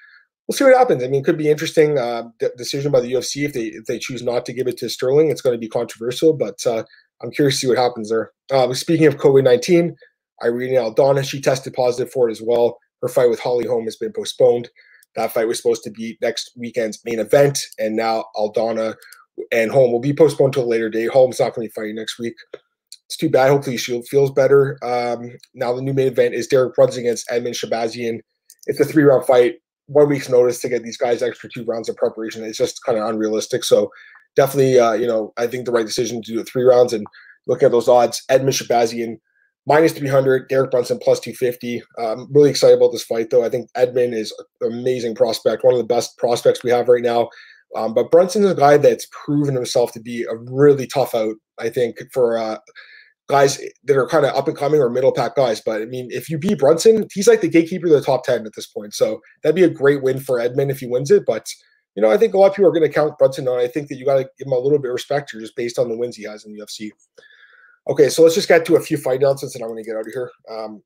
we'll 0.48 0.56
see 0.56 0.64
what 0.64 0.76
happens. 0.76 1.04
I 1.04 1.08
mean, 1.08 1.20
it 1.20 1.24
could 1.24 1.38
be 1.38 1.50
interesting 1.50 1.98
uh, 1.98 2.24
d- 2.38 2.48
decision 2.56 2.90
by 2.90 3.00
the 3.00 3.12
UFC 3.12 3.44
if 3.44 3.52
they 3.52 3.66
if 3.66 3.84
they 3.84 3.98
choose 3.98 4.22
not 4.22 4.46
to 4.46 4.52
give 4.52 4.66
it 4.66 4.78
to 4.78 4.88
Sterling. 4.88 5.30
It's 5.30 5.42
going 5.42 5.54
to 5.54 5.60
be 5.60 5.68
controversial, 5.68 6.32
but 6.32 6.66
uh, 6.66 6.84
I'm 7.22 7.30
curious 7.30 7.56
to 7.56 7.60
see 7.60 7.68
what 7.68 7.78
happens 7.78 8.10
there. 8.10 8.32
Uh, 8.50 8.72
speaking 8.74 9.06
of 9.06 9.18
COVID 9.18 9.44
nineteen, 9.44 9.96
Irene 10.42 10.74
Aldana 10.74 11.28
she 11.28 11.40
tested 11.40 11.74
positive 11.74 12.12
for 12.12 12.28
it 12.28 12.32
as 12.32 12.42
well. 12.42 12.78
Her 13.02 13.08
fight 13.08 13.30
with 13.30 13.40
Holly 13.40 13.66
Holm 13.66 13.84
has 13.84 13.96
been 13.96 14.12
postponed. 14.12 14.68
That 15.14 15.32
fight 15.32 15.48
was 15.48 15.58
supposed 15.58 15.84
to 15.84 15.90
be 15.90 16.18
next 16.20 16.52
weekend's 16.56 17.00
main 17.04 17.18
event, 17.18 17.60
and 17.78 17.94
now 17.94 18.24
Aldana 18.36 18.94
and 19.52 19.70
Holm 19.70 19.92
will 19.92 20.00
be 20.00 20.14
postponed 20.14 20.52
to 20.54 20.60
a 20.60 20.62
later 20.62 20.90
date. 20.90 21.10
Holm's 21.10 21.38
not 21.38 21.54
going 21.54 21.68
to 21.68 21.70
be 21.70 21.80
fighting 21.80 21.96
next 21.96 22.18
week. 22.18 22.34
It's 23.06 23.16
too 23.16 23.30
bad. 23.30 23.48
Hopefully, 23.48 23.76
she 23.76 24.00
feels 24.02 24.30
better. 24.30 24.78
Um, 24.82 25.32
now 25.54 25.72
the 25.72 25.82
new 25.82 25.94
main 25.94 26.08
event 26.08 26.34
is 26.34 26.46
Derek 26.46 26.74
Brunson 26.74 27.00
against 27.00 27.28
Edmen 27.28 27.54
Shahbazyan. 27.54 28.20
It's 28.66 28.80
a 28.80 28.84
three 28.84 29.04
round 29.04 29.24
fight 29.26 29.54
one 29.88 30.08
week's 30.08 30.28
notice 30.28 30.60
to 30.60 30.68
get 30.68 30.82
these 30.82 30.96
guys 30.96 31.22
extra 31.22 31.48
two 31.48 31.64
rounds 31.64 31.88
of 31.88 31.96
preparation 31.96 32.44
is 32.44 32.56
just 32.56 32.84
kind 32.84 32.98
of 32.98 33.08
unrealistic. 33.08 33.64
So 33.64 33.90
definitely, 34.36 34.78
uh, 34.78 34.92
you 34.92 35.06
know, 35.06 35.32
I 35.36 35.46
think 35.46 35.64
the 35.64 35.72
right 35.72 35.86
decision 35.86 36.22
to 36.22 36.32
do 36.32 36.44
three 36.44 36.62
rounds 36.62 36.92
and 36.92 37.06
look 37.46 37.62
at 37.62 37.70
those 37.70 37.88
odds. 37.88 38.22
Edmen 38.30 38.50
Shahbazyan 38.50 39.18
minus 39.66 39.92
300, 39.92 40.48
Derek 40.48 40.70
Brunson 40.70 40.98
plus 41.02 41.20
250. 41.20 41.82
I'm 41.98 42.32
really 42.32 42.50
excited 42.50 42.76
about 42.76 42.92
this 42.92 43.04
fight, 43.04 43.30
though. 43.30 43.44
I 43.44 43.48
think 43.48 43.70
Edmen 43.76 44.12
is 44.12 44.32
an 44.60 44.72
amazing 44.72 45.14
prospect, 45.14 45.64
one 45.64 45.74
of 45.74 45.78
the 45.78 45.84
best 45.84 46.16
prospects 46.18 46.62
we 46.62 46.70
have 46.70 46.88
right 46.88 47.02
now. 47.02 47.28
Um, 47.76 47.92
but 47.92 48.10
Brunson 48.10 48.44
is 48.44 48.52
a 48.52 48.54
guy 48.54 48.76
that's 48.76 49.06
proven 49.10 49.54
himself 49.54 49.92
to 49.92 50.00
be 50.00 50.24
a 50.24 50.36
really 50.36 50.86
tough 50.86 51.14
out, 51.14 51.34
I 51.58 51.68
think, 51.68 51.98
for 52.12 52.38
uh, 52.38 52.58
guys 53.28 53.60
that 53.84 53.96
are 53.96 54.08
kind 54.08 54.24
of 54.24 54.34
up 54.34 54.48
and 54.48 54.56
coming 54.56 54.80
or 54.80 54.88
middle 54.88 55.12
pack 55.12 55.36
guys. 55.36 55.60
But 55.60 55.82
I 55.82 55.84
mean, 55.84 56.08
if 56.10 56.28
you 56.30 56.38
beat 56.38 56.58
Brunson, 56.58 57.06
he's 57.12 57.28
like 57.28 57.42
the 57.42 57.48
gatekeeper 57.48 57.86
of 57.86 57.92
the 57.92 58.02
top 58.02 58.24
10 58.24 58.46
at 58.46 58.54
this 58.54 58.66
point. 58.66 58.94
So 58.94 59.20
that'd 59.42 59.54
be 59.54 59.64
a 59.64 59.70
great 59.70 60.02
win 60.02 60.18
for 60.18 60.38
Edmen 60.38 60.70
if 60.70 60.80
he 60.80 60.86
wins 60.86 61.10
it. 61.10 61.24
But, 61.26 61.46
you 61.94 62.02
know, 62.02 62.10
I 62.10 62.16
think 62.16 62.34
a 62.34 62.38
lot 62.38 62.50
of 62.50 62.54
people 62.54 62.70
are 62.70 62.72
going 62.72 62.88
to 62.88 62.94
count 62.94 63.18
Brunson 63.18 63.46
on. 63.46 63.58
I 63.58 63.68
think 63.68 63.88
that 63.88 63.96
you 63.96 64.06
got 64.06 64.16
to 64.16 64.28
give 64.38 64.46
him 64.46 64.52
a 64.52 64.58
little 64.58 64.78
bit 64.78 64.88
of 64.88 64.94
respect 64.94 65.30
just 65.30 65.56
based 65.56 65.78
on 65.78 65.88
the 65.88 65.96
wins 65.96 66.16
he 66.16 66.24
has 66.24 66.44
in 66.44 66.54
the 66.54 66.60
UFC. 66.60 66.90
Okay, 67.88 68.08
so 68.08 68.22
let's 68.22 68.34
just 68.34 68.48
get 68.48 68.64
to 68.66 68.76
a 68.76 68.80
few 68.80 68.96
fight 68.96 69.20
announcements, 69.20 69.54
and 69.54 69.64
I'm 69.64 69.70
going 69.70 69.82
to 69.82 69.88
get 69.88 69.96
out 69.96 70.06
of 70.06 70.12
here. 70.12 70.30
Um, 70.50 70.82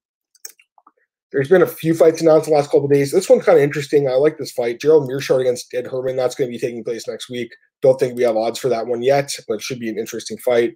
there's 1.32 1.48
been 1.48 1.62
a 1.62 1.66
few 1.66 1.94
fights 1.94 2.20
announced 2.20 2.46
the 2.46 2.54
last 2.54 2.70
couple 2.70 2.86
days. 2.88 3.10
This 3.10 3.28
one's 3.28 3.44
kind 3.44 3.58
of 3.58 3.64
interesting. 3.64 4.06
I 4.08 4.12
like 4.12 4.36
this 4.36 4.52
fight. 4.52 4.80
Gerald 4.80 5.08
Meerschaert 5.08 5.40
against 5.40 5.72
Ed 5.74 5.86
Herman. 5.86 6.16
That's 6.16 6.34
going 6.34 6.50
to 6.50 6.54
be 6.54 6.60
taking 6.60 6.84
place 6.84 7.08
next 7.08 7.30
week. 7.30 7.50
Don't 7.80 7.98
think 7.98 8.16
we 8.16 8.22
have 8.22 8.36
odds 8.36 8.58
for 8.58 8.68
that 8.68 8.86
one 8.86 9.02
yet, 9.02 9.34
but 9.48 9.54
it 9.54 9.62
should 9.62 9.80
be 9.80 9.88
an 9.88 9.98
interesting 9.98 10.38
fight. 10.38 10.74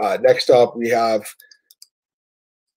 Uh, 0.00 0.18
next 0.20 0.50
up, 0.50 0.76
we 0.76 0.88
have 0.88 1.24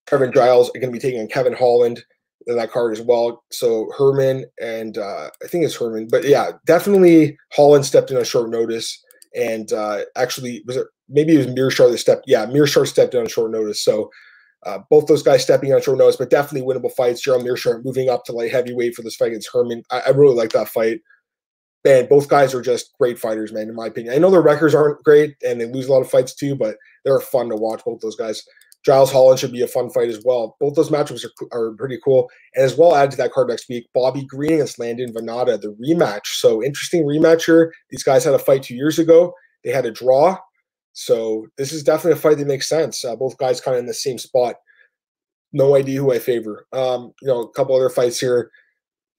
Trevin 0.08 0.34
Giles 0.34 0.70
going 0.72 0.88
to 0.88 0.92
be 0.92 1.00
taking 1.00 1.22
on 1.22 1.28
Kevin 1.28 1.54
Holland 1.54 2.04
in 2.48 2.58
that 2.58 2.72
card 2.72 2.92
as 2.92 3.02
well. 3.02 3.44
So 3.52 3.90
Herman 3.98 4.46
and 4.62 4.98
uh, 4.98 5.30
I 5.44 5.48
think 5.48 5.66
it's 5.66 5.76
Herman, 5.76 6.08
but 6.10 6.26
yeah, 6.26 6.52
definitely 6.66 7.38
Holland 7.54 7.86
stepped 7.86 8.12
in 8.12 8.18
on 8.18 8.24
short 8.24 8.50
notice, 8.50 9.02
and 9.36 9.72
uh, 9.72 10.02
actually 10.16 10.64
was 10.66 10.78
it 10.78 10.88
maybe 11.10 11.36
it 11.36 11.38
was 11.38 11.48
Meerschaert 11.48 11.92
that 11.92 11.98
stepped. 12.00 12.26
Yeah, 12.28 12.46
Meerschaert 12.46 12.88
stepped 12.88 13.14
in 13.14 13.22
on 13.22 13.28
short 13.28 13.52
notice. 13.52 13.84
So 13.84 14.10
uh, 14.66 14.80
both 14.90 15.08
those 15.08 15.24
guys 15.24 15.44
stepping 15.44 15.74
on 15.74 15.82
short 15.82 15.98
notice, 15.98 16.18
but 16.18 16.30
definitely 16.30 16.68
winnable 16.68 16.92
fights. 16.92 17.22
Gerald 17.22 17.44
Meerschaert 17.44 17.84
moving 17.84 18.10
up 18.10 18.26
to 18.26 18.32
light 18.32 18.52
heavyweight 18.52 18.96
for 18.96 19.02
this 19.02 19.16
fight 19.16 19.28
against 19.28 19.50
Herman. 19.52 19.84
I, 19.92 20.02
I 20.08 20.10
really 20.10 20.36
like 20.36 20.52
that 20.52 20.70
fight. 20.70 21.02
Man, 21.84 22.08
both 22.08 22.28
guys 22.28 22.54
are 22.54 22.62
just 22.62 22.94
great 23.00 23.18
fighters, 23.18 23.52
man. 23.52 23.68
In 23.68 23.76
my 23.76 23.88
opinion, 23.88 24.14
I 24.14 24.20
know 24.20 24.30
their 24.30 24.42
records 24.42 24.76
aren't 24.76 25.04
great 25.04 25.36
and 25.44 25.60
they 25.60 25.66
lose 25.66 25.88
a 25.88 25.92
lot 25.92 26.02
of 26.02 26.12
fights 26.12 26.36
too, 26.36 26.56
but 26.56 26.76
they're 27.04 27.20
fun 27.20 27.50
to 27.50 27.56
watch. 27.56 27.84
Both 27.86 28.02
those 28.02 28.16
guys. 28.16 28.44
Giles 28.84 29.12
Holland 29.12 29.40
should 29.40 29.52
be 29.52 29.62
a 29.62 29.68
fun 29.68 29.92
fight 29.92 30.10
as 30.10 30.24
well. 30.26 30.58
Both 30.60 30.74
those 30.74 30.90
matchups 30.90 31.24
are, 31.24 31.58
are 31.58 31.74
pretty 31.74 32.00
cool. 32.04 32.30
And 32.56 32.66
as 32.66 32.76
well, 32.76 32.96
added 32.96 33.12
to 33.12 33.18
that 33.18 33.32
card 33.32 33.50
next 33.50 33.70
week, 33.70 33.88
Bobby 33.94 34.26
Green 34.26 34.54
against 34.54 34.80
Lando 34.80 35.06
Vannata, 35.06 35.62
the 35.62 35.76
rematch. 35.80 36.26
So 36.26 36.64
interesting 36.64 37.04
rematch 37.04 37.46
here. 37.46 37.74
These 37.92 38.04
guys 38.04 38.24
had 38.24 38.34
a 38.34 38.40
fight 38.40 38.64
two 38.64 38.76
years 38.76 38.98
ago. 38.98 39.34
They 39.64 39.70
had 39.72 39.86
a 39.86 39.92
draw. 39.92 40.38
So 40.94 41.48
this 41.58 41.72
is 41.72 41.84
definitely 41.84 42.14
a 42.14 42.22
fight 42.22 42.38
that 42.40 42.48
makes 42.48 42.68
sense. 42.68 43.06
Uh, 43.06 43.16
both 43.16 43.38
guys 43.38 43.62
kind 43.62 43.76
of 43.76 43.82
in 43.82 43.86
the 43.86 43.94
same 43.94 44.18
spot. 44.18 44.56
No 45.54 45.76
idea 45.76 46.00
who 46.00 46.12
I 46.12 46.20
favor. 46.20 46.66
Um, 46.74 47.14
you 47.22 47.28
know, 47.28 47.42
a 47.42 47.52
couple 47.52 47.76
other 47.76 47.90
fights 47.90 48.20
here. 48.20 48.52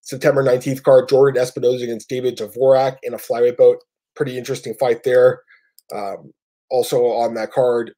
September 0.01 0.43
19th 0.43 0.83
card, 0.83 1.09
Jordan 1.09 1.41
Espinosa 1.41 1.85
against 1.85 2.09
David 2.09 2.37
Dvorak 2.37 2.97
in 3.05 3.15
a 3.15 3.19
flyweight 3.19 3.57
bout. 3.57 3.77
Pretty 4.17 4.37
interesting 4.37 4.75
fight 4.75 5.05
there. 5.05 5.41
Um, 5.95 6.33
also 6.73 7.05
on 7.07 7.35
that 7.35 7.53
card, 7.53 7.93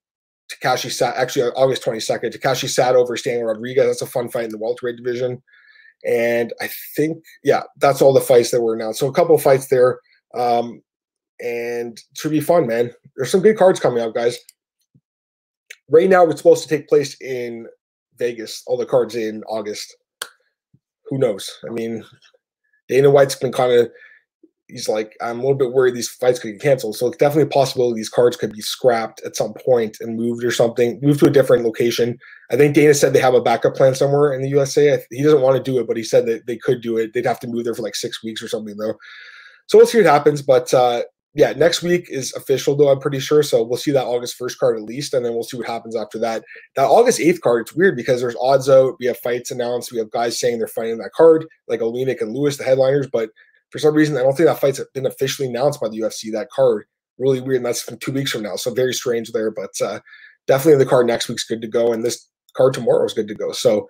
Takashi 0.52 0.90
Sato 0.90 1.16
actually 1.16 1.50
August 1.52 1.84
22nd. 1.84 2.36
Takashi 2.36 2.68
sat 2.68 2.96
over 2.96 3.16
Stanley 3.16 3.44
Rodriguez. 3.44 3.86
That's 3.86 4.02
a 4.02 4.06
fun 4.06 4.28
fight 4.28 4.44
in 4.44 4.50
the 4.50 4.58
welterweight 4.58 4.96
division. 4.96 5.42
And 6.06 6.52
I 6.60 6.68
think, 6.96 7.24
yeah, 7.42 7.62
that's 7.78 8.02
all 8.02 8.12
the 8.12 8.20
fights 8.20 8.50
that 8.50 8.60
were 8.60 8.74
announced. 8.74 9.00
So 9.00 9.06
a 9.06 9.12
couple 9.12 9.34
of 9.34 9.42
fights 9.42 9.68
there. 9.68 10.00
Um, 10.34 10.82
and 11.40 11.96
it 11.96 12.18
should 12.18 12.30
be 12.30 12.40
fun, 12.40 12.66
man. 12.66 12.90
There's 13.16 13.30
some 13.30 13.40
good 13.40 13.56
cards 13.56 13.80
coming 13.80 14.02
out, 14.02 14.14
guys. 14.14 14.38
Right 15.88 16.10
now, 16.10 16.26
it's 16.26 16.40
supposed 16.40 16.62
to 16.62 16.68
take 16.68 16.88
place 16.88 17.16
in 17.20 17.66
Vegas. 18.18 18.62
All 18.66 18.76
the 18.76 18.86
cards 18.86 19.14
in 19.14 19.42
August. 19.44 19.96
Who 21.06 21.18
knows? 21.18 21.50
I 21.68 21.72
mean, 21.72 22.04
Dana 22.88 23.10
White's 23.10 23.34
been 23.34 23.52
kind 23.52 23.72
of 23.72 23.90
he's 24.68 24.88
like, 24.88 25.16
I'm 25.20 25.38
a 25.38 25.42
little 25.42 25.58
bit 25.58 25.72
worried 25.72 25.94
these 25.94 26.08
fights 26.08 26.38
could 26.38 26.52
get 26.52 26.62
canceled. 26.62 26.96
So 26.96 27.06
it's 27.06 27.16
definitely 27.16 27.44
a 27.44 27.46
possibility 27.46 27.96
these 27.96 28.08
cards 28.08 28.36
could 28.36 28.52
be 28.52 28.60
scrapped 28.60 29.22
at 29.24 29.36
some 29.36 29.54
point 29.54 29.98
and 30.00 30.16
moved 30.16 30.44
or 30.44 30.50
something, 30.50 30.98
moved 31.02 31.20
to 31.20 31.26
a 31.26 31.30
different 31.30 31.64
location. 31.64 32.18
I 32.50 32.56
think 32.56 32.74
Dana 32.74 32.94
said 32.94 33.12
they 33.12 33.20
have 33.20 33.34
a 33.34 33.40
backup 33.40 33.74
plan 33.74 33.94
somewhere 33.94 34.32
in 34.32 34.42
the 34.42 34.48
USA. 34.48 35.02
He 35.10 35.22
doesn't 35.22 35.42
want 35.42 35.56
to 35.56 35.70
do 35.70 35.78
it, 35.78 35.86
but 35.86 35.96
he 35.96 36.02
said 36.02 36.26
that 36.26 36.46
they 36.46 36.56
could 36.56 36.80
do 36.80 36.96
it. 36.96 37.12
They'd 37.12 37.26
have 37.26 37.40
to 37.40 37.46
move 37.46 37.64
there 37.64 37.74
for 37.74 37.82
like 37.82 37.96
six 37.96 38.22
weeks 38.22 38.42
or 38.42 38.48
something 38.48 38.76
though. 38.76 38.94
So 39.66 39.78
we'll 39.78 39.86
see 39.86 39.98
what 39.98 40.06
happens. 40.06 40.42
But 40.42 40.72
uh, 40.72 41.02
yeah, 41.34 41.52
next 41.52 41.82
week 41.82 42.06
is 42.08 42.32
official 42.34 42.76
though, 42.76 42.88
I'm 42.88 43.00
pretty 43.00 43.20
sure. 43.20 43.42
So 43.42 43.62
we'll 43.62 43.78
see 43.78 43.90
that 43.90 44.06
August 44.06 44.38
1st 44.38 44.58
card 44.58 44.76
at 44.76 44.84
least, 44.84 45.14
and 45.14 45.24
then 45.24 45.34
we'll 45.34 45.42
see 45.42 45.56
what 45.56 45.66
happens 45.66 45.96
after 45.96 46.18
that. 46.20 46.44
That 46.76 46.84
August 46.84 47.18
8th 47.18 47.40
card, 47.40 47.62
it's 47.62 47.74
weird 47.74 47.96
because 47.96 48.20
there's 48.20 48.36
odds 48.40 48.68
out. 48.68 48.96
We 49.00 49.06
have 49.06 49.18
fights 49.18 49.50
announced. 49.50 49.92
We 49.92 49.98
have 49.98 50.10
guys 50.10 50.38
saying 50.38 50.58
they're 50.58 50.68
fighting 50.68 50.98
that 50.98 51.12
card, 51.12 51.46
like 51.66 51.80
Oleinik 51.80 52.20
and 52.20 52.32
Lewis, 52.32 52.56
the 52.56 52.64
headliners, 52.64 53.08
but 53.12 53.30
for 53.74 53.80
some 53.80 53.92
reason, 53.92 54.16
I 54.16 54.20
don't 54.20 54.36
think 54.36 54.46
that 54.46 54.60
fight's 54.60 54.80
been 54.94 55.04
officially 55.04 55.48
announced 55.48 55.80
by 55.80 55.88
the 55.88 55.98
UFC. 55.98 56.30
That 56.30 56.48
card 56.48 56.84
really 57.18 57.40
weird, 57.40 57.56
and 57.56 57.66
that's 57.66 57.84
two 57.98 58.12
weeks 58.12 58.30
from 58.30 58.42
now, 58.42 58.54
so 58.54 58.72
very 58.72 58.94
strange 58.94 59.32
there. 59.32 59.50
But 59.50 59.72
uh, 59.84 59.98
definitely 60.46 60.84
the 60.84 60.88
card 60.88 61.08
next 61.08 61.28
week's 61.28 61.42
good 61.42 61.60
to 61.60 61.66
go, 61.66 61.92
and 61.92 62.04
this 62.04 62.24
card 62.56 62.72
tomorrow 62.72 63.04
is 63.04 63.14
good 63.14 63.26
to 63.26 63.34
go. 63.34 63.50
So 63.50 63.88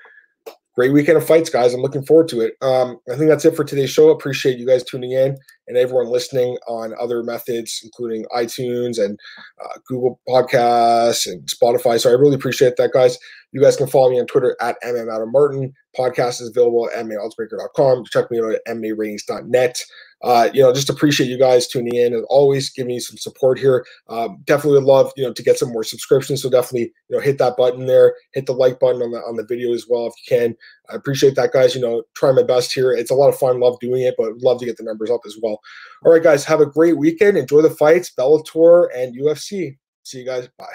great 0.75 0.95
weekend 0.95 1.19
of 1.19 1.27
fights, 1.27 1.51
guys. 1.51 1.75
I'm 1.75 1.83
looking 1.83 2.03
forward 2.03 2.29
to 2.29 2.41
it. 2.41 2.55
Um, 2.63 2.99
I 3.13 3.17
think 3.17 3.29
that's 3.29 3.45
it 3.45 3.55
for 3.55 3.63
today's 3.63 3.91
show. 3.91 4.09
Appreciate 4.09 4.59
you 4.59 4.67
guys 4.67 4.83
tuning 4.83 5.13
in 5.13 5.37
and 5.69 5.77
everyone 5.77 6.07
listening 6.07 6.57
on 6.67 6.95
other 6.99 7.23
methods, 7.23 7.83
including 7.85 8.25
iTunes 8.35 8.99
and 8.99 9.21
uh, 9.63 9.79
Google 9.87 10.19
Podcasts 10.27 11.27
and 11.27 11.47
Spotify. 11.47 12.01
So 12.01 12.09
I 12.09 12.15
really 12.15 12.37
appreciate 12.37 12.77
that, 12.77 12.93
guys. 12.93 13.19
You 13.55 13.61
guys 13.61 13.77
can 13.77 13.87
follow 13.87 14.11
me 14.11 14.19
on 14.19 14.27
Twitter 14.27 14.57
at 14.61 14.77
mmadamartin. 14.83 15.73
Podcast 15.97 16.43
is 16.43 16.49
available 16.49 16.91
at 16.91 17.07
mmaoddsbreaker.com. 17.07 18.05
Check 18.07 18.29
me 18.29 18.41
out 18.41 18.53
at 18.53 18.67
mmaratings.net. 18.67 19.81
Uh, 20.25 20.51
you 20.53 20.61
know, 20.61 20.73
just 20.73 20.91
appreciate 20.91 21.29
you 21.29 21.39
guys 21.39 21.69
tuning 21.69 21.95
in 21.95 22.15
and 22.15 22.25
always 22.29 22.69
giving 22.71 22.89
me 22.89 22.99
some 22.99 23.17
support 23.17 23.57
here. 23.57 23.87
Um, 24.09 24.39
definitely 24.45 24.81
would 24.81 24.89
love, 24.89 25.13
you 25.17 25.23
know, 25.23 25.33
to 25.33 25.43
get 25.43 25.57
some 25.57 25.71
more 25.71 25.85
subscriptions. 25.85 26.43
So 26.43 26.51
definitely, 26.51 26.93
you 27.09 27.17
know, 27.17 27.21
hit 27.21 27.39
that 27.39 27.57
button 27.57 27.87
there, 27.87 28.17
hit 28.33 28.47
the 28.47 28.55
like 28.55 28.81
button 28.81 29.03
on 29.03 29.13
the 29.13 29.19
on 29.19 29.37
the 29.37 29.47
video 29.47 29.73
as 29.73 29.87
well 29.89 30.09
if 30.09 30.15
you 30.19 30.37
can. 30.37 30.57
I 30.91 30.97
appreciate 30.97 31.37
that, 31.37 31.53
guys. 31.53 31.77
You 31.77 31.81
know, 31.81 32.03
try 32.17 32.33
my 32.33 32.43
best 32.43 32.75
here. 32.75 32.93
It's 32.93 33.13
a 33.13 33.15
lot 33.15 33.29
of 33.29 33.39
fun, 33.39 33.61
love 33.61 33.79
doing 33.79 34.03
it, 34.03 34.17
but 34.19 34.37
love 34.39 34.59
to 34.61 34.67
get 34.67 34.79
the 34.79 34.83
numbers 34.83 35.11
up 35.11 35.21
as 35.27 35.39
well. 35.41 35.61
All 36.05 36.13
right, 36.13 36.23
guys, 36.23 36.45
have 36.45 36.61
a 36.61 36.67
great 36.67 36.97
weekend. 36.97 37.37
Enjoy 37.37 37.63
the 37.63 37.71
fights, 37.71 38.11
Bellator 38.19 38.89
and 38.97 39.17
UFC. 39.17 39.77
See 40.03 40.19
you 40.19 40.27
guys. 40.27 40.49
Bye. 40.59 40.67